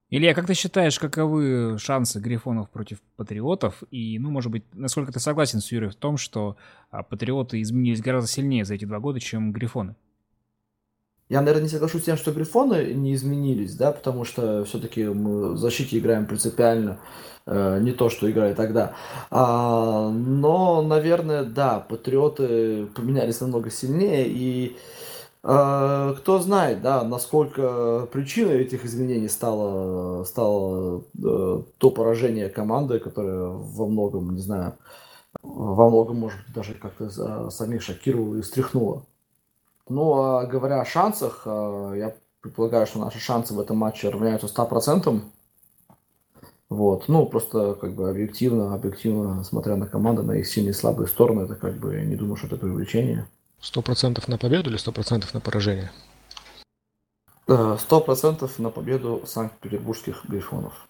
Илья, 0.09 0.33
как 0.33 0.45
ты 0.45 0.55
считаешь, 0.55 0.99
каковы 0.99 1.77
шансы 1.77 2.19
Грифонов 2.19 2.69
против 2.69 3.01
Патриотов? 3.15 3.81
И, 3.91 4.19
ну, 4.19 4.29
может 4.29 4.51
быть, 4.51 4.65
насколько 4.73 5.13
ты 5.13 5.21
согласен 5.21 5.61
с 5.61 5.71
Юрием 5.71 5.91
в 5.91 5.95
том, 5.95 6.17
что 6.17 6.57
а, 6.89 7.01
Патриоты 7.01 7.61
изменились 7.61 8.01
гораздо 8.01 8.29
сильнее 8.29 8.65
за 8.65 8.75
эти 8.75 8.83
два 8.83 8.99
года, 8.99 9.21
чем 9.21 9.53
Грифоны? 9.53 9.95
Я, 11.31 11.39
наверное, 11.39 11.63
не 11.63 11.69
соглашусь 11.69 12.01
с 12.01 12.05
тем, 12.05 12.17
что 12.17 12.33
грифоны 12.33 12.93
не 12.93 13.13
изменились, 13.13 13.75
да, 13.75 13.93
потому 13.93 14.25
что 14.25 14.65
все-таки 14.65 15.05
мы 15.05 15.53
в 15.53 15.57
защите 15.57 15.97
играем 15.97 16.25
принципиально 16.25 16.99
э, 17.45 17.79
не 17.79 17.93
то, 17.93 18.09
что 18.09 18.29
играли 18.29 18.53
тогда. 18.53 18.95
А, 19.29 20.09
но, 20.09 20.81
наверное, 20.81 21.45
да, 21.45 21.79
патриоты 21.79 22.87
поменялись 22.87 23.39
намного 23.39 23.71
сильнее, 23.71 24.27
и 24.27 24.75
э, 25.43 26.15
кто 26.17 26.39
знает, 26.39 26.81
да, 26.81 27.05
насколько 27.05 28.09
причиной 28.11 28.63
этих 28.63 28.83
изменений 28.83 29.29
стало, 29.29 30.25
стало 30.25 31.05
э, 31.17 31.61
то 31.77 31.91
поражение 31.91 32.49
команды, 32.49 32.99
которое 32.99 33.51
во 33.51 33.87
многом, 33.87 34.35
не 34.35 34.41
знаю, 34.41 34.73
во 35.41 35.89
многом, 35.89 36.17
может 36.17 36.39
быть, 36.45 36.53
даже 36.53 36.73
как-то 36.73 37.49
самих 37.51 37.83
шокировало 37.83 38.35
и 38.35 38.41
встряхнуло. 38.41 39.05
Ну, 39.91 40.13
а 40.23 40.45
говоря 40.45 40.79
о 40.79 40.85
шансах, 40.85 41.41
э, 41.45 41.93
я 41.97 42.15
предполагаю, 42.39 42.87
что 42.87 42.99
наши 42.99 43.19
шансы 43.19 43.53
в 43.53 43.59
этом 43.59 43.75
матче 43.75 44.07
равняются 44.07 44.47
100%. 44.47 45.21
Вот, 46.69 47.09
ну, 47.09 47.25
просто 47.25 47.73
как 47.73 47.93
бы 47.93 48.09
объективно, 48.09 48.73
объективно, 48.73 49.43
смотря 49.43 49.75
на 49.75 49.87
команды, 49.87 50.23
на 50.23 50.31
их 50.31 50.47
сильные 50.47 50.71
и 50.71 50.73
слабые 50.73 51.09
стороны, 51.09 51.41
это 51.41 51.55
как 51.55 51.75
бы, 51.75 51.99
не 52.05 52.15
думаю, 52.15 52.37
что 52.37 52.47
это. 52.47 53.27
Сто 53.59 53.81
процентов 53.81 54.29
на 54.29 54.37
победу 54.37 54.69
или 54.69 54.77
сто 54.77 54.93
процентов 54.93 55.33
на 55.33 55.41
поражение? 55.41 55.91
Э, 57.49 57.75
сто 57.77 57.99
процентов 57.99 58.59
на 58.59 58.69
победу 58.69 59.23
санкт-петербургских 59.25 60.23
грифонов. 60.23 60.87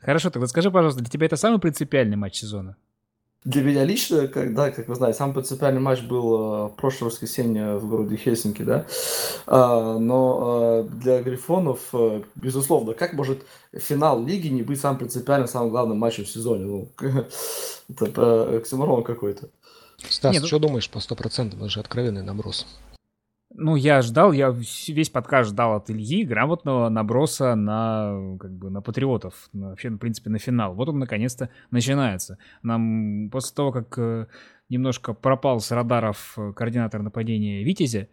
Хорошо, 0.00 0.30
тогда 0.30 0.48
скажи, 0.48 0.72
пожалуйста, 0.72 1.02
для 1.02 1.10
тебя 1.10 1.26
это 1.26 1.36
самый 1.36 1.60
принципиальный 1.60 2.16
матч 2.16 2.40
сезона? 2.40 2.76
Для 3.46 3.62
меня 3.62 3.84
лично, 3.84 4.26
когда, 4.26 4.72
как 4.72 4.88
вы 4.88 4.96
знаете, 4.96 5.18
самый 5.18 5.34
принципиальный 5.34 5.80
матч 5.80 6.02
был 6.02 6.66
э, 6.66 6.70
прошлое 6.76 7.10
воскресенье 7.10 7.76
в 7.76 7.88
городе 7.88 8.16
Хельсинки, 8.16 8.62
да, 8.62 8.86
а, 9.46 9.98
но 10.00 10.82
э, 10.84 10.88
для 10.90 11.22
Грифонов, 11.22 11.78
э, 11.92 12.22
безусловно, 12.34 12.94
как 12.94 13.12
может 13.12 13.46
финал 13.72 14.20
лиги 14.20 14.48
не 14.48 14.62
быть 14.62 14.80
самым 14.80 14.98
принципиальным, 14.98 15.46
самым 15.46 15.70
главным 15.70 15.96
матчем 15.96 16.24
в 16.24 16.28
сезоне? 16.28 16.64
Ну, 16.64 16.88
это 18.00 18.56
оксиморон 18.56 19.04
какой-то. 19.04 19.48
Стас, 20.10 20.34
Нет, 20.34 20.44
что 20.44 20.58
ну... 20.58 20.66
думаешь 20.66 20.90
по 20.90 20.98
100%? 20.98 21.56
Это 21.56 21.68
же 21.68 21.78
откровенный 21.78 22.24
наброс. 22.24 22.66
Ну, 23.58 23.74
я 23.74 24.02
ждал, 24.02 24.32
я 24.32 24.50
весь 24.50 25.08
подкаст 25.08 25.48
ждал 25.48 25.76
от 25.76 25.88
Ильи 25.90 26.24
грамотного 26.24 26.90
наброса 26.90 27.54
на, 27.54 28.36
как 28.38 28.52
бы, 28.52 28.68
на 28.68 28.82
патриотов, 28.82 29.48
на, 29.54 29.70
вообще, 29.70 29.88
в 29.88 29.96
принципе, 29.96 30.28
на 30.28 30.38
финал. 30.38 30.74
Вот 30.74 30.90
он, 30.90 30.98
наконец-то, 30.98 31.48
начинается. 31.70 32.36
Нам 32.62 33.30
после 33.30 33.54
того, 33.54 33.72
как 33.72 33.96
э, 33.96 34.26
немножко 34.68 35.14
пропал 35.14 35.60
с 35.60 35.70
радаров 35.70 36.34
э, 36.36 36.52
координатор 36.52 37.00
нападения 37.00 37.64
Витязя, 37.64 38.08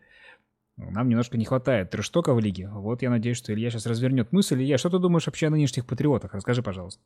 нам 0.78 1.10
немножко 1.10 1.38
не 1.38 1.44
хватает 1.44 1.89
трештока 1.89 2.34
в 2.34 2.39
лиге. 2.39 2.70
Вот 2.70 3.02
я 3.02 3.10
надеюсь, 3.10 3.38
что 3.38 3.54
Илья 3.54 3.70
сейчас 3.70 3.86
развернет 3.86 4.32
мысль. 4.32 4.62
Илья, 4.62 4.78
что 4.78 4.89
ты 4.89 4.98
думаешь 4.98 5.26
вообще 5.26 5.48
о 5.48 5.50
нынешних 5.50 5.86
патриотах? 5.86 6.34
Расскажи, 6.34 6.64
пожалуйста. 6.64 7.02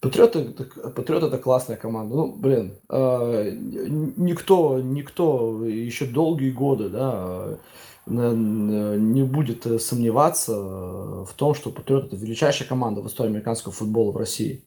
Патриоты, 0.00 0.44
Патриот 0.44 1.22
это 1.22 1.38
классная 1.38 1.76
команда. 1.76 2.14
Ну, 2.14 2.32
блин, 2.36 2.74
э, 2.90 3.50
никто, 3.52 4.78
никто 4.80 5.64
еще 5.64 6.04
долгие 6.06 6.50
годы, 6.50 6.90
да, 6.90 7.58
не 8.06 9.22
будет 9.22 9.82
сомневаться 9.82 10.54
в 10.54 11.30
том, 11.36 11.54
что 11.54 11.70
Патриот 11.70 12.06
это 12.06 12.16
величайшая 12.16 12.68
команда 12.68 13.00
в 13.00 13.06
истории 13.06 13.30
американского 13.30 13.72
футбола 13.72 14.12
в 14.12 14.16
России, 14.18 14.62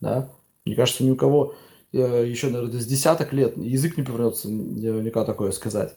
да. 0.00 0.30
Мне 0.64 0.76
кажется, 0.76 1.04
ни 1.04 1.10
у 1.10 1.16
кого 1.16 1.54
э, 1.92 2.26
еще, 2.26 2.48
наверное, 2.48 2.80
с 2.80 2.86
десяток 2.86 3.32
лет 3.32 3.56
язык 3.56 3.96
не 3.96 4.02
повернется 4.02 4.48
никогда 4.50 5.24
такое 5.24 5.52
сказать. 5.52 5.96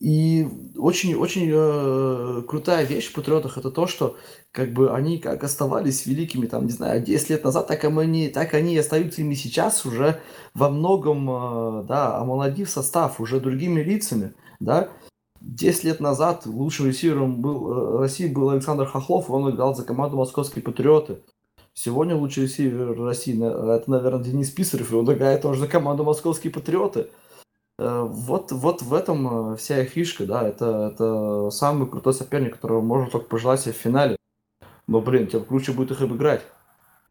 И 0.00 0.48
очень-очень 0.78 1.50
э, 1.52 2.42
крутая 2.48 2.86
вещь 2.86 3.08
в 3.08 3.12
Патриотах 3.12 3.58
это 3.58 3.70
то, 3.70 3.86
что 3.86 4.16
как 4.50 4.72
бы 4.72 4.94
они 4.94 5.18
как 5.18 5.44
оставались 5.44 6.06
великими, 6.06 6.46
там, 6.46 6.64
не 6.64 6.72
знаю, 6.72 7.02
10 7.02 7.28
лет 7.28 7.44
назад, 7.44 7.66
так 7.66 7.84
они, 7.84 8.28
так 8.28 8.54
они 8.54 8.74
и 8.74 8.78
остаются 8.78 9.20
ими 9.20 9.34
сейчас 9.34 9.84
уже 9.84 10.18
во 10.54 10.70
многом, 10.70 11.28
э, 11.30 11.84
да, 11.86 12.16
омолодив 12.16 12.70
состав 12.70 13.20
уже 13.20 13.40
другими 13.40 13.82
лицами, 13.82 14.32
да. 14.58 14.88
10 15.42 15.84
лет 15.84 16.00
назад 16.00 16.46
лучшим 16.46 16.86
ресивером 16.86 17.42
был, 17.42 17.70
э, 17.70 17.98
России 17.98 18.26
был 18.26 18.48
Александр 18.48 18.86
Хохлов, 18.86 19.30
он 19.30 19.50
играл 19.50 19.74
за 19.74 19.84
команду 19.84 20.16
Московские 20.16 20.62
Патриоты. 20.62 21.18
Сегодня 21.74 22.16
лучший 22.16 22.44
ресивер 22.44 22.98
России, 22.98 23.36
это, 23.36 23.90
наверное, 23.90 24.24
Денис 24.24 24.48
Писарев, 24.50 24.92
и 24.92 24.94
он 24.94 25.12
играет 25.12 25.42
тоже 25.42 25.60
за 25.60 25.68
команду 25.68 26.04
Московские 26.04 26.52
Патриоты. 26.52 27.08
Э, 27.80 28.06
вот, 28.06 28.52
вот 28.52 28.82
в 28.82 28.92
этом 28.92 29.54
э, 29.54 29.56
вся 29.56 29.80
их 29.82 29.88
фишка, 29.88 30.26
да, 30.26 30.46
это, 30.46 30.92
это 30.92 31.48
самый 31.50 31.88
крутой 31.88 32.12
соперник, 32.12 32.56
которого 32.56 32.82
можно 32.82 33.10
только 33.10 33.26
пожелать 33.26 33.60
себе 33.60 33.72
в 33.72 33.78
финале. 33.78 34.16
Но, 34.86 35.00
блин, 35.00 35.26
тем 35.26 35.44
круче 35.44 35.72
будет 35.72 35.92
их 35.92 36.02
обыграть. 36.02 36.42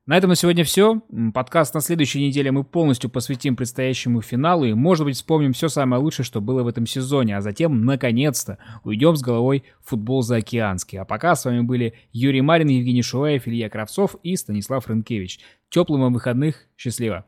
На 0.06 0.16
этом 0.16 0.30
на 0.30 0.36
сегодня 0.36 0.64
все. 0.64 1.02
Подкаст 1.34 1.74
на 1.74 1.82
следующей 1.82 2.22
неделе 2.22 2.52
мы 2.52 2.64
полностью 2.64 3.10
посвятим 3.10 3.56
предстоящему 3.56 4.22
финалу 4.22 4.66
и, 4.66 4.74
может 4.74 5.06
быть, 5.06 5.16
вспомним 5.16 5.54
все 5.54 5.70
самое 5.70 6.02
лучшее, 6.04 6.24
что 6.24 6.40
было 6.40 6.62
в 6.62 6.68
этом 6.68 6.86
сезоне, 6.86 7.38
а 7.38 7.42
затем, 7.42 7.84
наконец-то, 7.86 8.60
уйдем 8.84 9.16
с 9.16 9.24
головой 9.24 9.64
в 9.82 9.90
футбол 9.90 10.22
заокеанский. 10.22 11.00
А 11.00 11.06
пока 11.06 11.36
с 11.36 11.46
вами 11.46 11.62
были 11.62 11.96
Юрий 12.12 12.42
Марин, 12.42 12.68
Евгений 12.68 13.02
Шуаев, 13.02 13.48
Илья 13.48 13.70
Кравцов 13.70 14.18
и 14.22 14.36
Станислав 14.36 14.88
Рынкевич. 14.88 15.40
Теплым 15.70 16.02
вам 16.02 16.14
выходных. 16.14 16.68
Счастливо! 16.78 17.26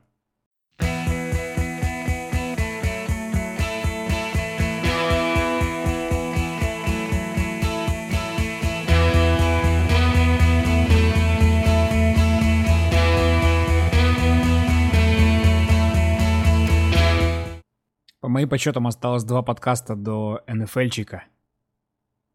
Моим 18.32 18.50
подсчетам 18.50 18.88
осталось 18.88 19.24
два 19.24 19.42
подкаста 19.42 19.96
до 19.96 20.42
НФЛчика. 20.48 21.26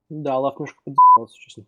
Да, 0.09 0.39
немножко 0.55 0.81
поддержался, 0.85 1.41
честно. 1.41 1.67